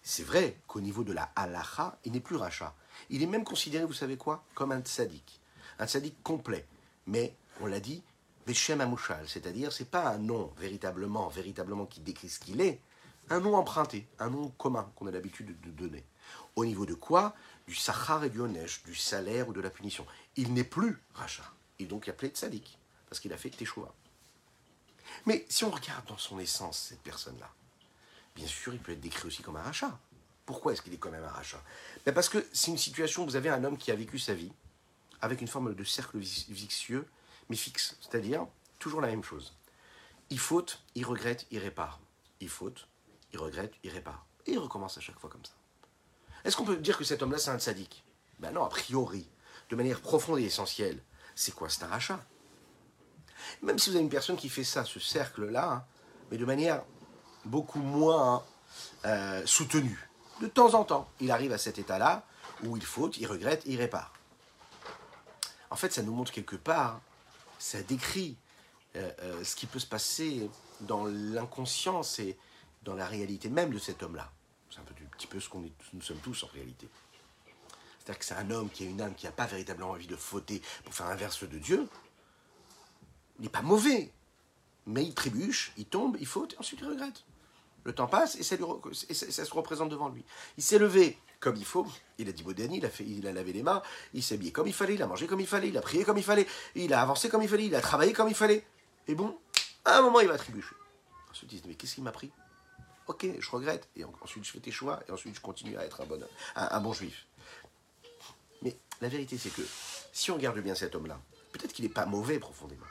C'est 0.04 0.24
vrai 0.24 0.58
qu'au 0.67 0.82
niveau 0.82 1.04
de 1.04 1.13
la 1.13 1.32
halacha, 1.36 1.97
il 2.06 2.12
n'est 2.12 2.19
plus 2.19 2.36
rachat. 2.36 2.76
Il 3.10 3.24
est 3.24 3.28
même 3.28 3.43
considéré, 3.43 3.86
vous 3.86 3.93
savez 3.93 4.17
quoi, 4.17 4.43
comme 4.56 4.71
un 4.71 4.82
tzaddik. 4.82 5.39
Un 5.80 5.88
tzaddik 5.88 6.21
complet. 6.24 6.65
Mais, 7.08 7.36
on 7.60 7.65
l'a 7.65 7.80
dit, 7.80 8.04
Beshem 8.45 8.82
Amouchal, 8.82 9.27
c'est-à-dire 9.27 9.71
c'est 9.71 9.89
pas 9.89 10.10
un 10.10 10.17
nom 10.17 10.51
véritablement, 10.58 11.27
véritablement 11.30 11.86
qui 11.86 11.99
décrit 11.99 12.30
ce 12.30 12.39
qu'il 12.39 12.62
est, 12.62 12.80
un 13.30 13.39
nom 13.39 13.56
emprunté, 13.56 14.08
un 14.19 14.30
nom 14.30 14.49
commun 14.58 14.91
qu'on 14.95 15.08
a 15.08 15.12
l'habitude 15.12 15.60
de 15.62 15.69
donner. 15.69 16.04
Au 16.56 16.65
niveau 16.65 16.86
de 16.86 16.93
quoi 16.93 17.36
Du 17.67 17.75
sachar 17.75 18.23
et 18.23 18.30
du 18.30 18.39
onesh, 18.39 18.84
du 18.84 18.95
salaire 18.95 19.47
ou 19.47 19.54
de 19.54 19.62
la 19.62 19.69
punition. 19.69 20.06
Il 20.36 20.54
n'est 20.54 20.63
plus 20.63 20.97
rachat. 21.13 21.49
Il 21.80 21.86
est 21.86 21.89
donc 21.89 22.10
appelé 22.10 22.30
tzaddik, 22.30 22.77
parce 23.10 23.19
qu'il 23.19 23.32
a 23.32 23.38
fait 23.38 23.49
teshuva. 23.49 23.93
Mais 25.25 25.45
si 25.49 25.63
on 25.63 25.71
regarde 25.71 26.06
dans 26.08 26.17
son 26.17 26.39
essence 26.39 26.88
cette 26.89 27.01
personne-là, 27.01 27.49
bien 28.36 28.47
sûr, 28.47 28.73
il 28.73 28.80
peut 28.80 28.91
être 28.91 29.01
décrit 29.01 29.27
aussi 29.27 29.43
comme 29.43 29.56
un 29.56 29.62
rachat. 29.62 29.97
Pourquoi 30.45 30.73
est-ce 30.73 30.82
qu'il 30.82 30.93
est 30.93 30.97
quand 30.97 31.12
même 31.12 31.23
un 31.23 31.30
rachat 31.30 31.62
ben 32.06 32.13
Parce 32.13 32.27
que 32.27 32.45
c'est 32.51 32.71
une 32.71 32.77
situation 32.77 33.23
où 33.23 33.25
vous 33.25 33.36
avez 33.36 33.49
un 33.49 33.63
homme 33.63 33.77
qui 33.77 33.91
a 33.91 33.95
vécu 33.95 34.19
sa 34.19 34.34
vie 34.34 34.51
avec 35.21 35.41
une 35.41 35.47
forme 35.47 35.73
de 35.75 35.84
cercle 35.84 36.17
vicieux 36.17 37.08
fixe. 37.55 37.97
C'est-à-dire, 38.01 38.45
toujours 38.79 39.01
la 39.01 39.07
même 39.07 39.23
chose. 39.23 39.55
Il 40.29 40.39
faute, 40.39 40.81
il 40.95 41.05
regrette, 41.05 41.45
il 41.51 41.59
répare. 41.59 41.99
Il 42.39 42.49
faute, 42.49 42.87
il 43.33 43.39
regrette, 43.39 43.73
il 43.83 43.91
répare. 43.91 44.25
Et 44.45 44.53
il 44.53 44.59
recommence 44.59 44.97
à 44.97 45.01
chaque 45.01 45.19
fois 45.19 45.29
comme 45.29 45.45
ça. 45.45 45.53
Est-ce 46.43 46.57
qu'on 46.57 46.65
peut 46.65 46.77
dire 46.77 46.97
que 46.97 47.03
cet 47.03 47.21
homme-là, 47.21 47.37
c'est 47.37 47.51
un 47.51 47.59
sadique? 47.59 48.03
Ben 48.39 48.51
non, 48.51 48.63
a 48.63 48.69
priori, 48.69 49.27
de 49.69 49.75
manière 49.75 50.01
profonde 50.01 50.39
et 50.39 50.43
essentielle. 50.43 51.01
C'est 51.35 51.53
quoi? 51.53 51.69
C'est 51.69 51.83
un. 51.83 52.19
Même 53.61 53.77
si 53.77 53.89
vous 53.89 53.95
avez 53.95 54.03
une 54.03 54.09
personne 54.09 54.37
qui 54.37 54.49
fait 54.49 54.63
ça, 54.63 54.83
ce 54.83 54.99
cercle-là, 54.99 55.71
hein, 55.71 55.85
mais 56.29 56.37
de 56.37 56.45
manière 56.45 56.83
beaucoup 57.45 57.79
moins 57.79 58.43
euh, 59.05 59.45
soutenue. 59.45 60.07
De 60.41 60.47
temps 60.47 60.73
en 60.73 60.83
temps, 60.83 61.09
il 61.19 61.31
arrive 61.31 61.51
à 61.51 61.57
cet 61.57 61.77
état-là 61.77 62.25
où 62.63 62.77
il 62.77 62.83
faute, 62.83 63.17
il 63.17 63.27
regrette, 63.27 63.63
il 63.65 63.77
répare. 63.77 64.13
En 65.69 65.75
fait, 65.75 65.93
ça 65.93 66.01
nous 66.01 66.13
montre 66.13 66.31
quelque 66.31 66.55
part 66.55 66.99
ça 67.62 67.84
décrit 67.84 68.38
euh, 68.95 69.12
euh, 69.19 69.43
ce 69.43 69.56
qui 69.56 69.67
peut 69.67 69.78
se 69.78 69.86
passer 69.86 70.50
dans 70.82 71.06
l'inconscience 71.06 72.17
et 72.17 72.36
dans 72.82 72.95
la 72.95 73.06
réalité 73.06 73.50
même 73.50 73.71
de 73.71 73.78
cet 73.78 74.02
homme-là. 74.02 74.32
C'est 74.71 74.80
un, 74.80 74.84
petit 74.84 75.28
peu 75.28 75.39
ce 75.39 75.47
qu'on 75.47 75.63
nous 75.93 76.02
sommes 76.02 76.17
tous 76.17 76.43
en 76.43 76.47
réalité. 76.47 76.89
C'est-à-dire 78.00 78.17
que 78.19 78.26
c'est 78.26 78.34
un 78.34 78.50
homme 78.50 78.69
qui 78.71 78.84
a 78.84 78.88
une 78.88 79.00
âme 79.00 79.13
qui 79.13 79.28
n'a 79.28 79.32
pas 79.32 79.45
véritablement 79.45 79.91
envie 79.91 80.08
de 80.08 80.15
fauter 80.15 80.62
pour 80.84 80.93
faire 80.93 81.06
inverse 81.06 81.43
de 81.43 81.60
Dieu. 81.60 81.88
Il 83.38 83.43
n'est 83.43 83.50
pas 83.50 83.62
mauvais, 83.62 84.12
mais 84.88 85.04
il 85.04 85.13
trébuche, 85.13 85.71
il 85.78 85.86
tombe, 85.86 86.17
il 86.19 86.26
faute, 86.26 86.54
et 86.54 86.58
ensuite 86.58 86.80
il 86.82 86.88
regrette. 86.88 87.24
Le 87.84 87.93
temps 87.93 88.08
passe 88.08 88.36
et 88.38 88.43
ça, 88.43 88.58
se 89.45 89.54
représente 89.54 89.89
devant 89.89 90.10
lui. 90.10 90.26
Il 90.58 90.63
s'est 90.63 90.80
levé 90.80 91.17
comme 91.41 91.58
il 91.58 91.65
faut, 91.65 91.86
il 92.19 92.30
a 92.30 92.32
dit 92.32 92.43
Bodani, 92.43 92.77
il 92.77 92.86
a, 92.86 92.89
il 92.99 93.27
a 93.27 93.34
lavé 93.34 93.51
les 93.51 93.63
mains, 93.63 93.82
il 94.13 94.23
s'est 94.23 94.36
habillé 94.36 94.51
comme 94.51 94.67
il 94.67 94.73
fallait, 94.73 94.93
il 94.93 95.01
a 95.01 95.08
mangé 95.08 95.27
comme 95.27 95.41
il 95.41 95.47
fallait, 95.47 95.67
il 95.69 95.77
a 95.77 95.82
prié 95.82 96.06
comme 96.06 96.17
il 96.17 96.23
fallait, 96.23 96.47
il 96.75 96.93
a 96.93 97.01
avancé 97.01 97.27
comme 97.30 97.41
il 97.41 97.49
fallait, 97.49 97.65
il 97.65 97.75
a 97.75 97.82
travaillé 97.82 98.13
comme 98.13 98.30
il 98.30 98.36
fallait. 98.36 98.63
Et 99.08 99.15
bon, 99.15 99.37
à 99.83 99.98
un 99.98 100.02
moment, 100.04 100.19
il 100.21 100.27
va 100.27 100.37
trébucher. 100.37 100.75
Il 101.33 101.37
se 101.37 101.46
dit 101.46 101.62
Mais 101.67 101.73
qu'est-ce 101.73 101.96
qui 101.96 102.02
m'a 102.02 102.12
pris? 102.12 102.31
Ok, 103.08 103.25
je 103.39 103.50
regrette. 103.50 103.89
Et 103.96 104.06
ensuite, 104.21 104.46
je 104.46 104.52
fais 104.52 104.60
tes 104.60 104.71
choix, 104.71 105.02
et 105.10 105.12
ensuite, 105.12 105.35
je 105.35 105.42
continue 105.42 105.75
à 105.77 105.83
être 105.83 106.02
un 106.02 106.06
bon, 106.06 106.19
un 106.56 106.79
bon 106.79 106.94
juif. 106.94 107.25
Mais 108.62 108.77
la 109.02 109.10
vérité, 109.10 109.37
c'est 109.39 109.50
que 109.50 109.63
si 110.13 110.29
on 110.29 110.35
regarde 110.35 110.60
bien 110.60 110.75
cet 110.75 110.94
homme-là, 110.94 111.19
peut-être 111.52 111.73
qu'il 111.73 111.85
n'est 111.85 111.92
pas 111.92 112.06
mauvais 112.06 112.37
profondément. 112.37 112.85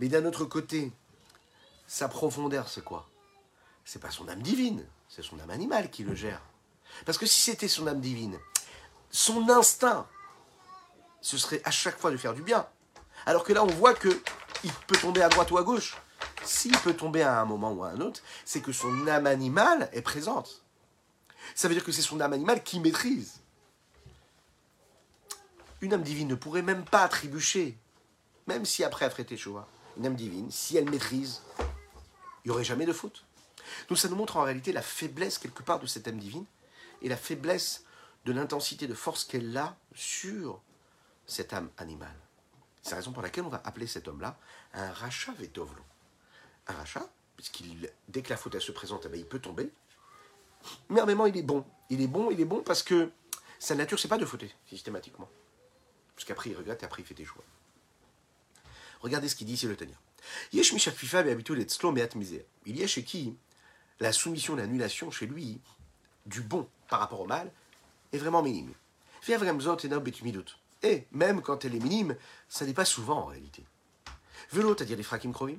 Mais 0.00 0.08
d'un 0.08 0.24
autre 0.24 0.44
côté, 0.44 0.90
sa 1.86 2.08
profondeur, 2.08 2.68
c'est 2.68 2.82
quoi? 2.82 3.08
C'est 3.84 4.00
pas 4.00 4.10
son 4.10 4.28
âme 4.28 4.42
divine, 4.42 4.84
c'est 5.08 5.22
son 5.22 5.38
âme 5.38 5.50
animale 5.50 5.88
qui 5.90 6.02
le 6.02 6.16
gère. 6.16 6.42
Parce 7.04 7.18
que 7.18 7.26
si 7.26 7.40
c'était 7.40 7.68
son 7.68 7.86
âme 7.86 8.00
divine, 8.00 8.38
son 9.10 9.48
instinct, 9.48 10.06
ce 11.20 11.38
serait 11.38 11.60
à 11.64 11.70
chaque 11.70 11.98
fois 11.98 12.10
de 12.10 12.16
faire 12.16 12.34
du 12.34 12.42
bien. 12.42 12.66
Alors 13.26 13.44
que 13.44 13.52
là, 13.52 13.64
on 13.64 13.68
voit 13.68 13.94
que 13.94 14.22
il 14.64 14.72
peut 14.86 14.96
tomber 14.96 15.22
à 15.22 15.28
droite 15.28 15.50
ou 15.50 15.58
à 15.58 15.62
gauche. 15.62 15.96
S'il 16.44 16.76
peut 16.78 16.94
tomber 16.94 17.22
à 17.22 17.40
un 17.40 17.44
moment 17.44 17.72
ou 17.72 17.84
à 17.84 17.88
un 17.88 18.00
autre, 18.00 18.20
c'est 18.44 18.60
que 18.60 18.72
son 18.72 19.06
âme 19.08 19.26
animale 19.26 19.90
est 19.92 20.02
présente. 20.02 20.62
Ça 21.54 21.68
veut 21.68 21.74
dire 21.74 21.84
que 21.84 21.92
c'est 21.92 22.02
son 22.02 22.20
âme 22.20 22.32
animale 22.32 22.62
qui 22.62 22.80
maîtrise. 22.80 23.40
Une 25.80 25.92
âme 25.92 26.02
divine 26.02 26.28
ne 26.28 26.34
pourrait 26.34 26.62
même 26.62 26.84
pas 26.84 27.06
trébucher, 27.08 27.76
même 28.46 28.64
si 28.64 28.82
après 28.82 29.04
elle 29.04 29.10
ferait 29.10 29.24
Teshuva. 29.24 29.68
Une 29.98 30.06
âme 30.06 30.16
divine, 30.16 30.50
si 30.50 30.76
elle 30.76 30.88
maîtrise, 30.88 31.42
il 32.44 32.48
n'y 32.48 32.50
aurait 32.50 32.64
jamais 32.64 32.86
de 32.86 32.92
faute. 32.92 33.24
Donc 33.88 33.98
ça 33.98 34.08
nous 34.08 34.16
montre 34.16 34.36
en 34.36 34.42
réalité 34.42 34.72
la 34.72 34.82
faiblesse 34.82 35.38
quelque 35.38 35.62
part 35.62 35.80
de 35.80 35.86
cette 35.86 36.08
âme 36.08 36.18
divine 36.18 36.44
et 37.06 37.08
la 37.08 37.16
faiblesse 37.16 37.84
de 38.24 38.32
l'intensité 38.32 38.88
de 38.88 38.94
force 38.94 39.24
qu'elle 39.24 39.56
a 39.56 39.78
sur 39.94 40.60
cette 41.24 41.52
âme 41.52 41.70
animale. 41.78 42.18
C'est 42.82 42.90
la 42.90 42.96
raison 42.96 43.12
pour 43.12 43.22
laquelle 43.22 43.44
on 43.44 43.48
va 43.48 43.62
appeler 43.64 43.86
cet 43.86 44.08
homme-là 44.08 44.36
un 44.74 44.90
rachat 44.92 45.32
vetovlo. 45.34 45.84
Un 46.66 46.72
rachat, 46.74 47.08
puisqu'il, 47.36 47.88
dès 48.08 48.22
que 48.22 48.30
la 48.30 48.36
faute 48.36 48.58
se 48.58 48.72
présente, 48.72 49.04
eh 49.06 49.08
ben, 49.08 49.20
il 49.20 49.26
peut 49.26 49.38
tomber. 49.38 49.72
Mais 50.88 51.00
en 51.00 51.06
même 51.06 51.16
temps, 51.16 51.26
il 51.26 51.36
est 51.36 51.44
bon. 51.44 51.64
Il 51.90 52.02
est 52.02 52.08
bon, 52.08 52.32
il 52.32 52.40
est 52.40 52.44
bon 52.44 52.60
parce 52.60 52.82
que 52.82 53.12
sa 53.60 53.76
nature, 53.76 54.00
c'est 54.00 54.08
pas 54.08 54.18
de 54.18 54.26
fauter, 54.26 54.52
systématiquement. 54.68 55.28
Parce 56.16 56.24
qu'après, 56.24 56.50
il 56.50 56.56
regrette 56.56 56.82
et 56.82 56.86
après, 56.86 57.02
il 57.02 57.04
fait 57.04 57.14
des 57.14 57.24
choix. 57.24 57.44
Regardez 59.00 59.28
ce 59.28 59.36
qu'il 59.36 59.46
dit 59.46 59.52
ici 59.52 59.68
le 59.68 59.76
Tania. 59.76 59.94
Il 60.52 60.58
y 60.58 60.60
a 62.82 62.86
chez 62.88 63.04
qui 63.04 63.36
la 64.00 64.12
soumission, 64.12 64.56
l'annulation 64.56 65.12
chez 65.12 65.26
lui, 65.26 65.60
du 66.26 66.40
bon 66.40 66.68
par 66.88 67.00
rapport 67.00 67.20
au 67.20 67.26
mal, 67.26 67.50
est 68.12 68.18
vraiment 68.18 68.42
minime. 68.42 68.72
Et 70.82 71.06
même 71.12 71.42
quand 71.42 71.64
elle 71.64 71.74
est 71.74 71.80
minime, 71.80 72.16
ça 72.48 72.64
n'est 72.64 72.74
pas 72.74 72.84
souvent 72.84 73.18
en 73.22 73.24
réalité. 73.26 73.64
Velo, 74.52 74.74
c'est-à-dire 74.76 74.96
des 74.96 75.02
frakim 75.02 75.32
krovim, 75.32 75.58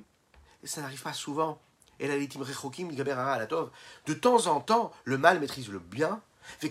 et 0.62 0.66
ça 0.66 0.80
n'arrive 0.80 1.02
pas 1.02 1.12
souvent. 1.12 1.60
Et 2.00 2.08
la 2.08 2.16
litim 2.16 2.40
rechokim 2.42 2.88
De 2.94 4.14
temps 4.14 4.46
en 4.46 4.60
temps, 4.60 4.92
le 5.04 5.18
mal 5.18 5.40
maîtrise 5.40 5.68
le 5.68 5.80
bien. 5.80 6.22
Et 6.62 6.66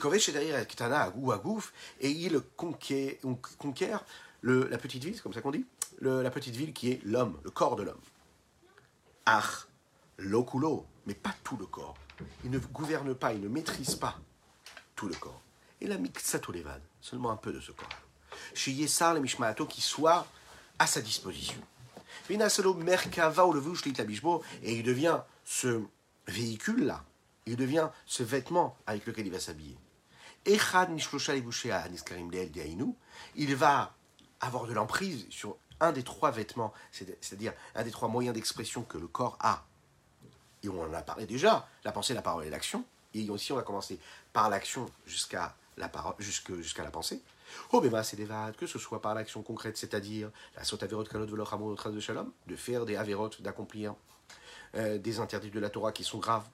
il 2.09 2.41
conquiert, 2.55 4.05
la 4.41 4.77
petite 4.77 5.03
ville, 5.03 5.15
c'est 5.15 5.21
comme 5.21 5.33
ça 5.33 5.41
qu'on 5.41 5.51
dit, 5.51 5.65
la 6.01 6.31
petite 6.31 6.55
ville 6.55 6.73
qui 6.73 6.91
est 6.91 7.01
l'homme, 7.03 7.39
le 7.43 7.51
corps 7.51 7.75
de 7.75 7.83
l'homme. 7.83 8.01
Ach, 9.25 9.67
lokulo, 10.17 10.85
mais 11.05 11.13
pas 11.13 11.35
tout 11.43 11.57
le 11.57 11.67
corps. 11.67 11.95
Il 12.43 12.49
ne 12.49 12.57
gouverne 12.57 13.13
pas, 13.13 13.33
il 13.33 13.41
ne 13.41 13.49
maîtrise 13.49 13.95
pas 13.95 14.17
tout 14.97 15.07
le 15.07 15.15
corps. 15.15 15.41
Et 15.79 15.87
la 15.87 15.97
mixato 15.97 16.51
levad, 16.51 16.81
seulement 16.99 17.31
un 17.31 17.37
peu 17.37 17.53
de 17.53 17.61
ce 17.61 17.71
corps. 17.71 17.87
Chez 18.53 18.71
Yessar 18.71 19.13
le 19.13 19.21
Mishmaato 19.21 19.65
qui 19.65 19.79
soit 19.79 20.27
à 20.77 20.87
sa 20.87 20.99
disposition. 20.99 21.61
Merkava 22.29 23.45
ou 23.45 23.53
le 23.53 23.63
et 24.63 24.73
il 24.73 24.83
devient 24.83 25.21
ce 25.45 25.81
véhicule-là, 26.27 27.05
il 27.45 27.55
devient 27.55 27.89
ce 28.05 28.23
vêtement 28.23 28.77
avec 28.85 29.05
lequel 29.05 29.27
il 29.27 29.31
va 29.31 29.39
s'habiller. 29.39 29.77
Il 33.35 33.55
va 33.55 33.95
avoir 34.39 34.65
de 34.65 34.73
l'emprise 34.73 35.25
sur 35.29 35.57
un 35.79 35.91
des 35.91 36.03
trois 36.03 36.31
vêtements, 36.31 36.73
c'est-à-dire 36.91 37.53
un 37.75 37.83
des 37.83 37.91
trois 37.91 38.09
moyens 38.09 38.33
d'expression 38.33 38.83
que 38.83 38.97
le 38.97 39.07
corps 39.07 39.37
a. 39.39 39.65
Et 40.63 40.69
on 40.69 40.81
en 40.81 40.93
a 40.93 41.01
parlé 41.01 41.25
déjà, 41.25 41.67
la 41.83 41.91
pensée, 41.91 42.13
la 42.13 42.21
parole 42.21 42.45
et 42.45 42.49
l'action. 42.49 42.83
Et 43.17 43.29
aussi, 43.29 43.51
on 43.51 43.55
va 43.55 43.63
commencer 43.63 43.99
par 44.33 44.49
l'action 44.49 44.85
jusqu'à 45.05 45.55
la, 45.77 45.89
parole, 45.89 46.15
jusqu'à 46.19 46.83
la 46.83 46.91
pensée. 46.91 47.21
Oh, 47.71 47.81
mais 47.81 48.03
c'est 48.03 48.17
des 48.17 48.25
vades, 48.25 48.55
que 48.55 48.67
ce 48.67 48.77
soit 48.77 49.01
par 49.01 49.15
l'action 49.15 49.41
concrète, 49.41 49.77
c'est-à-dire 49.77 50.29
la 50.55 50.63
saute 50.63 50.83
averot 50.83 51.03
kalot 51.05 51.25
veloch 51.25 51.53
amour 51.53 51.75
de 51.75 51.99
shalom, 51.99 52.31
de 52.45 52.55
faire 52.55 52.85
des 52.85 52.95
avérotes, 52.95 53.41
d'accomplir 53.41 53.95
euh, 54.75 54.97
des 54.97 55.19
interdits 55.19 55.51
de 55.51 55.59
la 55.59 55.69
Torah 55.69 55.91
qui 55.91 56.03
sont 56.03 56.19
graves, 56.19 56.47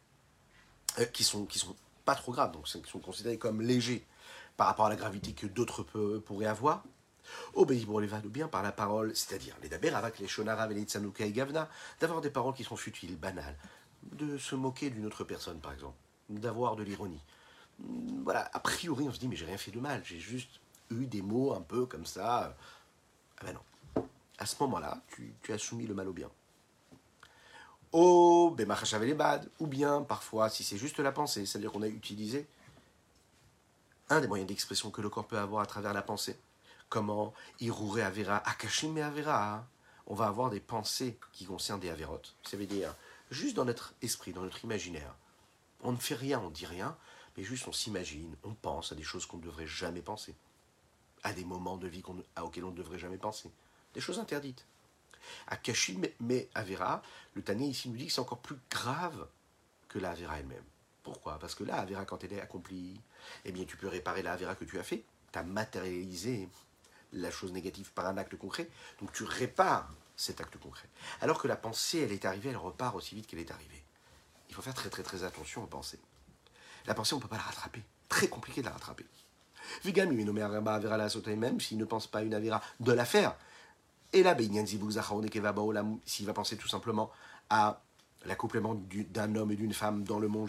euh, 0.99 1.05
qui 1.05 1.23
sont 1.23 1.45
qui 1.45 1.59
sont 1.59 1.75
pas 2.05 2.15
trop 2.15 2.31
graves, 2.31 2.51
donc 2.51 2.65
qui 2.65 2.89
sont 2.89 2.99
considérés 2.99 3.37
comme 3.37 3.61
légers 3.61 4.05
par 4.57 4.67
rapport 4.67 4.85
à 4.85 4.89
la 4.89 4.95
gravité 4.95 5.33
que 5.33 5.47
d'autres 5.47 5.83
pourraient 6.19 6.45
avoir. 6.45 6.83
Obéir 7.53 7.85
pour 7.85 8.01
les 8.01 8.07
vades, 8.07 8.25
ou 8.25 8.29
bien 8.29 8.47
par 8.47 8.61
la 8.61 8.71
parole, 8.71 9.15
c'est-à-dire 9.15 9.55
les 9.61 9.69
daber 9.69 9.91
les 10.19 10.27
shonara 10.27 10.69
et 10.69 10.73
les 10.73 10.97
et 11.19 11.31
gavna, 11.31 11.69
d'avoir 11.99 12.21
des 12.21 12.29
paroles 12.29 12.53
qui 12.53 12.63
sont 12.63 12.75
futiles, 12.75 13.15
banales, 13.15 13.57
de 14.11 14.37
se 14.37 14.55
moquer 14.55 14.89
d'une 14.89 15.05
autre 15.05 15.23
personne, 15.23 15.59
par 15.59 15.71
exemple, 15.71 15.95
d'avoir 16.29 16.75
de 16.75 16.83
l'ironie. 16.83 17.21
Voilà, 18.23 18.49
a 18.53 18.59
priori, 18.59 19.07
on 19.07 19.13
se 19.13 19.19
dit, 19.19 19.27
mais 19.27 19.35
j'ai 19.35 19.45
rien 19.45 19.57
fait 19.57 19.71
de 19.71 19.79
mal, 19.79 20.01
j'ai 20.05 20.19
juste 20.19 20.59
eu 20.89 21.05
des 21.05 21.21
mots 21.21 21.53
un 21.53 21.61
peu 21.61 21.85
comme 21.85 22.05
ça. 22.05 22.55
Ah 23.39 23.45
ben 23.45 23.53
non. 23.53 24.05
À 24.37 24.45
ce 24.45 24.55
moment-là, 24.61 25.01
tu, 25.41 25.53
as 25.53 25.57
soumis 25.57 25.85
le 25.85 25.93
mal 25.93 26.07
au 26.07 26.13
bien. 26.13 26.29
Oh, 27.91 28.55
bad. 28.57 29.49
Ou 29.59 29.67
bien, 29.67 30.01
parfois, 30.01 30.49
si 30.49 30.63
c'est 30.63 30.77
juste 30.77 30.99
la 30.99 31.11
pensée, 31.11 31.45
c'est-à-dire 31.45 31.71
qu'on 31.71 31.83
a 31.83 31.87
utilisé 31.87 32.47
un 34.09 34.19
des 34.19 34.27
moyens 34.27 34.47
d'expression 34.47 34.91
que 34.91 35.01
le 35.01 35.09
corps 35.09 35.27
peut 35.27 35.37
avoir 35.37 35.61
à 35.61 35.65
travers 35.65 35.93
la 35.93 36.01
pensée. 36.01 36.37
Comment 36.89 37.33
Irure 37.59 38.03
Avera, 38.03 38.37
Akashim 38.49 38.97
Avera. 38.97 39.65
On 40.07 40.15
va 40.15 40.27
avoir 40.27 40.49
des 40.49 40.59
pensées 40.59 41.17
qui 41.31 41.45
concernent 41.45 41.79
des 41.79 41.89
Avérotes. 41.89 42.35
Ça 42.43 42.57
veut 42.57 42.65
dire, 42.65 42.93
juste 43.31 43.55
dans 43.55 43.65
notre 43.65 43.93
esprit, 44.01 44.33
dans 44.33 44.41
notre 44.41 44.63
imaginaire, 44.63 45.15
on 45.83 45.91
ne 45.91 45.97
fait 45.97 46.15
rien, 46.15 46.39
on 46.39 46.49
ne 46.49 46.53
dit 46.53 46.65
rien, 46.65 46.97
mais 47.37 47.43
juste 47.43 47.67
on 47.67 47.71
s'imagine, 47.71 48.35
on 48.43 48.53
pense 48.53 48.91
à 48.91 48.95
des 48.95 49.03
choses 49.03 49.25
qu'on 49.25 49.37
ne 49.37 49.43
devrait 49.43 49.67
jamais 49.67 50.01
penser 50.01 50.35
à 51.23 51.33
des 51.33 51.45
moments 51.45 51.77
de 51.77 51.87
vie 51.87 52.03
auxquels 52.41 52.65
on 52.65 52.71
ne 52.71 52.75
devrait 52.75 52.99
jamais 52.99 53.17
penser. 53.17 53.49
Des 53.93 54.01
choses 54.01 54.19
interdites. 54.19 54.65
À 55.47 55.55
Kashim, 55.55 56.01
mais 56.19 56.49
Avera, 56.53 57.01
le 57.33 57.41
Tanier 57.41 57.67
ici 57.67 57.89
nous 57.89 57.95
dit 57.95 58.07
que 58.07 58.13
c'est 58.13 58.19
encore 58.19 58.39
plus 58.39 58.57
grave 58.69 59.27
que 59.87 59.99
la 59.99 60.11
Avera 60.11 60.39
elle-même. 60.39 60.63
Pourquoi? 61.01 61.39
Parce 61.39 61.55
que 61.55 61.63
là, 61.63 61.75
Avera, 61.75 62.03
quand 62.05 62.23
elle 62.23 62.33
est 62.33 62.41
accomplie, 62.41 62.99
eh 63.45 63.51
bien, 63.51 63.63
tu 63.63 63.77
peux 63.77 63.87
réparer 63.87 64.21
la 64.21 64.33
Avera 64.33 64.55
que 64.55 64.65
tu 64.65 64.79
as 64.79 64.83
fait. 64.83 65.03
Tu 65.31 65.39
as 65.39 65.43
matérialisé 65.43 66.49
la 67.13 67.31
chose 67.31 67.53
négative 67.53 67.91
par 67.93 68.05
un 68.07 68.17
acte 68.17 68.35
concret. 68.35 68.69
Donc 68.99 69.13
tu 69.13 69.23
répares 69.23 69.89
cet 70.15 70.41
acte 70.41 70.57
concret. 70.57 70.89
Alors 71.21 71.41
que 71.41 71.47
la 71.47 71.55
pensée, 71.55 71.99
elle 71.99 72.11
est 72.11 72.25
arrivée, 72.25 72.49
elle 72.49 72.57
repart 72.57 72.95
aussi 72.95 73.15
vite 73.15 73.27
qu'elle 73.27 73.39
est 73.39 73.51
arrivée. 73.51 73.83
Il 74.53 74.55
faut 74.55 74.61
faire 74.61 74.75
très 74.75 74.91
très 74.91 75.01
très 75.01 75.23
attention 75.23 75.63
aux 75.63 75.67
pensées. 75.67 75.99
La 76.85 76.93
pensée, 76.93 77.15
on 77.15 77.17
ne 77.17 77.23
peut 77.23 77.27
pas 77.27 77.37
la 77.37 77.41
rattraper. 77.41 77.81
Très 78.07 78.27
compliqué 78.27 78.61
de 78.61 78.67
la 78.67 78.73
rattraper. 78.73 79.03
Vigam, 79.83 80.13
il 80.13 80.23
nommé 80.27 80.43
Avera 80.43 80.95
la 80.95 81.07
même 81.35 81.59
s'il 81.59 81.79
ne 81.79 81.85
pense 81.85 82.05
pas 82.05 82.19
à 82.19 82.21
une 82.21 82.35
Avera 82.35 82.61
de 82.79 82.91
la 82.91 83.03
faire. 83.03 83.35
Et 84.11 84.21
là, 84.21 84.37
s'il 86.05 86.25
va 86.27 86.33
penser 86.33 86.55
tout 86.55 86.67
simplement 86.67 87.09
à 87.49 87.81
l'accouplement 88.25 88.75
d'un 88.75 89.35
homme 89.35 89.51
et 89.51 89.55
d'une 89.55 89.73
femme 89.73 90.03
dans 90.03 90.19
le 90.19 90.27
monde, 90.27 90.47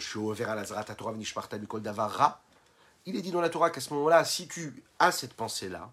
il 3.07 3.15
est 3.15 3.21
dit 3.23 3.31
dans 3.31 3.41
la 3.41 3.49
Torah 3.49 3.71
qu'à 3.71 3.81
ce 3.81 3.91
moment-là, 3.95 4.23
si 4.23 4.47
tu 4.47 4.83
as 4.99 5.11
cette 5.11 5.33
pensée-là, 5.33 5.91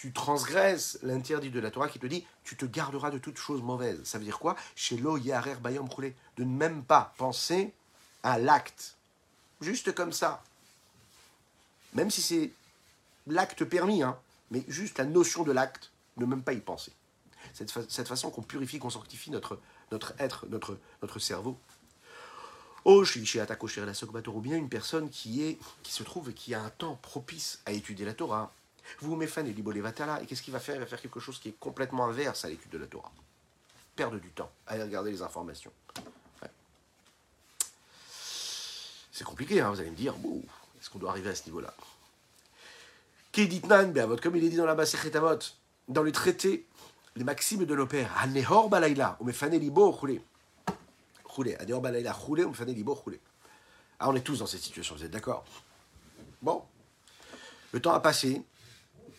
tu 0.00 0.12
transgresses 0.14 0.98
l'interdit 1.02 1.50
de 1.50 1.60
la 1.60 1.70
Torah 1.70 1.86
qui 1.86 1.98
te 1.98 2.06
dit 2.06 2.26
tu 2.42 2.56
te 2.56 2.64
garderas 2.64 3.10
de 3.10 3.18
toute 3.18 3.36
chose 3.36 3.60
mauvaise. 3.60 4.02
Ça 4.02 4.16
veut 4.16 4.24
dire 4.24 4.38
quoi? 4.38 4.56
Chez 4.74 4.96
lo 4.96 5.18
yarer 5.18 5.56
bayom 5.56 5.90
de 6.38 6.44
ne 6.44 6.56
même 6.56 6.82
pas 6.84 7.12
penser 7.18 7.74
à 8.22 8.38
l'acte. 8.38 8.96
Juste 9.60 9.94
comme 9.94 10.14
ça. 10.14 10.42
Même 11.92 12.10
si 12.10 12.22
c'est 12.22 12.50
l'acte 13.26 13.62
permis, 13.66 14.02
hein, 14.02 14.18
mais 14.50 14.64
juste 14.68 14.96
la 14.96 15.04
notion 15.04 15.42
de 15.42 15.52
l'acte, 15.52 15.92
ne 16.16 16.24
même 16.24 16.42
pas 16.42 16.54
y 16.54 16.60
penser. 16.60 16.92
Cette, 17.52 18.08
façon 18.08 18.30
qu'on 18.30 18.40
purifie, 18.40 18.78
qu'on 18.78 18.88
sanctifie 18.88 19.30
notre, 19.30 19.60
être, 20.18 20.46
notre, 20.46 21.18
cerveau. 21.18 21.58
Oh, 22.86 23.04
ou 23.04 24.40
bien 24.40 24.56
une 24.56 24.70
personne 24.70 25.10
qui, 25.10 25.42
est, 25.42 25.58
qui 25.82 25.92
se 25.92 26.02
trouve 26.04 26.30
et 26.30 26.34
qui 26.34 26.54
a 26.54 26.62
un 26.62 26.70
temps 26.70 26.98
propice 27.02 27.60
à 27.66 27.72
étudier 27.72 28.06
la 28.06 28.14
Torah. 28.14 28.50
Vous 28.98 29.16
me 29.16 29.24
et 29.24 29.28
et 29.28 30.26
qu'est-ce 30.26 30.42
qu'il 30.42 30.52
va 30.52 30.60
faire? 30.60 30.76
Il 30.76 30.80
va 30.80 30.86
faire 30.86 31.00
quelque 31.00 31.20
chose 31.20 31.38
qui 31.38 31.50
est 31.50 31.58
complètement 31.58 32.06
inverse 32.06 32.44
à 32.44 32.48
l'étude 32.48 32.70
de 32.70 32.78
la 32.78 32.86
Torah. 32.86 33.12
Perdre 33.96 34.18
du 34.18 34.30
temps 34.30 34.50
à 34.66 34.72
aller 34.72 34.82
regarder 34.82 35.10
les 35.10 35.22
informations. 35.22 35.72
C'est 39.12 39.24
compliqué, 39.24 39.60
hein, 39.60 39.70
vous 39.70 39.80
allez 39.80 39.90
me 39.90 39.96
dire, 39.96 40.14
est-ce 40.80 40.88
qu'on 40.88 40.98
doit 40.98 41.10
arriver 41.10 41.28
à 41.28 41.34
ce 41.34 41.44
niveau-là? 41.44 41.74
Comme 43.34 44.36
il 44.36 44.44
est 44.44 44.48
dit 44.48 44.56
dans 44.56 44.64
la 44.64 44.74
Masechet 44.74 45.14
Avot, 45.14 45.38
dans 45.88 46.02
le 46.02 46.10
traité, 46.10 46.66
les 47.16 47.24
maximes 47.24 47.66
de 47.66 47.74
l'opère, 47.74 48.16
Anehor 48.18 48.70
Libo, 48.70 49.94
Choulé. 49.98 50.22
Choulé, 51.34 51.54
Anehor 51.56 51.82
Omefane 51.84 52.72
Libo, 52.72 52.98
Choulé. 53.04 53.20
Ah, 53.98 54.08
on 54.08 54.16
est 54.16 54.22
tous 54.22 54.38
dans 54.38 54.46
cette 54.46 54.62
situation, 54.62 54.94
vous 54.94 55.04
êtes 55.04 55.10
d'accord? 55.10 55.44
Bon, 56.40 56.64
le 57.72 57.80
temps 57.82 57.92
a 57.92 58.00
passé, 58.00 58.42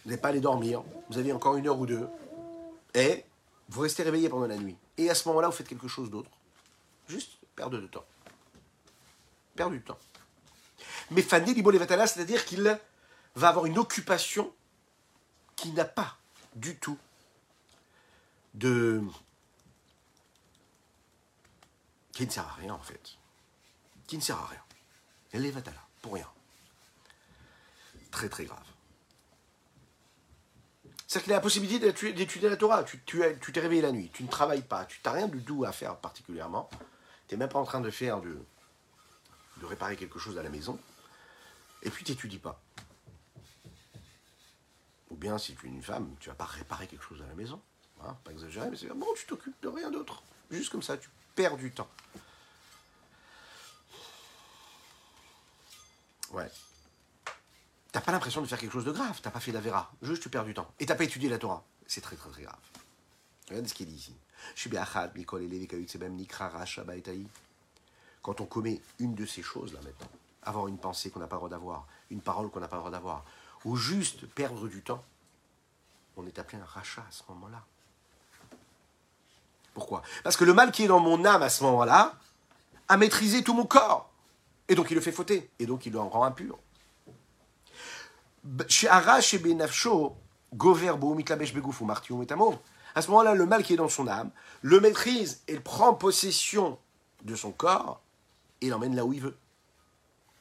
vous 0.04 0.12
n'êtes 0.12 0.22
pas 0.22 0.30
allé 0.30 0.40
dormir, 0.40 0.84
vous 1.10 1.18
avez 1.18 1.32
encore 1.32 1.58
une 1.58 1.68
heure 1.68 1.80
ou 1.80 1.86
deux, 1.86 2.08
et 2.94 3.24
vous 3.70 3.82
restez 3.82 4.04
réveillé 4.04 4.30
pendant 4.30 4.48
la 4.48 4.58
nuit. 4.58 4.76
Et 4.98 5.10
à 5.10 5.16
ce 5.16 5.28
moment-là, 5.30 5.48
vous 5.48 5.56
faites 5.56 5.68
quelque 5.68 5.88
chose 5.88 6.10
d'autre. 6.10 6.30
Juste 7.08 7.38
perdre 7.56 7.80
de 7.80 7.88
temps. 7.88 8.06
Perdre 9.56 9.74
du 9.74 9.82
temps. 9.82 10.00
Mais 11.12 11.22
Fanny 11.22 11.54
Libo 11.54 11.72
Levatala, 11.72 12.08
c'est-à-dire 12.08 12.46
qu'il 12.46 12.80
va 13.36 13.48
avoir 13.48 13.66
une 13.66 13.78
occupation 13.78 14.52
qui 15.56 15.72
n'a 15.72 15.86
pas 15.86 16.18
du 16.56 16.78
tout 16.78 16.98
de... 18.54 19.02
qui 22.12 22.26
ne 22.26 22.32
sert 22.32 22.48
à 22.48 22.54
rien 22.54 22.74
en 22.74 22.82
fait. 22.82 23.18
Qui 24.08 24.18
ne 24.18 24.22
sert 24.22 24.38
à 24.38 24.48
rien. 24.48 24.64
Elle 25.32 25.46
est 25.46 25.54
pour 26.02 26.14
rien. 26.14 26.28
Très 28.10 28.28
très 28.28 28.46
grave. 28.46 28.66
C'est-à-dire 31.12 31.24
qu'il 31.26 31.34
a 31.34 31.36
la 31.36 31.42
possibilité 31.42 32.14
d'étudier 32.14 32.48
la 32.48 32.56
Torah. 32.56 32.86
Tu 32.86 32.98
t'es 32.98 33.60
réveillé 33.60 33.82
la 33.82 33.92
nuit, 33.92 34.10
tu 34.14 34.24
ne 34.24 34.30
travailles 34.30 34.62
pas, 34.62 34.86
tu 34.86 34.98
n'as 35.04 35.12
rien 35.12 35.28
du 35.28 35.44
tout 35.44 35.66
à 35.66 35.74
faire 35.74 35.98
particulièrement. 35.98 36.70
Tu 37.28 37.36
n'es 37.36 37.40
même 37.40 37.50
pas 37.50 37.60
en 37.60 37.66
train 37.66 37.82
de 37.82 37.90
faire 37.90 38.22
de, 38.22 38.42
de 39.58 39.66
réparer 39.66 39.98
quelque 39.98 40.20
chose 40.20 40.38
à 40.38 40.42
la 40.42 40.48
maison, 40.48 40.80
et 41.84 41.90
puis 41.90 42.06
tu 42.06 42.14
n'étudies 42.14 42.38
pas. 42.38 42.62
Ou 45.10 45.18
bien 45.18 45.38
si 45.38 45.54
tu 45.54 45.66
es 45.66 45.70
une 45.70 45.84
femme, 45.84 46.16
tu 46.22 46.30
vas 46.30 46.36
pas 46.36 46.46
réparer 46.46 46.88
quelque 46.88 47.04
chose 47.04 47.22
à 47.22 47.28
la 47.28 47.36
maison. 47.36 47.62
Hein, 48.06 48.16
pas 48.24 48.32
exagérer, 48.32 48.70
mais 48.70 48.78
c'est 48.78 48.88
bon, 48.88 49.08
tu 49.18 49.26
t'occupes 49.26 49.62
de 49.62 49.68
rien 49.68 49.92
d'autre. 49.92 50.24
Juste 50.50 50.72
comme 50.72 50.82
ça, 50.82 50.98
tu 50.98 51.10
perds 51.36 51.58
du 51.58 51.74
temps. 51.74 51.90
Ouais. 56.32 56.50
T'as 57.92 58.02
pas 58.02 58.12
l'impression 58.12 58.42
de 58.42 58.48
faire 58.48 58.60
quelque 58.60 58.72
chose 58.72 58.86
de 58.86 58.92
grave, 58.92 59.20
t'as 59.22 59.32
pas 59.32 59.40
fait 59.40 59.52
la 59.52 59.60
vera, 59.60 59.92
juste 60.02 60.24
tu 60.24 60.30
perds 60.30 60.46
du 60.46 60.54
temps. 60.54 60.72
Et 60.80 60.86
t'as 60.86 60.96
pas 60.96 61.04
étudié 61.04 61.30
la 61.30 61.38
Torah. 61.38 61.64
C'est 61.88 62.02
très 62.02 62.16
très 62.16 62.30
très 62.30 62.44
grave. 62.44 62.60
Regardez 63.50 63.68
ce 63.68 63.74
qu'il 63.74 63.88
dit 63.88 63.96
ici. 63.96 64.16
Quand 68.22 68.42
on 68.42 68.46
commet 68.46 68.82
une 69.00 69.16
de 69.16 69.26
ces 69.26 69.42
choses 69.42 69.74
là 69.74 69.80
maintenant, 69.84 70.08
avoir 70.44 70.68
une 70.68 70.78
pensée 70.78 71.10
qu'on 71.10 71.20
n'a 71.20 71.28
pas 71.28 71.36
le 71.36 71.40
droit 71.40 71.50
d'avoir, 71.50 71.88
une 72.10 72.22
parole 72.22 72.50
qu'on 72.50 72.62
n'a 72.62 72.68
pas 72.68 72.78
le 72.78 72.82
droit 72.82 72.92
d'avoir, 72.92 73.26
ou 73.66 73.76
juste 73.76 74.26
perdre 74.26 74.68
du 74.70 74.82
temps, 74.82 75.04
on 76.16 76.26
est 76.26 76.40
appelé 76.40 76.62
un 76.62 76.66
rachat 76.66 77.02
à 77.02 77.12
ce 77.12 77.24
moment-là. 77.30 77.64
Pourquoi? 79.74 80.02
Parce 80.24 80.38
que 80.38 80.44
le 80.44 80.54
mal 80.54 80.72
qui 80.72 80.84
est 80.84 80.88
dans 80.88 81.00
mon 81.00 81.26
âme 81.26 81.44
à 81.44 81.50
ce 81.50 81.64
moment-là 81.64 82.18
a 82.88 82.98
maîtrisé 82.98 83.44
tout 83.44 83.54
mon 83.54 83.66
corps. 83.66 84.10
Et 84.68 84.76
donc 84.76 84.92
il 84.92 84.96
le 84.96 85.02
fait 85.02 85.12
fauter. 85.12 85.50
Et 85.60 85.66
donc 85.66 85.86
il 85.86 85.94
le 85.94 86.00
rend 86.00 86.24
impur. 86.24 86.58
À 92.94 93.02
ce 93.02 93.10
moment-là, 93.10 93.34
le 93.34 93.46
mal 93.46 93.64
qui 93.64 93.74
est 93.74 93.78
dans 93.78 93.90
son 93.90 94.08
âme 94.08 94.32
le 94.62 94.80
maîtrise 94.80 95.42
et 95.48 95.60
prend 95.60 95.94
possession 95.94 96.78
de 97.24 97.36
son 97.36 97.52
corps 97.52 98.02
et 98.62 98.70
l'emmène 98.70 98.96
là 98.96 99.06
où 99.06 99.14
il 99.14 99.22
veut. 99.22 99.38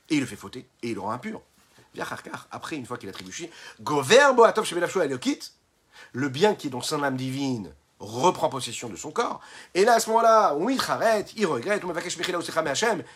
Et 0.08 0.16
il 0.16 0.20
le 0.20 0.26
fait 0.26 0.36
fauter 0.36 0.68
et 0.82 0.90
il 0.90 0.94
le 0.94 1.00
rend 1.00 1.12
impur. 1.12 1.40
Après, 2.50 2.76
une 2.76 2.86
fois 2.86 2.98
qu'il 2.98 3.08
a 3.08 3.12
trébuché, 3.12 3.50
le 6.12 6.28
bien 6.28 6.54
qui 6.54 6.66
est 6.66 6.70
dans 6.70 6.80
son 6.80 7.02
âme 7.02 7.16
divine 7.16 7.74
reprend 7.98 8.48
possession 8.48 8.88
de 8.88 8.96
son 8.96 9.10
corps. 9.10 9.40
Et 9.74 9.84
là, 9.84 9.94
à 9.94 10.00
ce 10.00 10.08
moment-là, 10.10 10.56
il 10.58 10.78
il 11.36 11.46
regrette, 11.46 11.82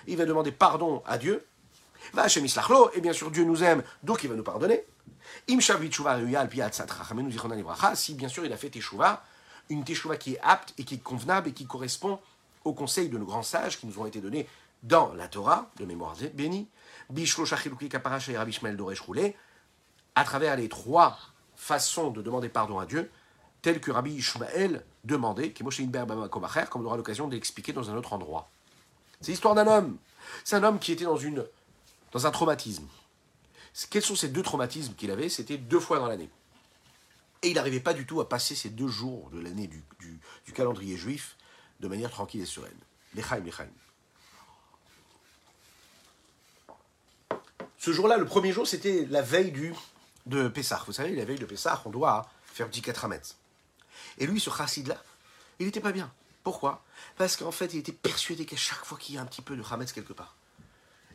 il 0.06 0.16
va 0.16 0.24
demander 0.24 0.52
pardon 0.52 1.02
à 1.06 1.18
Dieu. 1.18 1.44
Va 2.12 2.22
Hachem 2.22 2.44
et 2.44 3.00
bien 3.00 3.12
sûr 3.12 3.30
Dieu 3.30 3.44
nous 3.44 3.62
aime, 3.62 3.82
donc 4.02 4.24
il 4.24 4.30
va 4.30 4.36
nous 4.36 4.42
pardonner. 4.42 4.84
Si 5.46 5.56
bien 8.14 8.28
sûr 8.28 8.44
il 8.44 8.52
a 8.52 8.56
fait 8.56 8.70
teshuva, 8.70 9.24
une 9.70 9.84
teshuva 9.84 10.16
qui 10.16 10.34
est 10.34 10.40
apte 10.42 10.74
et 10.78 10.84
qui 10.84 10.94
est 10.96 11.02
convenable 11.02 11.48
et 11.48 11.52
qui 11.52 11.66
correspond 11.66 12.18
aux 12.64 12.72
conseils 12.72 13.08
de 13.08 13.18
nos 13.18 13.24
grands 13.24 13.42
sages 13.42 13.78
qui 13.78 13.86
nous 13.86 13.98
ont 13.98 14.06
été 14.06 14.20
donnés 14.20 14.46
dans 14.82 15.14
la 15.14 15.28
Torah, 15.28 15.70
de 15.78 15.84
mémoire 15.84 16.14
bénie, 16.34 16.68
à 20.16 20.24
travers 20.24 20.56
les 20.56 20.68
trois 20.68 21.18
façons 21.56 22.10
de 22.10 22.22
demander 22.22 22.48
pardon 22.48 22.78
à 22.78 22.86
Dieu, 22.86 23.10
tel 23.62 23.80
que 23.80 23.90
Rabbi 23.90 24.12
Ishmael 24.12 24.84
demandait, 25.04 25.52
comme 25.52 26.82
on 26.82 26.84
aura 26.84 26.96
l'occasion 26.96 27.28
d'expliquer 27.28 27.72
dans 27.72 27.90
un 27.90 27.96
autre 27.96 28.12
endroit. 28.12 28.50
C'est 29.20 29.32
l'histoire 29.32 29.54
d'un 29.54 29.66
homme. 29.66 29.96
C'est 30.44 30.56
un 30.56 30.64
homme 30.64 30.78
qui 30.78 30.92
était 30.92 31.04
dans, 31.04 31.16
une, 31.16 31.44
dans 32.14 32.26
un 32.26 32.30
traumatisme. 32.30 32.86
Quels 33.90 34.02
sont 34.02 34.16
ces 34.16 34.28
deux 34.28 34.42
traumatismes 34.42 34.94
qu'il 34.94 35.10
avait? 35.10 35.28
C'était 35.28 35.58
deux 35.58 35.80
fois 35.80 35.98
dans 35.98 36.06
l'année. 36.06 36.30
Et 37.42 37.48
il 37.48 37.54
n'arrivait 37.54 37.80
pas 37.80 37.92
du 37.92 38.06
tout 38.06 38.20
à 38.20 38.28
passer 38.28 38.54
ces 38.54 38.70
deux 38.70 38.88
jours 38.88 39.28
de 39.30 39.40
l'année 39.40 39.66
du, 39.66 39.82
calendrier 40.54 40.96
juif 40.96 41.36
de 41.80 41.88
manière 41.88 42.10
tranquille 42.10 42.40
et 42.40 42.46
sereine. 42.46 42.78
Lechaim, 43.14 43.40
lechaim. 43.40 43.68
Ce 47.78 47.92
jour-là, 47.92 48.16
le 48.16 48.24
premier 48.24 48.52
jour, 48.52 48.66
c'était 48.66 49.06
la 49.10 49.20
veille 49.20 49.52
de 50.26 50.48
Pessah. 50.48 50.82
Vous 50.86 50.92
savez, 50.92 51.14
la 51.14 51.24
veille 51.24 51.38
de 51.38 51.44
Pessah, 51.44 51.82
on 51.84 51.90
doit 51.90 52.30
faire 52.46 52.68
petit 52.68 52.80
4 52.80 53.08
mètres. 53.08 53.34
Et 54.18 54.26
lui, 54.26 54.40
ce 54.40 54.50
chassid-là, 54.50 55.02
il 55.58 55.66
n'était 55.66 55.80
pas 55.80 55.92
bien. 55.92 56.12
Pourquoi? 56.44 56.84
Parce 57.16 57.36
qu'en 57.36 57.50
fait, 57.50 57.74
il 57.74 57.80
était 57.80 57.92
persuadé 57.92 58.46
qu'à 58.46 58.56
chaque 58.56 58.84
fois 58.84 58.96
qu'il 58.98 59.16
y 59.16 59.18
a 59.18 59.22
un 59.22 59.26
petit 59.26 59.42
peu 59.42 59.56
de 59.56 59.62
Hametz 59.68 59.92
quelque 59.92 60.12
part, 60.12 60.36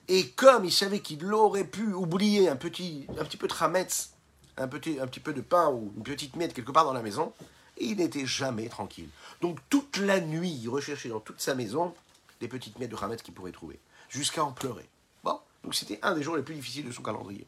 et 0.09 0.29
comme 0.31 0.65
il 0.65 0.71
savait 0.71 1.01
qu'il 1.01 1.31
aurait 1.31 1.63
pu 1.63 1.93
oublier 1.93 2.49
un 2.49 2.55
petit, 2.55 3.05
un 3.19 3.23
petit 3.23 3.37
peu 3.37 3.47
de 3.47 3.53
Hametz, 3.57 4.09
un 4.57 4.67
petit, 4.67 4.99
un 4.99 5.05
petit 5.05 5.19
peu 5.19 5.33
de 5.33 5.41
pain 5.41 5.69
ou 5.69 5.93
une 5.95 6.03
petite 6.03 6.35
miette 6.35 6.53
quelque 6.53 6.71
part 6.71 6.83
dans 6.83 6.93
la 6.93 7.03
maison, 7.03 7.31
il 7.77 7.97
n'était 7.97 8.25
jamais 8.25 8.67
tranquille. 8.69 9.07
Donc 9.41 9.59
toute 9.69 9.97
la 9.97 10.19
nuit, 10.19 10.59
il 10.63 10.67
recherchait 10.67 11.09
dans 11.09 11.19
toute 11.19 11.39
sa 11.39 11.53
maison 11.53 11.93
des 12.41 12.47
petites 12.47 12.79
miettes 12.79 12.89
de 12.89 12.97
Hametz 12.99 13.21
qu'il 13.21 13.35
pourrait 13.35 13.51
trouver, 13.51 13.79
jusqu'à 14.09 14.43
en 14.43 14.51
pleurer. 14.51 14.89
Bon, 15.23 15.39
donc 15.63 15.75
c'était 15.75 15.99
un 16.01 16.15
des 16.15 16.23
jours 16.23 16.35
les 16.35 16.43
plus 16.43 16.55
difficiles 16.55 16.87
de 16.87 16.91
son 16.91 17.03
calendrier. 17.03 17.45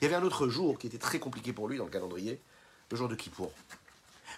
Il 0.00 0.04
y 0.04 0.06
avait 0.06 0.16
un 0.16 0.24
autre 0.24 0.48
jour 0.48 0.78
qui 0.78 0.88
était 0.88 0.98
très 0.98 1.20
compliqué 1.20 1.52
pour 1.52 1.68
lui 1.68 1.78
dans 1.78 1.84
le 1.84 1.90
calendrier, 1.90 2.40
le 2.90 2.96
jour 2.96 3.08
de 3.08 3.14
Kippour. 3.14 3.52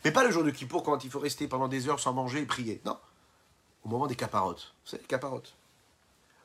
Mais 0.04 0.10
pas 0.10 0.24
le 0.24 0.30
jour 0.30 0.44
de 0.44 0.50
Kippour 0.50 0.82
quand 0.82 1.04
il 1.04 1.10
faut 1.10 1.20
rester 1.20 1.48
pendant 1.48 1.68
des 1.68 1.88
heures 1.88 2.00
sans 2.00 2.12
manger 2.12 2.40
et 2.40 2.46
prier. 2.46 2.82
Non. 2.84 2.98
Au 3.84 3.88
moment 3.88 4.06
des 4.06 4.16
caparottes. 4.16 4.74
Vous 4.84 4.90
savez, 4.90 5.02
les 5.02 5.08
caparottes. 5.08 5.54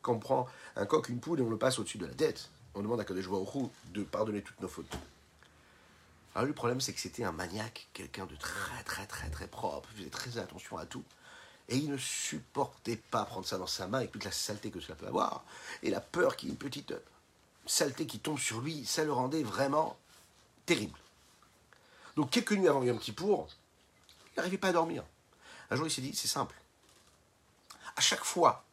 Quand 0.02 0.14
on 0.14 0.20
prend 0.20 0.48
un 0.76 0.86
coq, 0.86 1.10
une 1.10 1.20
poule 1.20 1.40
et 1.40 1.44
on 1.44 1.50
le 1.50 1.58
passe 1.58 1.80
au-dessus 1.80 1.98
de 1.98 2.06
la 2.06 2.14
tête, 2.14 2.50
on 2.76 2.82
demande 2.82 3.00
à 3.00 3.06
Kadesh 3.06 3.28
Baruch 3.28 3.70
de 3.94 4.04
pardonner 4.04 4.42
toutes 4.42 4.60
nos 4.62 4.68
fautes. 4.68 4.96
Alors 6.36 6.46
le 6.46 6.54
problème, 6.54 6.80
c'est 6.80 6.94
que 6.94 7.00
c'était 7.00 7.24
un 7.24 7.32
maniaque, 7.32 7.88
quelqu'un 7.94 8.28
de 8.28 8.36
très 8.36 8.84
très 8.84 9.08
très 9.08 9.30
très 9.30 9.48
propre, 9.48 9.90
faisait 9.96 10.10
très 10.10 10.38
attention 10.38 10.78
à 10.78 10.86
tout. 10.86 11.04
Et 11.70 11.78
il 11.78 11.90
ne 11.90 11.98
supportait 11.98 12.96
pas 12.96 13.26
prendre 13.26 13.46
ça 13.46 13.58
dans 13.58 13.68
sa 13.68 13.88
main 13.88 13.98
avec 13.98 14.12
toute 14.12 14.24
la 14.24 14.32
saleté 14.32 14.70
que 14.70 14.80
cela 14.80 14.96
peut 14.96 15.08
avoir. 15.08 15.44
Et 15.84 15.90
la 15.90 16.00
peur 16.00 16.36
qu'il 16.36 16.50
y 16.50 16.52
ait 16.52 16.54
une 16.54 16.60
petite 16.60 16.94
saleté 17.66 18.06
qui 18.06 18.20
tombe 18.20 18.40
sur 18.40 18.62
lui, 18.62 18.86
ça 18.86 19.04
le 19.04 19.12
rendait 19.12 19.44
vraiment 19.44 19.98
terrible. 20.66 20.98
Donc 22.16 22.30
quelques 22.30 22.54
nuits 22.54 22.68
avant 22.68 22.84
Yom 22.84 23.00
Kippour, 23.00 23.48
il 24.32 24.38
n'arrivait 24.38 24.58
pas 24.58 24.70
à 24.70 24.74
dormir. 24.74 25.04
Un 25.70 25.76
jour, 25.76 25.88
il 25.88 25.92
s'est 25.92 26.02
dit, 26.02 26.16
c'est 26.16 26.28
simple. 26.28 26.56
À 27.96 28.02
chaque 28.02 28.24
fois 28.24 28.64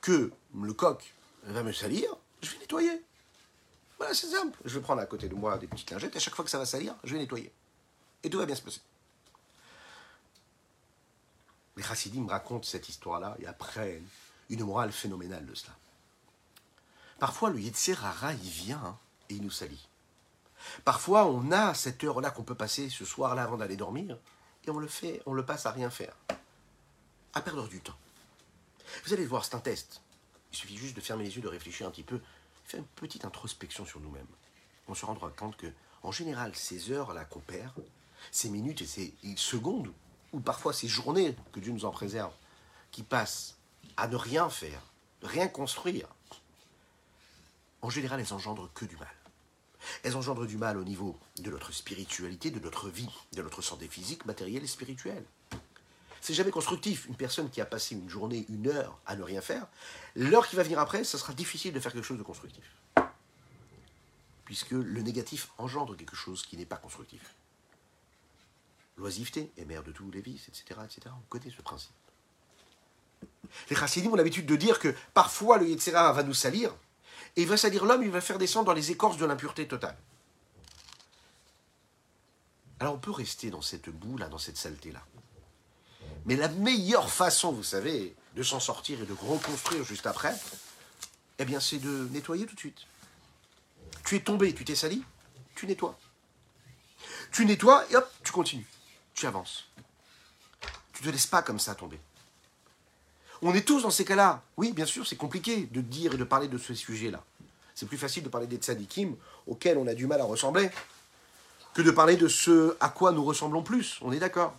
que 0.00 0.30
le 0.54 0.72
coq 0.72 1.14
va 1.44 1.62
me 1.62 1.72
salir, 1.72 2.16
je 2.42 2.50
vais 2.50 2.58
nettoyer. 2.58 3.02
Voilà, 3.98 4.14
c'est 4.14 4.28
simple. 4.28 4.58
Je 4.64 4.74
vais 4.74 4.80
prendre 4.80 5.00
à 5.00 5.06
côté 5.06 5.28
de 5.28 5.34
moi 5.34 5.58
des 5.58 5.66
petites 5.66 5.90
lingettes, 5.90 6.14
et 6.14 6.18
à 6.18 6.20
chaque 6.20 6.34
fois 6.34 6.44
que 6.44 6.50
ça 6.50 6.58
va 6.58 6.66
salir, 6.66 6.94
je 7.04 7.14
vais 7.14 7.18
nettoyer. 7.18 7.52
Et 8.22 8.30
tout 8.30 8.38
va 8.38 8.46
bien 8.46 8.54
se 8.54 8.62
passer. 8.62 8.80
Les 11.76 11.82
chassidim 11.82 12.26
racontent 12.26 12.64
cette 12.64 12.88
histoire-là 12.88 13.36
et 13.40 13.46
après 13.46 14.02
une 14.50 14.64
morale 14.64 14.90
phénoménale 14.90 15.46
de 15.46 15.54
cela. 15.54 15.72
Parfois, 17.18 17.50
le 17.50 17.60
Yetzirara, 17.60 18.32
il 18.32 18.50
vient 18.50 18.82
hein, 18.84 18.98
et 19.28 19.34
il 19.34 19.42
nous 19.42 19.50
salit. 19.50 19.88
Parfois, 20.84 21.26
on 21.26 21.52
a 21.52 21.74
cette 21.74 22.02
heure-là 22.02 22.30
qu'on 22.30 22.42
peut 22.42 22.54
passer 22.54 22.90
ce 22.90 23.04
soir-là 23.04 23.44
avant 23.44 23.56
d'aller 23.56 23.76
dormir, 23.76 24.18
et 24.66 24.70
on 24.70 24.78
le 24.78 24.88
fait, 24.88 25.22
on 25.26 25.34
le 25.34 25.44
passe 25.44 25.66
à 25.66 25.70
rien 25.70 25.90
faire, 25.90 26.14
à 27.34 27.40
perdre 27.40 27.68
du 27.68 27.80
temps. 27.80 27.96
Vous 29.04 29.12
allez 29.12 29.26
voir, 29.26 29.44
c'est 29.44 29.54
un 29.54 29.60
test. 29.60 30.02
Il 30.52 30.56
suffit 30.56 30.76
juste 30.76 30.96
de 30.96 31.00
fermer 31.00 31.24
les 31.24 31.36
yeux, 31.36 31.42
de 31.42 31.48
réfléchir 31.48 31.86
un 31.86 31.90
petit 31.90 32.02
peu, 32.02 32.20
faire 32.64 32.80
une 32.80 32.86
petite 32.86 33.24
introspection 33.24 33.84
sur 33.84 34.00
nous-mêmes. 34.00 34.26
On 34.88 34.94
se 34.94 35.04
rendra 35.04 35.30
compte 35.30 35.56
que, 35.56 35.66
en 36.02 36.12
général, 36.12 36.54
ces 36.54 36.90
heures-là 36.90 37.24
qu'on 37.24 37.40
perd, 37.40 37.84
ces 38.30 38.48
minutes 38.48 38.82
et 38.82 38.86
ces 38.86 39.14
secondes, 39.36 39.92
ou 40.32 40.40
parfois 40.40 40.72
ces 40.72 40.88
journées, 40.88 41.36
que 41.52 41.60
Dieu 41.60 41.72
nous 41.72 41.84
en 41.84 41.90
préserve, 41.90 42.32
qui 42.90 43.02
passent 43.02 43.56
à 43.96 44.08
ne 44.08 44.16
rien 44.16 44.48
faire, 44.48 44.82
rien 45.22 45.48
construire, 45.48 46.08
en 47.82 47.90
général, 47.90 48.20
elles 48.20 48.32
engendrent 48.32 48.72
que 48.74 48.84
du 48.84 48.96
mal. 48.96 49.08
Elles 50.02 50.16
engendrent 50.16 50.46
du 50.46 50.56
mal 50.56 50.76
au 50.76 50.84
niveau 50.84 51.18
de 51.38 51.50
notre 51.50 51.72
spiritualité, 51.72 52.50
de 52.50 52.58
notre 52.58 52.88
vie, 52.88 53.08
de 53.32 53.42
notre 53.42 53.62
santé 53.62 53.86
physique, 53.86 54.26
matérielle 54.26 54.64
et 54.64 54.68
spirituelle. 54.68 55.24
C'est 56.20 56.34
jamais 56.34 56.50
constructif. 56.50 57.06
Une 57.06 57.16
personne 57.16 57.50
qui 57.50 57.60
a 57.60 57.66
passé 57.66 57.94
une 57.94 58.08
journée, 58.08 58.46
une 58.48 58.68
heure 58.68 58.98
à 59.06 59.16
ne 59.16 59.22
rien 59.22 59.40
faire, 59.40 59.66
l'heure 60.16 60.46
qui 60.48 60.56
va 60.56 60.62
venir 60.62 60.78
après, 60.78 61.04
ce 61.04 61.18
sera 61.18 61.32
difficile 61.32 61.72
de 61.72 61.80
faire 61.80 61.92
quelque 61.92 62.04
chose 62.04 62.18
de 62.18 62.22
constructif. 62.22 62.64
Puisque 64.44 64.70
le 64.70 65.02
négatif 65.02 65.50
engendre 65.58 65.96
quelque 65.96 66.16
chose 66.16 66.42
qui 66.42 66.56
n'est 66.56 66.66
pas 66.66 66.76
constructif. 66.76 67.34
L'oisiveté 68.96 69.52
est 69.56 69.64
mère 69.64 69.84
de 69.84 69.92
tous 69.92 70.10
les 70.10 70.20
vices, 70.20 70.48
etc., 70.48 70.80
etc. 70.84 71.14
On 71.16 71.28
connaît 71.28 71.52
ce 71.54 71.62
principe. 71.62 71.92
Les 73.70 73.76
chassidim 73.76 74.10
ont 74.10 74.16
l'habitude 74.16 74.46
de 74.46 74.56
dire 74.56 74.78
que 74.78 74.94
parfois 75.14 75.58
le 75.58 75.68
Yetzera 75.68 76.12
va 76.12 76.22
nous 76.22 76.34
salir, 76.34 76.74
et 77.36 77.42
il 77.42 77.48
va 77.48 77.56
salir 77.56 77.84
l'homme, 77.84 78.02
il 78.02 78.10
va 78.10 78.20
faire 78.20 78.38
descendre 78.38 78.66
dans 78.66 78.72
les 78.72 78.90
écorces 78.90 79.16
de 79.16 79.24
l'impureté 79.24 79.68
totale. 79.68 79.96
Alors 82.80 82.94
on 82.94 82.98
peut 82.98 83.10
rester 83.10 83.50
dans 83.50 83.62
cette 83.62 83.88
boue-là, 83.88 84.28
dans 84.28 84.38
cette 84.38 84.56
saleté-là. 84.56 85.04
Mais 86.28 86.36
la 86.36 86.48
meilleure 86.48 87.10
façon, 87.10 87.52
vous 87.52 87.62
savez, 87.62 88.14
de 88.36 88.42
s'en 88.42 88.60
sortir 88.60 89.00
et 89.00 89.06
de 89.06 89.14
reconstruire 89.14 89.82
juste 89.82 90.06
après, 90.06 90.34
eh 91.38 91.44
bien, 91.46 91.58
c'est 91.58 91.78
de 91.78 92.06
nettoyer 92.12 92.44
tout 92.44 92.54
de 92.54 92.60
suite. 92.60 92.80
Tu 94.04 94.16
es 94.16 94.20
tombé, 94.20 94.52
tu 94.52 94.62
t'es 94.62 94.74
sali, 94.74 95.02
tu 95.54 95.66
nettoies. 95.66 95.98
Tu 97.32 97.46
nettoies 97.46 97.82
et 97.90 97.96
hop, 97.96 98.06
tu 98.22 98.30
continues. 98.30 98.66
Tu 99.14 99.26
avances. 99.26 99.68
Tu 100.92 101.02
ne 101.02 101.08
te 101.08 101.12
laisses 101.12 101.26
pas 101.26 101.40
comme 101.40 101.58
ça 101.58 101.74
tomber. 101.74 101.98
On 103.40 103.54
est 103.54 103.66
tous 103.66 103.84
dans 103.84 103.90
ces 103.90 104.04
cas-là. 104.04 104.42
Oui, 104.58 104.72
bien 104.72 104.84
sûr, 104.84 105.06
c'est 105.06 105.16
compliqué 105.16 105.66
de 105.72 105.80
dire 105.80 106.12
et 106.12 106.18
de 106.18 106.24
parler 106.24 106.48
de 106.48 106.58
ce 106.58 106.74
sujet-là. 106.74 107.24
C'est 107.74 107.86
plus 107.86 107.96
facile 107.96 108.22
de 108.22 108.28
parler 108.28 108.46
des 108.46 108.56
tzadikim 108.56 109.16
auxquels 109.46 109.78
on 109.78 109.86
a 109.86 109.94
du 109.94 110.06
mal 110.06 110.20
à 110.20 110.24
ressembler 110.24 110.70
que 111.72 111.80
de 111.80 111.90
parler 111.90 112.18
de 112.18 112.28
ce 112.28 112.76
à 112.80 112.90
quoi 112.90 113.12
nous 113.12 113.24
ressemblons 113.24 113.62
plus. 113.62 113.98
On 114.02 114.12
est 114.12 114.18
d'accord. 114.18 114.58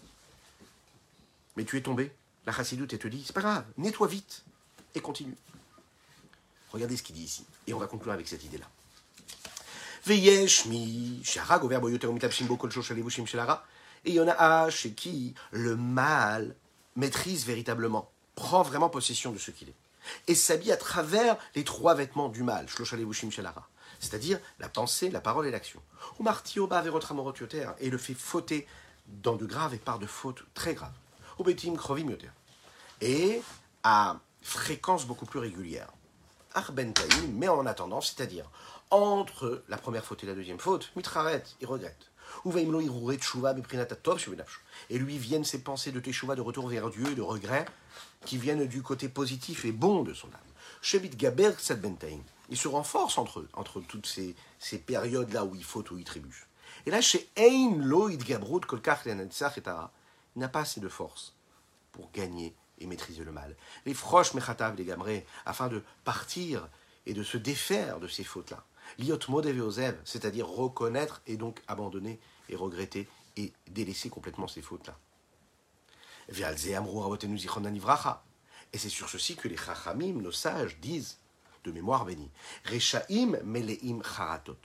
Mais 1.59 1.65
tu 1.65 1.75
es 1.75 1.81
tombé. 1.81 2.15
La 2.45 2.53
chassidoute, 2.53 2.93
elle 2.93 2.99
te 2.99 3.09
dit, 3.09 3.21
c'est 3.25 3.33
pas 3.33 3.41
grave, 3.41 3.65
nettoie 3.75 4.07
vite 4.07 4.45
et 4.95 5.01
continue. 5.01 5.35
Regardez 6.71 6.95
ce 6.95 7.03
qu'il 7.03 7.17
dit 7.17 7.23
ici. 7.23 7.45
Et 7.67 7.73
on 7.73 7.79
va 7.79 7.87
conclure 7.87 8.13
avec 8.13 8.29
cette 8.29 8.45
idée-là. 8.45 8.65
Et 10.07 10.15
il 14.05 14.13
y 14.13 14.21
en 14.21 14.27
a 14.29 14.69
chez 14.69 14.93
qui 14.93 15.35
le 15.51 15.75
mal 15.75 16.55
maîtrise 16.95 17.45
véritablement, 17.45 18.09
prend 18.35 18.63
vraiment 18.63 18.89
possession 18.89 19.33
de 19.33 19.37
ce 19.37 19.51
qu'il 19.51 19.67
est. 19.67 19.75
Et 20.29 20.35
s'habille 20.35 20.71
à 20.71 20.77
travers 20.77 21.35
les 21.55 21.65
trois 21.65 21.93
vêtements 21.93 22.29
du 22.29 22.43
mal, 22.43 22.67
c'est-à-dire 23.99 24.39
la 24.59 24.69
pensée, 24.69 25.09
la 25.09 25.19
parole 25.19 25.45
et 25.45 25.51
l'action. 25.51 25.81
Et 27.81 27.89
le 27.89 27.97
fait 27.97 28.13
fauter 28.13 28.65
dans 29.07 29.35
de 29.35 29.45
graves 29.45 29.73
et 29.73 29.77
par 29.77 29.99
de 29.99 30.07
fautes 30.07 30.45
très 30.53 30.73
graves. 30.73 30.93
Et 33.01 33.41
à 33.83 34.19
fréquence 34.41 35.05
beaucoup 35.05 35.25
plus 35.25 35.39
régulière. 35.39 35.87
mais 37.33 37.47
en 37.47 37.65
attendant, 37.65 38.01
c'est-à-dire 38.01 38.49
entre 38.91 39.63
la 39.69 39.77
première 39.77 40.03
faute 40.03 40.23
et 40.23 40.27
la 40.27 40.33
deuxième 40.33 40.59
faute, 40.59 40.91
mitraret, 40.95 41.43
il 41.61 41.67
regrette. 41.67 42.09
Et 44.89 44.97
lui 44.97 45.17
viennent 45.17 45.43
ces 45.43 45.63
pensées 45.63 45.91
de 45.91 45.99
teshuva, 45.99 46.35
de 46.35 46.41
retour 46.41 46.67
vers 46.67 46.89
Dieu 46.89 47.05
et 47.11 47.15
de 47.15 47.21
regret, 47.21 47.65
qui 48.25 48.37
viennent 48.37 48.67
du 48.67 48.81
côté 48.81 49.09
positif 49.09 49.65
et 49.65 49.71
bon 49.71 50.03
de 50.03 50.13
son 50.13 50.27
âme. 50.27 50.39
Shebit 50.81 51.15
Gaber 51.15 51.51
Il 52.49 52.57
se 52.57 52.67
renforce 52.67 53.17
entre 53.17 53.39
eux, 53.41 53.49
entre 53.53 53.81
toutes 53.81 54.05
ces, 54.05 54.35
ces 54.59 54.77
périodes-là 54.77 55.45
où 55.45 55.55
il 55.55 55.63
faute, 55.63 55.91
où 55.91 55.97
il 55.97 56.03
trébuche. 56.03 56.47
Et 56.85 56.91
là, 56.91 57.01
chez 57.01 57.29
Ein 57.37 57.77
Loïd 57.79 58.23
Gabrut 58.23 58.65
Kolkach 58.65 59.05
il 59.05 59.29
n'a 60.35 60.49
pas 60.49 60.61
assez 60.61 60.79
de 60.79 60.89
force 60.89 61.35
pour 61.91 62.11
gagner 62.11 62.55
et 62.79 62.87
maîtriser 62.87 63.23
le 63.23 63.31
mal. 63.31 63.55
Les 63.85 63.93
froches 63.93 64.33
mechatav 64.33 64.75
les 64.75 64.85
gamrés, 64.85 65.25
afin 65.45 65.67
de 65.67 65.83
partir 66.03 66.67
et 67.05 67.13
de 67.13 67.23
se 67.23 67.37
défaire 67.37 67.99
de 67.99 68.07
ces 68.07 68.23
fautes-là. 68.23 68.63
Liot 68.97 69.19
modev 69.27 69.99
c'est-à-dire 70.05 70.47
reconnaître 70.47 71.21
et 71.27 71.37
donc 71.37 71.61
abandonner 71.67 72.19
et 72.49 72.55
regretter 72.55 73.07
et 73.37 73.53
délaisser 73.67 74.09
complètement 74.09 74.47
ces 74.47 74.61
fautes-là. 74.61 74.97
Et 78.71 78.77
c'est 78.77 78.89
sur 78.89 79.09
ceci 79.09 79.35
que 79.35 79.47
les 79.47 79.57
chachamim, 79.57 80.21
nos 80.21 80.31
sages, 80.31 80.79
disent, 80.79 81.17
de 81.63 81.71
mémoire 81.71 82.05
bénie, 82.05 82.29
charatot. 84.03 84.57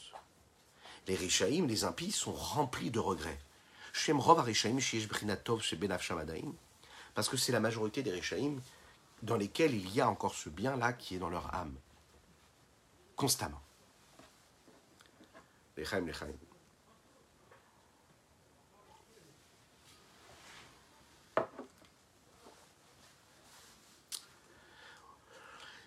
Les 1.06 1.16
Rechaim, 1.16 1.66
les 1.66 1.84
impies, 1.84 2.12
sont 2.12 2.32
remplis 2.32 2.90
de 2.90 2.98
regrets. 2.98 3.38
Parce 7.14 7.28
que 7.28 7.36
c'est 7.36 7.52
la 7.52 7.60
majorité 7.60 8.02
des 8.02 8.12
Rechaim 8.12 8.56
dans 9.22 9.36
lesquels 9.36 9.72
il 9.72 9.88
y 9.94 10.00
a 10.00 10.08
encore 10.08 10.34
ce 10.34 10.48
bien-là 10.48 10.92
qui 10.92 11.14
est 11.14 11.18
dans 11.18 11.30
leur 11.30 11.54
âme. 11.54 11.74
Constamment. 13.16 13.62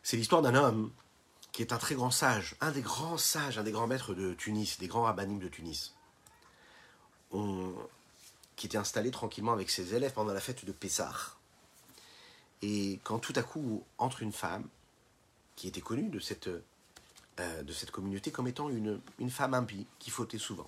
C'est 0.01 0.16
l'histoire 0.16 0.41
d'un 0.41 0.55
homme 0.55 0.91
qui 1.51 1.62
est 1.62 1.74
un 1.74 1.78
très 1.78 1.95
grand 1.95 2.12
sage, 2.12 2.55
un 2.62 2.72
des 2.72 2.82
grands 2.82 3.18
sages, 3.18 3.58
un 3.58 3.64
des 3.64 3.72
grands 3.72 3.88
maîtres 3.88 4.14
de 4.14 4.34
Tunis, 4.34 4.80
des 4.80 4.88
grands 4.88 5.03
rabbinim 5.03 5.39
de 5.39 5.49
Tunis, 5.49 5.93
qui 8.58 8.66
était 8.66 8.78
installé 8.78 9.12
tranquillement 9.12 9.53
avec 9.53 9.70
ses 9.70 9.95
élèves 9.95 10.12
pendant 10.12 10.34
la 10.34 10.41
fête 10.41 10.66
de 10.66 10.72
Pessah. 10.74 11.14
Et 12.62 12.99
quand 13.03 13.20
tout 13.20 13.34
à 13.36 13.43
coup 13.43 13.86
entre 13.97 14.24
une 14.24 14.34
femme, 14.34 14.68
qui 15.55 15.68
était 15.68 15.82
connue 15.82 16.10
de 16.10 16.20
cette, 16.20 16.49
euh, 17.39 17.64
de 17.64 17.72
cette 17.72 17.91
communauté 17.91 18.32
comme 18.32 18.47
étant 18.47 18.70
une, 18.70 18.99
une 19.20 19.30
femme 19.30 19.53
impie, 19.53 19.88
qui 19.99 20.10
fautait 20.10 20.38
souvent. 20.38 20.68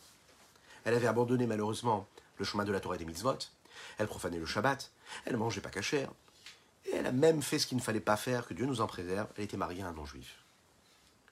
Elle 0.86 0.94
avait 0.94 1.08
abandonné 1.08 1.46
malheureusement 1.46 2.08
le 2.38 2.46
chemin 2.46 2.64
de 2.64 2.72
la 2.72 2.80
Torah 2.80 2.96
et 2.96 3.00
des 3.00 3.06
mitzvot, 3.06 3.38
elle 3.98 4.08
profanait 4.08 4.40
le 4.40 4.46
Shabbat, 4.46 4.92
elle 5.26 5.38
mangeait 5.38 5.62
pas 5.62 5.70
cachère, 5.70 6.12
et 6.86 6.96
elle 6.96 7.08
a 7.08 7.12
même 7.12 7.42
fait 7.42 7.60
ce 7.60 7.68
qu'il 7.68 7.78
ne 7.78 7.84
fallait 7.84 8.00
pas 8.00 8.18
faire, 8.18 8.48
que 8.48 8.54
Dieu 8.54 8.66
nous 8.66 8.82
en 8.82 8.88
préserve. 8.88 9.28
Elle 9.36 9.44
était 9.44 9.58
mariée 9.58 9.84
à 9.84 9.88
un 9.88 9.94
non-juif. 9.94 10.44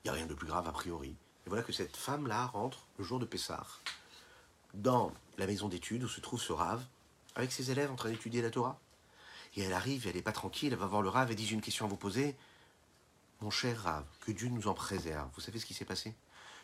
Il 0.03 0.07
n'y 0.07 0.09
a 0.09 0.13
rien 0.13 0.25
de 0.25 0.33
plus 0.33 0.47
grave 0.47 0.67
a 0.67 0.71
priori. 0.71 1.09
Et 1.45 1.49
voilà 1.49 1.63
que 1.63 1.71
cette 1.71 1.95
femme-là 1.95 2.47
rentre 2.47 2.85
le 2.97 3.03
jour 3.03 3.19
de 3.19 3.25
Pessah 3.25 3.65
dans 4.73 5.11
la 5.37 5.47
maison 5.47 5.67
d'études 5.67 6.03
où 6.03 6.07
se 6.07 6.19
trouve 6.19 6.41
ce 6.41 6.53
rave, 6.53 6.83
avec 7.35 7.51
ses 7.51 7.71
élèves 7.71 7.91
en 7.91 7.95
train 7.95 8.09
d'étudier 8.09 8.41
la 8.41 8.49
Torah. 8.49 8.79
Et 9.55 9.61
elle 9.61 9.73
arrive, 9.73 10.07
elle 10.07 10.15
n'est 10.15 10.21
pas 10.21 10.31
tranquille, 10.31 10.73
elle 10.73 10.79
va 10.79 10.85
voir 10.85 11.01
le 11.01 11.09
rave 11.09 11.31
et 11.31 11.35
dit 11.35 11.45
J'ai 11.45 11.55
une 11.55 11.61
question 11.61 11.85
à 11.85 11.87
vous 11.89 11.97
poser. 11.97 12.35
Mon 13.41 13.51
cher 13.51 13.81
rave, 13.83 14.05
que 14.21 14.31
Dieu 14.31 14.49
nous 14.49 14.67
en 14.67 14.73
préserve. 14.73 15.29
Vous 15.35 15.41
savez 15.41 15.59
ce 15.59 15.65
qui 15.65 15.73
s'est 15.73 15.85
passé? 15.85 16.15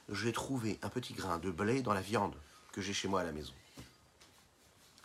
J'ai 0.10 0.34
trouvé 0.34 0.80
un 0.82 0.89
petit 0.89 1.14
grain 1.14 1.38
de 1.38 1.51
blé 1.51 1.82
dans 1.82 1.93
la 1.93 2.01
viande 2.01 2.36
que 2.72 2.82
j'ai 2.82 2.93
chez 2.93 3.08
moi 3.08 3.22
à 3.22 3.24
la 3.24 3.32
maison. 3.32 3.54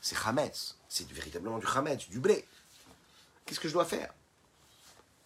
C'est 0.01 0.17
Hametz, 0.27 0.77
c'est 0.89 1.11
véritablement 1.11 1.59
du 1.59 1.67
Hametz, 1.67 2.09
du 2.09 2.19
blé. 2.19 2.47
Qu'est-ce 3.45 3.61
que 3.61 3.69
je 3.69 3.75
dois 3.75 3.85
faire? 3.85 4.13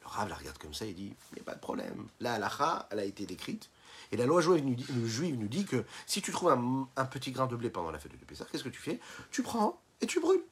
Le 0.03 0.09
Rav 0.09 0.29
la 0.29 0.35
regarde 0.35 0.59
comme 0.59 0.75
ça 0.75 0.85
et 0.85 0.93
dit 0.93 1.15
Il 1.33 1.35
n'y 1.37 1.41
a 1.41 1.45
pas 1.45 1.55
de 1.55 1.61
problème. 1.61 2.09
La 2.21 2.35
halakha, 2.35 2.89
elle 2.91 2.99
a 2.99 3.05
été 3.05 3.27
décrite. 3.27 3.71
Et 4.13 4.17
la 4.19 4.27
loi 4.27 4.43
juive 4.43 5.39
nous 5.39 5.49
dit, 5.49 5.65
que 5.65 5.85
si 6.07 6.21
tu 6.21 6.33
trouves 6.33 6.51
un, 6.97 7.05
petit 7.07 7.33
grain 7.33 7.47
de 7.47 7.57
blé 7.57 7.71
pendant 7.71 7.91
la 7.91 7.99
fête 7.99 8.13
de 8.13 8.25
Pessah, 8.25 8.45
qu'est-ce 8.53 8.63
que 8.63 8.69
tu 8.69 8.81
fais? 8.81 9.01
Tu 9.31 9.43
prends 9.43 9.81
et 10.03 10.07
tu 10.07 10.21
brûles. 10.21 10.43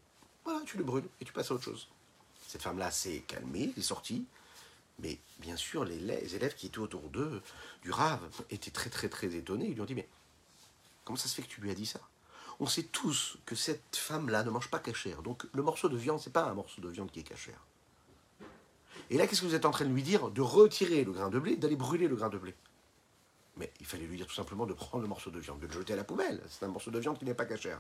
Voilà, 0.45 0.61
tu 0.65 0.79
le 0.79 0.85
brûles 0.85 1.05
et 1.21 1.27
tu 1.27 1.33
passes 1.35 1.51
à 1.51 1.55
autre 1.55 1.65
chose. 1.65 1.89
Cette 2.49 2.63
femme-là 2.63 2.91
s'est 2.91 3.23
calmée, 3.29 3.75
est 3.77 3.83
sortie. 3.83 4.25
Mais 5.03 5.19
bien 5.39 5.57
sûr, 5.57 5.85
les, 5.85 6.35
élèves 6.35 6.55
qui 6.55 6.67
étaient 6.67 6.79
autour 6.79 7.03
d'eux, 7.11 7.43
du 7.83 7.91
Rav, 7.91 8.21
étaient 8.51 8.71
très 8.71 8.89
très 8.89 9.11
très 9.11 9.35
étonnés. 9.35 9.67
Ils 9.67 9.75
lui 9.75 9.81
ont 9.83 9.87
dit 9.87 9.95
Mais 9.95 10.09
comment 11.05 11.17
ça 11.17 11.29
se 11.29 11.35
fait 11.35 11.43
que 11.43 11.49
tu 11.49 11.61
lui 11.61 11.71
as 11.71 11.75
dit 11.75 11.87
ça? 11.87 12.01
On 12.61 12.67
sait 12.67 12.85
tous 12.85 13.39
que 13.45 13.55
cette 13.55 13.97
femme-là 13.97 14.43
ne 14.43 14.51
mange 14.51 14.69
pas 14.69 14.79
cachère. 14.79 15.23
Donc 15.23 15.47
le 15.53 15.63
morceau 15.63 15.89
de 15.91 15.97
viande, 15.97 16.19
c'est 16.19 16.33
pas 16.33 16.45
un 16.45 16.55
morceau 16.55 16.81
de 16.81 16.89
viande 16.89 17.11
qui 17.11 17.21
est 17.21 17.25
cachère. 17.25 17.61
Et 19.11 19.19
là, 19.19 19.27
qu'est-ce 19.27 19.43
que 19.43 19.47
vous 19.47 19.55
êtes 19.55 19.67
en 19.67 19.71
train 19.71 19.85
de 19.85 19.93
lui 19.93 20.03
dire? 20.03 20.31
De 20.31 20.41
retirer 20.41 21.05
le 21.05 21.13
grain 21.13 21.29
de 21.29 21.39
blé, 21.39 21.57
d'aller 21.57 21.77
brûler 21.77 22.09
le 22.09 22.17
grain 22.17 22.29
de 22.31 22.39
blé. 22.39 22.55
Mais 23.61 23.71
il 23.79 23.85
fallait 23.85 24.07
lui 24.07 24.17
dire 24.17 24.27
tout 24.27 24.35
simplement 24.35 24.65
de 24.65 24.73
prendre 24.73 25.03
le 25.03 25.09
morceau 25.09 25.31
de 25.31 25.39
viande, 25.39 25.61
de 25.61 25.67
le 25.67 25.73
jeter 25.73 25.93
à 25.93 25.97
la 25.97 26.05
poubelle. 26.05 26.43
C'est 26.49 26.65
un 26.65 26.69
morceau 26.69 26.91
de 26.91 26.99
viande 26.99 27.19
qui 27.19 27.27
n'est 27.27 27.35
pas 27.35 27.45
cachère. 27.45 27.79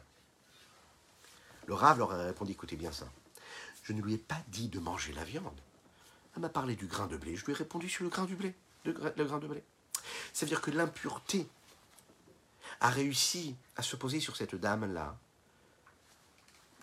Le 1.64 1.72
rave 1.72 1.98
leur 1.98 2.12
a 2.12 2.22
répondu 2.22 2.52
écoutez 2.52 2.76
bien 2.76 2.92
ça. 2.92 3.06
Je 3.84 3.94
ne 3.94 4.02
lui 4.02 4.12
ai 4.12 4.18
pas 4.18 4.42
dit 4.48 4.68
de 4.68 4.78
manger 4.78 5.14
la 5.14 5.24
viande. 5.24 5.58
Elle 6.36 6.42
m'a 6.42 6.50
parlé 6.50 6.76
du 6.76 6.86
grain 6.86 7.06
de 7.06 7.16
blé. 7.16 7.34
Je 7.34 7.46
lui 7.46 7.52
ai 7.52 7.56
répondu 7.56 7.88
sur 7.88 8.04
le 8.04 8.10
grain 8.10 8.26
du 8.26 8.36
blé. 8.36 8.54
Le, 8.84 8.92
grain 8.92 9.38
de 9.38 9.46
blé. 9.46 9.64
Ça 10.34 10.44
veut 10.44 10.50
dire 10.50 10.60
que 10.60 10.70
l'impureté 10.70 11.48
a 12.80 12.90
réussi 12.90 13.56
à 13.76 13.82
se 13.82 13.96
poser 13.96 14.20
sur 14.20 14.36
cette 14.36 14.54
dame-là 14.54 15.16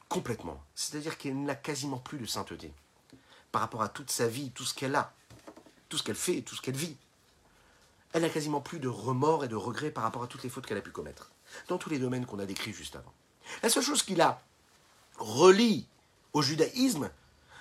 complètement. 0.10 0.60
C'est-à-dire 0.74 1.20
qu'elle 1.20 1.39
n'a 1.43 1.56
quasiment 1.56 2.00
plus 2.00 2.18
de 2.18 2.26
sainteté 2.26 2.74
par 3.52 3.62
rapport 3.62 3.84
à 3.84 3.89
toute 3.89 4.10
sa 4.10 4.28
vie, 4.28 4.50
tout 4.50 4.66
ce 4.66 4.74
qu'elle 4.74 4.95
a, 4.95 5.14
tout 5.88 6.00
ce 6.00 6.04
qu'elle 6.04 6.16
fait, 6.16 6.41
tout 6.41 6.56
ce 6.56 6.62
qu'elle 6.62 6.76
vit. 6.76 6.98
Elle 8.18 8.24
n'a 8.24 8.30
quasiment 8.30 8.61
plus 8.61 8.80
de 8.80 8.88
remords 8.88 9.45
et 9.45 9.47
de 9.47 9.55
regrets 9.55 9.91
par 9.91 10.03
rapport 10.03 10.24
à 10.24 10.28
toutes 10.28 10.41
les 10.41 10.49
fautes 10.49 10.65
qu'elle 10.65 10.80
a 10.80 10.82
pu 10.82 10.89
commettre, 10.89 11.30
dans 11.68 11.78
tous 11.78 11.91
les 11.91 11.99
domaines 11.99 12.26
qu'on 12.26 12.39
a 12.39 12.47
décrits 12.47 12.74
juste 12.74 12.95
avant. 12.95 13.13
La 13.61 13.70
seule 13.70 13.84
chose 13.84 14.01
qui 14.01 14.15
la 14.15 14.41
relie 15.20 15.88
au 16.34 16.41
judaïsme, 16.41 17.11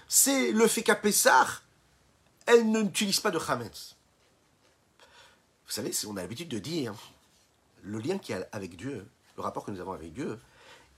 c'est 0.09 0.52
le 0.52 0.66
fait 0.66 0.82
qu'à 0.82 0.94
Pessah, 0.94 1.46
elle 2.46 2.70
n'utilise 2.70 3.20
pas 3.20 3.30
de 3.30 3.38
Hametz. 3.38 3.96
Vous 5.66 5.72
savez, 5.72 5.92
on 6.07 6.16
a 6.16 6.22
l'habitude 6.22 6.48
de 6.48 6.59
dire 6.59 6.94
le 7.82 7.98
lien 7.98 8.16
qu'il 8.16 8.34
y 8.34 8.38
a 8.38 8.48
avec 8.50 8.78
Dieu, 8.78 9.07
le 9.36 9.42
rapport 9.42 9.62
que 9.62 9.70
nous 9.70 9.80
avons 9.80 9.92
avec 9.92 10.14
Dieu, 10.14 10.40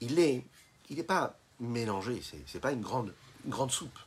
il 0.01 0.21
est, 0.21 0.45
il 0.89 0.99
n'est 0.99 1.03
pas 1.03 1.37
mélangé, 1.59 2.23
c'est, 2.23 2.55
n'est 2.55 2.61
pas 2.61 2.71
une 2.71 2.83
grande, 2.83 3.13
une 3.45 3.51
grande 3.51 3.73
soupe. 3.73 3.99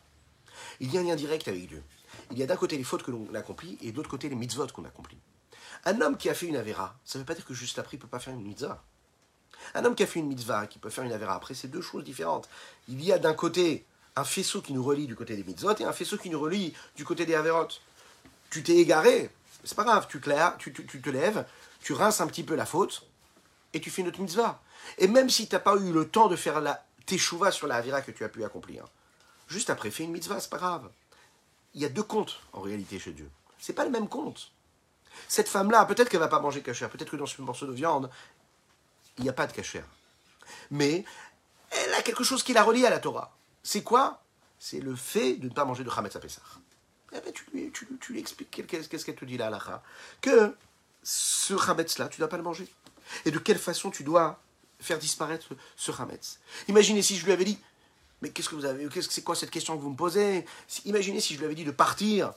Il 0.80 0.94
y 0.94 0.98
a 0.98 1.02
un 1.02 1.04
lien 1.04 1.18
direct 1.18 1.50
avec 1.50 1.68
Dieu. 1.68 1.84
Il 2.32 2.38
y 2.38 2.44
a 2.44 2.46
d'un 2.46 2.56
côté 2.56 2.78
les 2.78 2.86
fautes 2.86 3.04
que 3.04 3.12
l'on 3.12 3.36
accomplit 3.36 3.78
et 3.82 3.92
de 3.92 3.98
l'autre 3.98 4.10
côté 4.10 4.30
les 4.30 4.36
mitzvot 4.36 4.68
qu'on 4.68 4.86
accomplit. 4.86 5.18
Un 5.86 6.02
homme 6.02 6.18
qui 6.18 6.30
a 6.30 6.34
fait 6.34 6.46
une 6.46 6.56
avéra, 6.56 6.96
ça 7.06 7.18
ne 7.18 7.24
veut 7.24 7.26
pas 7.26 7.34
dire 7.34 7.46
que 7.46 7.54
juste 7.54 7.80
après 7.80 7.98
il 7.98 8.00
ne 8.00 8.04
peut 8.04 8.08
pas 8.08 8.20
faire 8.20 8.34
une 8.34 8.44
mitzvah. 8.44 8.84
Un 9.74 9.86
homme 9.86 9.96
qui 9.96 10.04
a 10.04 10.08
fait 10.08 10.20
une 10.20 10.28
mitzvah, 10.28 10.68
qui 10.68 10.80
peut 10.80 10.90
faire 10.90 11.04
une 11.04 11.12
avéra 11.12 11.36
après, 11.36 11.54
c'est 11.54 11.68
deux 11.68 11.82
choses 11.82 12.04
différentes. 12.04 12.50
Il 12.88 13.04
y 13.04 13.12
a 13.12 13.20
d'un 13.20 13.34
côté 13.34 13.86
un 14.16 14.24
faisceau 14.24 14.62
qui 14.62 14.74
nous 14.74 14.84
relie 14.84 15.08
du 15.08 15.16
côté 15.16 15.36
des 15.36 15.44
mitzvot 15.44 15.76
et 15.80 15.84
un 15.84 15.94
faisceau 15.94 16.18
qui 16.18 16.30
nous 16.30 16.40
relie 16.40 16.74
du 16.96 17.06
côté 17.06 17.26
des 17.26 17.36
avérots. 17.36 17.68
Tu 18.50 18.64
t'es 18.64 18.78
égaré, 18.78 19.30
c'est 19.64 19.76
pas 19.76 19.84
grave, 19.84 20.08
tu 20.08 20.22
tu, 20.60 20.86
tu 20.86 21.02
te 21.02 21.10
lèves, 21.10 21.46
tu 21.82 21.94
rinces 21.94 22.22
un 22.22 22.28
petit 22.28 22.44
peu 22.44 22.56
la 22.56 22.66
faute, 22.66 23.06
et 23.74 23.80
tu 23.80 23.90
fais 23.90 24.02
une 24.02 24.10
autre 24.10 24.20
mitzvah. 24.20 24.62
Et 24.98 25.08
même 25.08 25.30
si 25.30 25.48
tu 25.48 25.56
n'as 25.56 25.60
pas 25.60 25.76
eu 25.78 25.92
le 25.92 26.08
temps 26.08 26.28
de 26.28 26.36
faire 26.36 26.62
la 26.62 26.84
teshuva 27.06 27.52
sur 27.52 27.68
la 27.68 27.76
avira 27.76 28.02
que 28.02 28.12
tu 28.12 28.24
as 28.24 28.30
pu 28.30 28.44
accomplir, 28.44 28.86
juste 29.48 29.70
après, 29.70 29.92
fais 29.92 30.04
une 30.04 30.12
mitzvah, 30.12 30.40
c'est 30.40 30.50
pas 30.50 30.58
grave. 30.58 30.90
il 31.74 31.82
y 31.82 31.86
a 31.86 31.90
deux 31.90 32.04
comptes 32.04 32.40
en 32.54 32.62
réalité 32.62 33.00
chez 33.00 33.12
Dieu. 33.12 33.30
C'est 33.60 33.74
pas 33.74 33.86
le 33.86 33.92
même 33.92 34.10
compte. 34.10 34.52
Cette 35.28 35.48
femme-là, 35.48 35.86
peut-être 35.86 36.10
qu'elle 36.10 36.20
va 36.20 36.28
pas 36.28 36.40
manger 36.40 36.62
cachère, 36.62 36.90
peut-être 36.90 37.12
que 37.12 37.16
dans 37.16 37.26
ce 37.26 37.42
morceau 37.42 37.66
de 37.66 37.74
viande, 37.74 38.10
il 39.18 39.24
n'y 39.24 39.30
a 39.30 39.34
pas 39.34 39.48
de 39.48 39.54
cachère. 39.54 39.86
Mais 40.70 41.06
elle 41.72 41.94
a 41.94 42.02
quelque 42.02 42.24
chose 42.24 42.44
qui 42.44 42.54
la 42.54 42.64
relie 42.64 42.86
à 42.86 42.90
la 42.90 43.00
Torah. 43.00 43.36
C'est 43.64 43.84
quoi? 43.84 44.24
C'est 44.60 44.80
le 44.80 44.96
fait 44.96 45.36
de 45.36 45.48
ne 45.48 45.54
pas 45.54 45.66
manger 45.66 45.84
de 45.84 45.90
Hametz 45.90 46.16
à 46.16 46.20
Pessah. 46.20 46.42
Eh 47.14 47.20
ben, 47.20 47.34
tu, 47.34 47.46
lui, 47.54 47.72
tu, 47.72 47.88
tu 48.00 48.14
lui 48.14 48.20
expliques 48.20 48.50
qu'est-ce 48.68 49.06
qu'elle 49.06 49.16
te 49.16 49.26
dit 49.26 49.38
là, 49.38 49.50
là, 49.50 49.84
Que 50.22 50.56
ce 51.04 51.54
Hametz-là, 51.54 52.08
tu 52.08 52.16
ne 52.16 52.26
dois 52.26 52.30
pas 52.30 52.38
le 52.38 52.44
manger. 52.44 52.68
Et 53.26 53.32
de 53.32 53.40
quelle 53.40 53.58
façon 53.58 53.92
tu 53.92 54.04
dois 54.04 54.40
faire 54.80 54.98
disparaître 54.98 55.50
ce 55.76 55.92
Hametz. 55.92 56.40
Imaginez 56.68 57.02
si 57.02 57.18
je 57.18 57.26
lui 57.26 57.32
avais 57.32 57.46
dit, 57.46 57.60
mais 58.22 58.30
qu'est-ce 58.30 58.50
que 58.50 58.56
vous 58.56 58.66
avez, 58.66 58.88
qu'est-ce 58.90 59.08
que 59.08 59.14
c'est 59.14 59.24
quoi 59.24 59.36
cette 59.36 59.52
question 59.52 59.76
que 59.76 59.82
vous 59.82 59.90
me 59.90 59.96
posez? 59.96 60.46
Imaginez 60.86 61.20
si 61.20 61.34
je 61.34 61.40
lui 61.40 61.46
avais 61.46 61.56
dit 61.56 61.66
de 61.66 61.72
partir 61.72 62.34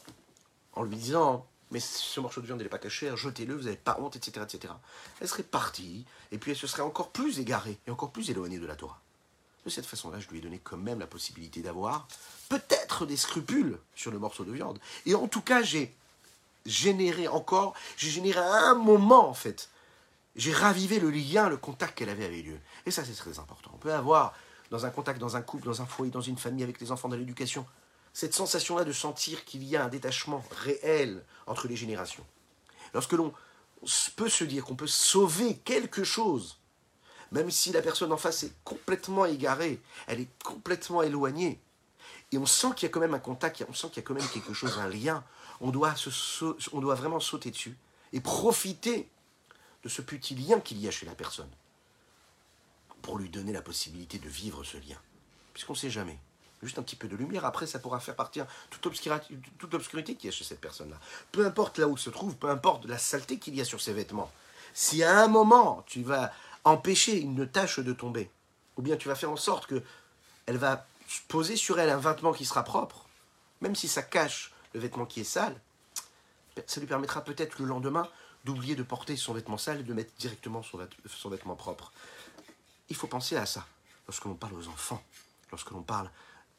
en 0.72 0.82
lui 0.82 0.96
disant, 0.96 1.46
mais 1.74 1.80
ce 1.80 2.20
morceau 2.20 2.40
de 2.40 2.46
viande 2.46 2.62
n'est 2.62 2.68
pas 2.68 2.78
caché, 2.78 3.10
jetez-le, 3.16 3.56
vous 3.56 3.64
n'avez 3.64 3.76
pas 3.76 3.98
honte, 3.98 4.14
etc., 4.14 4.46
etc. 4.48 4.72
Elle 5.20 5.26
serait 5.26 5.42
partie, 5.42 6.06
et 6.30 6.38
puis 6.38 6.52
elle 6.52 6.56
se 6.56 6.68
serait 6.68 6.82
encore 6.82 7.10
plus 7.10 7.40
égarée 7.40 7.76
et 7.88 7.90
encore 7.90 8.12
plus 8.12 8.30
éloignée 8.30 8.60
de 8.60 8.66
la 8.66 8.76
Torah. 8.76 9.00
De 9.64 9.70
cette 9.70 9.84
façon-là, 9.84 10.20
je 10.20 10.28
lui 10.28 10.38
ai 10.38 10.40
donné 10.40 10.60
quand 10.62 10.76
même 10.76 11.00
la 11.00 11.08
possibilité 11.08 11.62
d'avoir 11.62 12.06
peut-être 12.48 13.06
des 13.06 13.16
scrupules 13.16 13.76
sur 13.96 14.12
le 14.12 14.20
morceau 14.20 14.44
de 14.44 14.52
viande. 14.52 14.78
Et 15.04 15.16
en 15.16 15.26
tout 15.26 15.40
cas, 15.40 15.64
j'ai 15.64 15.92
généré 16.64 17.26
encore, 17.26 17.74
j'ai 17.96 18.10
généré 18.10 18.38
un 18.38 18.74
moment 18.74 19.28
en 19.28 19.34
fait, 19.34 19.68
j'ai 20.36 20.52
ravivé 20.52 21.00
le 21.00 21.10
lien, 21.10 21.48
le 21.48 21.56
contact 21.56 21.98
qu'elle 21.98 22.08
avait 22.08 22.26
avec 22.26 22.44
Dieu. 22.44 22.60
Et 22.86 22.92
ça, 22.92 23.04
c'est 23.04 23.14
très 23.14 23.40
important. 23.40 23.72
On 23.74 23.78
peut 23.78 23.92
avoir 23.92 24.32
dans 24.70 24.86
un 24.86 24.90
contact, 24.90 25.18
dans 25.18 25.36
un 25.36 25.42
couple, 25.42 25.64
dans 25.64 25.82
un 25.82 25.86
foyer, 25.86 26.12
dans 26.12 26.20
une 26.20 26.38
famille, 26.38 26.62
avec 26.62 26.80
les 26.80 26.92
enfants, 26.92 27.08
dans 27.08 27.16
l'éducation, 27.16 27.66
cette 28.14 28.32
sensation-là 28.32 28.84
de 28.84 28.92
sentir 28.92 29.44
qu'il 29.44 29.64
y 29.64 29.76
a 29.76 29.84
un 29.84 29.88
détachement 29.88 30.42
réel 30.50 31.22
entre 31.46 31.68
les 31.68 31.76
générations. 31.76 32.24
Lorsque 32.94 33.12
l'on 33.12 33.34
peut 34.16 34.28
se 34.30 34.44
dire 34.44 34.64
qu'on 34.64 34.76
peut 34.76 34.86
sauver 34.86 35.58
quelque 35.58 36.04
chose, 36.04 36.58
même 37.32 37.50
si 37.50 37.72
la 37.72 37.82
personne 37.82 38.12
en 38.12 38.16
face 38.16 38.44
est 38.44 38.54
complètement 38.62 39.26
égarée, 39.26 39.80
elle 40.06 40.20
est 40.20 40.28
complètement 40.44 41.02
éloignée, 41.02 41.60
et 42.30 42.38
on 42.38 42.46
sent 42.46 42.68
qu'il 42.76 42.86
y 42.86 42.90
a 42.90 42.92
quand 42.92 43.00
même 43.00 43.14
un 43.14 43.18
contact, 43.18 43.64
on 43.68 43.74
sent 43.74 43.88
qu'il 43.88 43.96
y 43.96 44.00
a 44.00 44.06
quand 44.06 44.14
même 44.14 44.28
quelque 44.28 44.54
chose, 44.54 44.78
un 44.78 44.88
lien, 44.88 45.24
on 45.60 45.70
doit, 45.70 45.94
vraiment 46.94 47.20
sauter 47.20 47.50
dessus 47.50 47.76
et 48.12 48.20
profiter 48.20 49.08
de 49.82 49.88
ce 49.88 50.02
petit 50.02 50.36
lien 50.36 50.60
qu'il 50.60 50.80
y 50.80 50.86
a 50.86 50.92
chez 50.92 51.04
la 51.04 51.14
personne 51.14 51.50
pour 53.02 53.18
lui 53.18 53.28
donner 53.28 53.52
la 53.52 53.60
possibilité 53.60 54.18
de 54.18 54.28
vivre 54.28 54.62
ce 54.64 54.76
lien. 54.78 54.98
Puisqu'on 55.52 55.74
ne 55.74 55.78
sait 55.78 55.90
jamais. 55.90 56.18
Juste 56.64 56.78
un 56.78 56.82
petit 56.82 56.96
peu 56.96 57.08
de 57.08 57.16
lumière, 57.16 57.44
après 57.44 57.66
ça 57.66 57.78
pourra 57.78 58.00
faire 58.00 58.16
partir 58.16 58.46
toute, 58.70 58.86
obscurité, 58.86 59.36
toute 59.58 59.74
obscurité 59.74 60.14
qu'il 60.14 60.30
y 60.30 60.32
a 60.32 60.36
chez 60.36 60.44
cette 60.44 60.60
personne-là. 60.60 60.98
Peu 61.32 61.46
importe 61.46 61.78
là 61.78 61.86
où 61.86 61.96
se 61.96 62.10
trouve, 62.10 62.36
peu 62.36 62.48
importe 62.48 62.86
la 62.86 62.98
saleté 62.98 63.38
qu'il 63.38 63.54
y 63.54 63.60
a 63.60 63.64
sur 63.64 63.80
ses 63.80 63.92
vêtements. 63.92 64.30
Si 64.72 65.02
à 65.02 65.18
un 65.20 65.28
moment 65.28 65.84
tu 65.86 66.02
vas 66.02 66.32
empêcher 66.64 67.20
une 67.20 67.46
tache 67.46 67.78
de 67.78 67.92
tomber, 67.92 68.30
ou 68.76 68.82
bien 68.82 68.96
tu 68.96 69.08
vas 69.08 69.14
faire 69.14 69.30
en 69.30 69.36
sorte 69.36 69.66
que 69.66 69.82
elle 70.46 70.56
va 70.56 70.86
poser 71.28 71.56
sur 71.56 71.78
elle 71.78 71.90
un 71.90 71.98
vêtement 71.98 72.32
qui 72.32 72.44
sera 72.44 72.64
propre, 72.64 73.06
même 73.60 73.76
si 73.76 73.88
ça 73.88 74.02
cache 74.02 74.52
le 74.74 74.80
vêtement 74.80 75.06
qui 75.06 75.20
est 75.20 75.24
sale, 75.24 75.60
ça 76.66 76.80
lui 76.80 76.86
permettra 76.86 77.22
peut-être 77.22 77.58
le 77.58 77.66
lendemain 77.66 78.08
d'oublier 78.44 78.74
de 78.74 78.82
porter 78.82 79.16
son 79.16 79.32
vêtement 79.32 79.58
sale 79.58 79.80
et 79.80 79.82
de 79.82 79.94
mettre 79.94 80.12
directement 80.18 80.62
son, 80.62 81.28
vêtement 81.28 81.56
propre. 81.56 81.92
Il 82.88 82.96
faut 82.96 83.06
penser 83.06 83.36
à 83.36 83.46
ça 83.46 83.66
lorsque 84.06 84.24
l'on 84.24 84.34
parle 84.34 84.54
aux 84.54 84.68
enfants, 84.68 85.02
lorsque 85.50 85.70
l'on 85.70 85.82
parle 85.82 86.10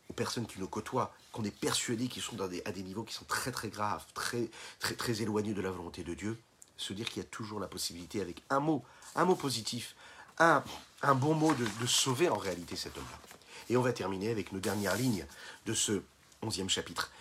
aux 0.10 0.14
personnes 0.14 0.46
qui 0.46 0.60
nous 0.60 0.68
côtoient, 0.68 1.14
qu'on 1.32 1.44
est 1.44 1.56
persuadé 1.56 2.08
qu'ils 2.08 2.22
sont 2.22 2.40
à 2.42 2.48
des 2.48 2.84
niveaux 2.84 3.04
qui 3.04 3.14
sont 3.14 3.26
très 3.26 3.52
très 3.52 3.70
graves, 3.70 4.06
très 4.14 4.50
très 4.80 4.96
très 4.96 5.22
éloignés 5.22 5.54
de 5.54 5.62
la 5.62 5.72
volonté 5.72 6.04
de 6.04 6.14
Dieu, 6.14 6.38
se 6.78 6.94
dire 6.94 7.10
qu'il 7.10 7.24
y 7.24 7.26
a 7.26 7.30
toujours 7.30 7.60
la 7.60 7.68
possibilité 7.68 8.22
avec 8.22 8.42
un 8.50 8.60
mot, 8.60 8.84
un 9.16 9.26
mot 9.26 9.36
positif, 9.36 9.96
un, 10.40 10.64
un 11.02 11.16
bon 11.16 11.34
mot 11.34 11.54
de, 11.54 11.88
sauver 11.88 12.30
en 12.30 12.38
réalité 12.38 12.76
cet 12.76 12.98
homme-là. 12.98 13.20
Et 13.70 13.78
on 13.78 13.82
va 13.82 13.94
terminer 13.94 14.30
avec 14.30 14.52
nos 14.52 14.60
dernières 14.60 14.96
lignes 14.96 15.26
de 15.66 15.74
ce 15.74 16.02
onzième 16.42 16.70
chapitre. 16.70 17.12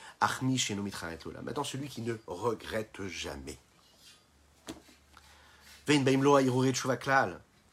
Maintenant, 1.43 1.65
celui 1.65 1.89
qui 1.89 2.03
ne 2.03 2.15
regrette 2.27 3.07
jamais 3.07 3.59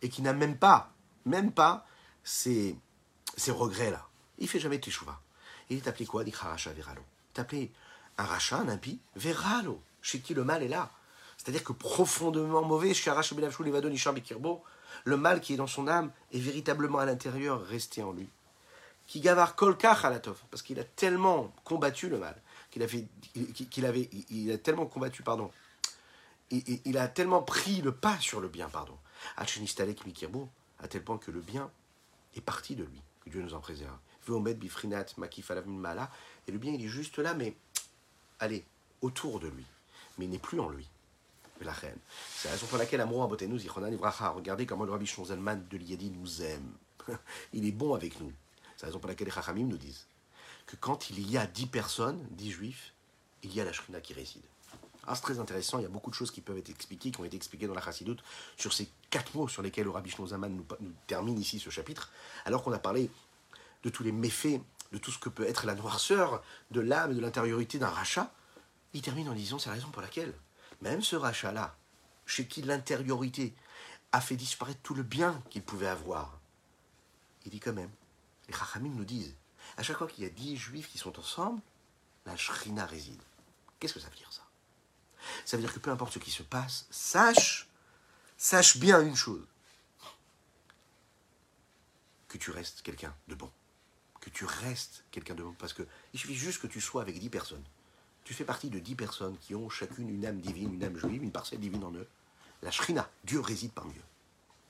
et 0.02 0.10
qui 0.10 0.22
n'a 0.22 0.34
même 0.34 0.58
pas, 0.58 0.92
même 1.26 1.52
pas 1.52 1.86
ces, 2.24 2.76
ces 3.38 3.52
regrets-là. 3.52 4.06
Il 4.42 4.50
fait 4.50 4.60
jamais 4.60 4.80
teshuva. 4.80 5.22
Il 5.70 5.78
est 5.78 5.88
appelé 5.88 6.06
quoi 6.06 6.26
Dit 6.26 6.34
Racha 6.36 6.74
Veralo? 6.74 7.02
Il 7.02 7.38
est 7.38 7.42
appelé 7.42 7.72
un 8.18 8.26
rachat, 8.26 8.58
un 8.58 8.68
impie, 8.68 9.00
Veralo, 9.16 9.82
chez 10.02 10.20
qui 10.20 10.34
le 10.34 10.44
mal 10.44 10.64
est 10.64 10.68
là. 10.68 10.92
C'est-à-dire 11.38 11.64
que 11.64 11.72
profondément 11.74 12.62
mauvais, 12.64 12.92
le 15.06 15.18
mal 15.18 15.42
qui 15.42 15.54
est 15.54 15.58
dans 15.58 15.68
son 15.68 15.88
âme 15.88 16.12
est 16.32 16.40
véritablement 16.40 17.00
à 17.00 17.06
l'intérieur 17.06 17.64
resté 17.66 18.04
en 18.04 18.12
lui. 18.12 18.30
Qui 19.08 19.22
gavar 19.22 19.56
kolkach 19.56 20.02
parce 20.50 20.62
qu'il 20.62 20.80
a 20.80 20.84
tellement 20.84 21.54
combattu 21.64 22.10
le 22.10 22.20
mal, 22.20 22.40
qu'il 22.70 22.84
avait, 22.84 23.08
qu'il 23.70 23.86
avait, 23.86 24.10
il 24.30 24.52
a 24.52 24.58
tellement 24.58 24.86
combattu, 24.86 25.24
pardon, 25.24 25.52
il 26.52 26.98
a 26.98 27.08
tellement 27.08 27.42
pris 27.42 27.82
le 27.82 27.94
pas 27.94 28.20
sur 28.20 28.42
le 28.42 28.50
bien, 28.50 28.70
pardon. 28.70 28.98
à 29.38 29.46
tel 30.88 31.04
point 31.04 31.18
que 31.18 31.32
le 31.32 31.42
bien 31.42 31.72
est 32.36 32.42
parti 32.42 32.76
de 32.76 32.84
lui, 32.84 33.02
que 33.24 33.30
Dieu 33.30 33.42
nous 33.42 33.54
en 33.54 33.60
préserve. 33.60 33.98
Et 36.48 36.52
le 36.52 36.58
bien, 36.58 36.74
il 36.74 36.84
est 36.84 36.88
juste 36.88 37.18
là, 37.20 37.34
mais 37.34 37.56
allez, 38.40 38.66
autour 39.02 39.40
de 39.40 39.48
lui, 39.48 39.66
mais 40.18 40.26
il 40.26 40.32
n'est 40.32 40.40
plus 40.40 40.60
en 40.60 40.70
lui. 40.70 40.88
La 41.62 41.74
reine. 41.74 41.98
C'est 42.36 42.48
la 42.48 42.56
raison 42.56 42.66
pour 42.66 42.80
laquelle 42.80 43.02
Amour 43.02 43.30
nous 43.30 43.60
regardez 44.34 44.66
comment 44.66 44.84
le 44.84 44.92
Rabbi 44.92 45.06
Zalman 45.06 45.64
de 45.70 45.78
l'Iyadi 45.78 46.10
nous 46.10 46.42
aime. 46.42 46.72
il 47.54 47.68
est 47.68 47.72
bon 47.72 47.94
avec 47.94 48.20
nous. 48.20 48.32
C'est 48.76 48.84
la 48.84 48.88
raison 48.88 49.00
pour 49.00 49.08
laquelle 49.08 49.28
les 49.28 49.34
Chachamim 49.34 49.68
nous 49.68 49.78
disent 49.78 50.08
que 50.66 50.76
quand 50.76 51.12
il 51.12 51.30
y 51.30 51.38
a 51.38 51.46
dix 51.46 51.68
personnes, 51.68 52.26
dix 52.32 52.50
juifs, 52.50 52.94
il 53.44 53.54
y 53.54 53.62
a 53.62 53.64
la 53.64 53.74
Shrina 53.74 54.02
qui 54.02 54.16
réside. 54.16 54.42
Ah, 55.06 55.16
c'est 55.16 55.22
très 55.22 55.40
intéressant, 55.40 55.80
il 55.80 55.84
y 55.84 55.86
a 55.86 55.90
beaucoup 55.90 56.10
de 56.10 56.16
choses 56.16 56.32
qui 56.32 56.42
peuvent 56.42 56.58
être 56.58 56.70
expliquées, 56.70 57.12
qui 57.12 57.20
ont 57.20 57.26
été 57.26 57.36
expliquées 57.36 57.68
dans 57.68 57.74
la 57.74 57.82
Chassidoute, 57.82 58.24
sur 58.56 58.72
ces 58.72 58.88
quatre 59.10 59.36
mots 59.36 59.48
sur 59.48 59.62
lesquels 59.62 59.86
le 59.86 59.90
Rabbi 59.90 60.12
Zaman 60.12 60.50
nous, 60.50 60.66
nous, 60.80 60.94
termine 61.08 61.40
ici 61.40 61.60
ce 61.60 61.70
chapitre, 61.70 62.12
alors 62.46 62.64
qu'on 62.64 62.72
a 62.72 62.80
parlé 62.80 63.10
de 63.84 63.90
tous 63.90 64.04
les 64.04 64.12
méfaits, 64.12 64.62
de 64.92 64.98
tout 64.98 65.12
ce 65.12 65.20
que 65.20 65.30
peut 65.30 65.48
être 65.48 65.66
la 65.66 65.76
noirceur 65.76 66.44
de 66.72 66.82
l'âme 66.82 67.12
et 67.12 67.16
de 67.16 67.22
l'intériorité 67.22 67.80
d'un 67.80 67.90
rachat. 67.90 68.32
Il 68.94 69.02
termine 69.02 69.30
en 69.30 69.34
disant 69.34 69.60
c'est 69.60 69.70
la 69.70 69.76
raison 69.76 69.90
pour 69.90 70.02
laquelle, 70.02 70.34
même 70.82 71.02
ce 71.02 71.16
rachat-là, 71.16 71.76
chez 72.26 72.48
qui 72.48 72.62
l'intériorité 72.62 73.56
a 74.12 74.22
fait 74.22 74.36
disparaître 74.36 74.82
tout 74.84 74.94
le 74.94 75.04
bien 75.04 75.42
qu'il 75.50 75.64
pouvait 75.64 75.88
avoir, 75.88 76.42
il 77.46 77.52
dit 77.52 77.60
quand 77.60 77.74
même, 77.74 77.92
les 78.48 78.54
Chachamim 78.54 78.94
nous 78.94 79.06
disent, 79.06 79.36
à 79.78 79.84
chaque 79.84 79.98
fois 79.98 80.08
qu'il 80.08 80.24
y 80.24 80.28
a 80.28 80.30
dix 80.30 80.58
juifs 80.58 80.90
qui 80.90 80.98
sont 80.98 81.18
ensemble, 81.20 81.62
la 82.26 82.36
Shrina 82.38 82.86
réside. 82.86 83.22
Qu'est-ce 83.80 83.94
que 83.94 84.00
ça 84.00 84.10
veut 84.10 84.16
dire 84.16 84.32
ça? 84.32 84.44
Ça 85.46 85.58
veut 85.58 85.64
dire 85.64 85.74
que 85.74 85.80
peu 85.80 85.92
importe 85.92 86.14
ce 86.14 86.20
qui 86.20 86.32
se 86.32 86.44
passe, 86.44 86.86
sache, 86.92 87.68
sache 88.38 88.78
bien 88.78 89.02
une 89.02 89.16
chose. 89.16 89.46
Que 92.28 92.38
tu 92.38 92.52
restes 92.52 92.82
quelqu'un 92.82 93.14
de 93.28 93.36
bon. 93.36 93.52
Que 94.22 94.30
tu 94.30 94.46
restes 94.46 95.04
quelqu'un 95.12 95.36
de 95.36 95.44
bon. 95.44 95.54
Parce 95.60 95.74
que 95.74 95.84
il 96.14 96.20
suffit 96.20 96.36
juste 96.36 96.62
que 96.62 96.68
tu 96.68 96.80
sois 96.80 97.02
avec 97.02 97.20
dix 97.20 97.30
personnes. 97.30 97.64
Tu 98.24 98.34
fais 98.34 98.46
partie 98.46 98.70
de 98.70 98.80
dix 98.80 98.96
personnes 98.96 99.36
qui 99.40 99.56
ont 99.56 99.70
chacune 99.70 100.10
une 100.10 100.26
âme 100.26 100.40
divine, 100.40 100.74
une 100.74 100.84
âme 100.84 100.98
juive, 100.98 101.24
une 101.24 101.32
parcelle 101.32 101.60
divine 101.60 101.84
en 101.84 101.92
eux. 101.92 102.08
La 102.62 102.72
Shrina, 102.72 103.10
Dieu 103.24 103.40
réside 103.40 103.72
parmi 103.72 103.94
eux. 103.94 104.06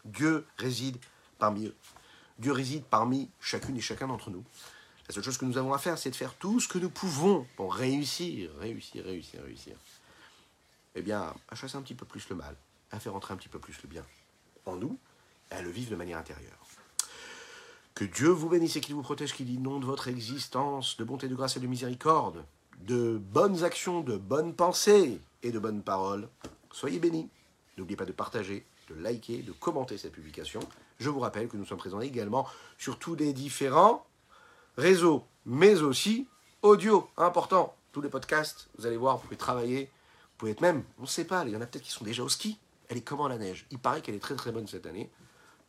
Dieu 0.05 0.47
réside 0.57 0.97
parmi 1.37 1.67
eux. 1.67 1.75
Dieu 2.39 2.53
réside 2.53 2.83
parmi 2.85 3.29
chacune 3.39 3.77
et 3.77 3.81
chacun 3.81 4.07
d'entre 4.07 4.31
nous. 4.31 4.43
La 5.07 5.13
seule 5.13 5.23
chose 5.23 5.37
que 5.37 5.45
nous 5.45 5.57
avons 5.57 5.73
à 5.73 5.77
faire, 5.77 5.97
c'est 5.97 6.09
de 6.09 6.15
faire 6.15 6.33
tout 6.35 6.59
ce 6.59 6.67
que 6.67 6.79
nous 6.79 6.89
pouvons 6.89 7.45
pour 7.57 7.75
réussir, 7.75 8.51
réussir, 8.57 9.03
réussir, 9.03 9.43
réussir 9.43 9.75
eh 10.95 11.01
bien, 11.01 11.33
à 11.49 11.55
chasser 11.55 11.77
un 11.77 11.81
petit 11.81 11.95
peu 11.95 12.05
plus 12.05 12.27
le 12.29 12.35
mal, 12.35 12.55
à 12.91 12.99
faire 12.99 13.15
entrer 13.15 13.33
un 13.33 13.37
petit 13.37 13.49
peu 13.49 13.59
plus 13.59 13.81
le 13.83 13.89
bien 13.89 14.05
en 14.65 14.75
nous, 14.75 14.97
et 15.51 15.55
à 15.55 15.61
le 15.61 15.69
vivre 15.69 15.91
de 15.91 15.95
manière 15.95 16.17
intérieure. 16.17 16.67
Que 18.01 18.07
Dieu 18.07 18.29
vous 18.29 18.49
bénisse 18.49 18.77
et 18.77 18.81
qu'il 18.81 18.95
vous 18.95 19.03
protège, 19.03 19.35
qu'il 19.35 19.51
inonde 19.51 19.85
votre 19.85 20.07
existence 20.07 20.97
de 20.97 21.03
bonté, 21.03 21.27
de 21.27 21.35
grâce 21.35 21.57
et 21.57 21.59
de 21.59 21.67
miséricorde, 21.67 22.43
de 22.79 23.19
bonnes 23.19 23.63
actions, 23.63 24.01
de 24.01 24.17
bonnes 24.17 24.55
pensées 24.55 25.21
et 25.43 25.51
de 25.51 25.59
bonnes 25.59 25.83
paroles. 25.83 26.27
Soyez 26.71 26.97
bénis. 26.97 27.29
N'oubliez 27.77 27.95
pas 27.95 28.05
de 28.05 28.11
partager, 28.11 28.65
de 28.89 28.95
liker, 28.95 29.43
de 29.43 29.51
commenter 29.51 29.99
cette 29.99 30.13
publication. 30.13 30.61
Je 30.99 31.11
vous 31.11 31.19
rappelle 31.19 31.47
que 31.47 31.57
nous 31.57 31.65
sommes 31.65 31.77
présents 31.77 32.01
également 32.01 32.47
sur 32.79 32.97
tous 32.97 33.13
les 33.13 33.33
différents 33.33 34.03
réseaux, 34.77 35.23
mais 35.45 35.83
aussi 35.83 36.25
audio, 36.63 37.07
important. 37.17 37.75
Tous 37.91 38.01
les 38.01 38.09
podcasts, 38.09 38.67
vous 38.79 38.87
allez 38.87 38.97
voir, 38.97 39.17
vous 39.17 39.25
pouvez 39.25 39.37
travailler 39.37 39.91
pouvez 40.39 40.53
être 40.53 40.61
même, 40.61 40.83
on 40.97 41.03
ne 41.03 41.07
sait 41.07 41.25
pas, 41.25 41.45
il 41.45 41.51
y 41.51 41.55
en 41.55 41.61
a 41.61 41.67
peut-être 41.67 41.83
qui 41.83 41.91
sont 41.91 42.03
déjà 42.03 42.23
au 42.23 42.29
ski. 42.29 42.57
Elle 42.89 42.97
est 42.97 43.01
comment 43.01 43.27
la 43.27 43.37
neige? 43.37 43.67
Il 43.69 43.77
paraît 43.77 44.01
qu'elle 44.01 44.15
est 44.15 44.19
très 44.19 44.33
très 44.33 44.51
bonne 44.51 44.67
cette 44.67 44.87
année, 44.87 45.11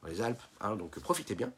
dans 0.01 0.09
les 0.09 0.23
Alpes, 0.23 0.41
hein, 0.63 0.77
donc 0.77 0.99
profitez 1.01 1.35
bien. 1.35 1.53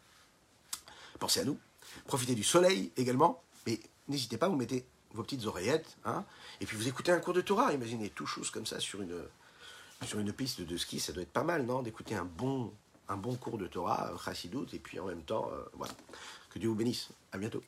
Pensez 1.19 1.41
à 1.41 1.45
nous. 1.45 1.59
Profitez 2.07 2.35
du 2.35 2.43
soleil 2.43 2.93
également, 2.97 3.43
mais 3.67 3.81
n'hésitez 4.09 4.37
pas, 4.37 4.49
vous 4.49 4.57
mettez 4.57 4.85
vos 5.13 5.23
petites 5.23 5.47
oreillettes, 5.47 5.97
hein, 6.05 6.25
et 6.61 6.67
puis 6.67 6.77
vous 6.77 6.89
écoutez 6.89 7.13
un 7.13 7.21
cours 7.21 7.35
de 7.35 7.41
Torah. 7.41 7.73
Imaginez 7.73 8.11
tout 8.11 8.27
chose 8.27 8.51
comme 8.51 8.67
ça 8.67 8.81
sur 8.81 9.01
une, 9.01 10.33
piste 10.33 10.61
de 10.61 10.77
ski, 10.77 10.99
ça 10.99 11.13
doit 11.13 11.23
être 11.23 11.33
pas 11.33 11.45
mal, 11.45 11.65
non 11.65 11.83
D'écouter 11.83 12.15
un 12.15 12.25
bon, 12.25 12.73
un 13.09 13.17
bon 13.17 13.37
cours 13.37 13.59
de 13.59 13.67
Torah, 13.67 14.13
Chassidut, 14.23 14.67
et 14.73 14.79
puis 14.79 14.99
en 14.99 15.07
même 15.07 15.23
temps, 15.23 15.51
euh, 15.53 15.63
voilà. 15.75 15.93
Que 16.51 16.59
Dieu 16.59 16.69
vous 16.69 16.75
bénisse. 16.75 17.09
À 17.33 17.39
bientôt. 17.39 17.63